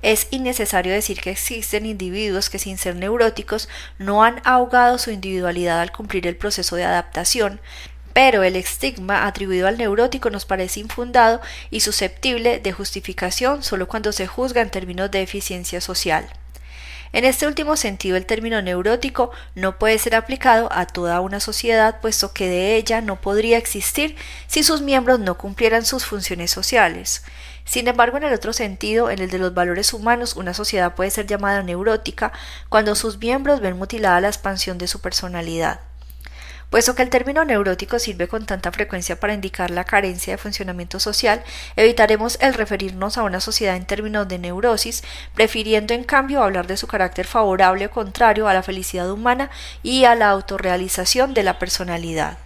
Es 0.04 0.26
innecesario 0.30 0.92
decir 0.92 1.18
que 1.18 1.30
existen 1.30 1.86
individuos 1.86 2.50
que 2.50 2.58
sin 2.58 2.76
ser 2.76 2.94
neuróticos 2.94 3.70
no 3.98 4.22
han 4.22 4.42
ahogado 4.44 4.98
su 4.98 5.10
individualidad 5.10 5.80
al 5.80 5.92
cumplir 5.92 6.26
el 6.26 6.36
proceso 6.36 6.76
de 6.76 6.84
adaptación, 6.84 7.58
pero 8.12 8.42
el 8.42 8.54
estigma 8.54 9.26
atribuido 9.26 9.66
al 9.66 9.78
neurótico 9.78 10.28
nos 10.28 10.44
parece 10.44 10.80
infundado 10.80 11.40
y 11.70 11.80
susceptible 11.80 12.58
de 12.58 12.72
justificación 12.72 13.62
solo 13.62 13.88
cuando 13.88 14.12
se 14.12 14.26
juzga 14.26 14.60
en 14.60 14.68
términos 14.68 15.10
de 15.10 15.22
eficiencia 15.22 15.80
social. 15.80 16.28
En 17.14 17.24
este 17.24 17.46
último 17.46 17.76
sentido, 17.76 18.18
el 18.18 18.26
término 18.26 18.60
neurótico 18.60 19.30
no 19.54 19.78
puede 19.78 19.98
ser 19.98 20.16
aplicado 20.16 20.68
a 20.70 20.84
toda 20.84 21.20
una 21.20 21.40
sociedad, 21.40 22.00
puesto 22.02 22.34
que 22.34 22.48
de 22.48 22.76
ella 22.76 23.00
no 23.00 23.20
podría 23.22 23.56
existir 23.56 24.16
si 24.48 24.64
sus 24.64 24.82
miembros 24.82 25.20
no 25.20 25.38
cumplieran 25.38 25.86
sus 25.86 26.04
funciones 26.04 26.50
sociales. 26.50 27.22
Sin 27.64 27.88
embargo, 27.88 28.18
en 28.18 28.24
el 28.24 28.34
otro 28.34 28.52
sentido, 28.52 29.10
en 29.10 29.20
el 29.20 29.30
de 29.30 29.38
los 29.38 29.54
valores 29.54 29.92
humanos, 29.92 30.36
una 30.36 30.54
sociedad 30.54 30.94
puede 30.94 31.10
ser 31.10 31.26
llamada 31.26 31.62
neurótica 31.62 32.32
cuando 32.68 32.94
sus 32.94 33.18
miembros 33.18 33.60
ven 33.60 33.78
mutilada 33.78 34.20
la 34.20 34.28
expansión 34.28 34.78
de 34.78 34.86
su 34.86 35.00
personalidad. 35.00 35.80
Puesto 36.70 36.94
que 36.94 37.02
el 37.02 37.10
término 37.10 37.44
neurótico 37.44 37.98
sirve 37.98 38.26
con 38.26 38.46
tanta 38.46 38.72
frecuencia 38.72 39.20
para 39.20 39.32
indicar 39.32 39.70
la 39.70 39.84
carencia 39.84 40.32
de 40.32 40.38
funcionamiento 40.38 40.98
social, 40.98 41.42
evitaremos 41.76 42.36
el 42.40 42.52
referirnos 42.54 43.16
a 43.16 43.22
una 43.22 43.40
sociedad 43.40 43.76
en 43.76 43.86
términos 43.86 44.26
de 44.26 44.38
neurosis, 44.38 45.04
prefiriendo 45.34 45.94
en 45.94 46.04
cambio 46.04 46.42
hablar 46.42 46.66
de 46.66 46.76
su 46.76 46.88
carácter 46.88 47.26
favorable 47.26 47.86
o 47.86 47.90
contrario 47.90 48.48
a 48.48 48.54
la 48.54 48.62
felicidad 48.62 49.10
humana 49.10 49.50
y 49.82 50.04
a 50.04 50.16
la 50.16 50.30
autorrealización 50.30 51.32
de 51.32 51.44
la 51.44 51.58
personalidad. 51.60 52.38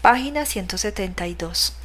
Página 0.00 0.46
172. 0.46 1.78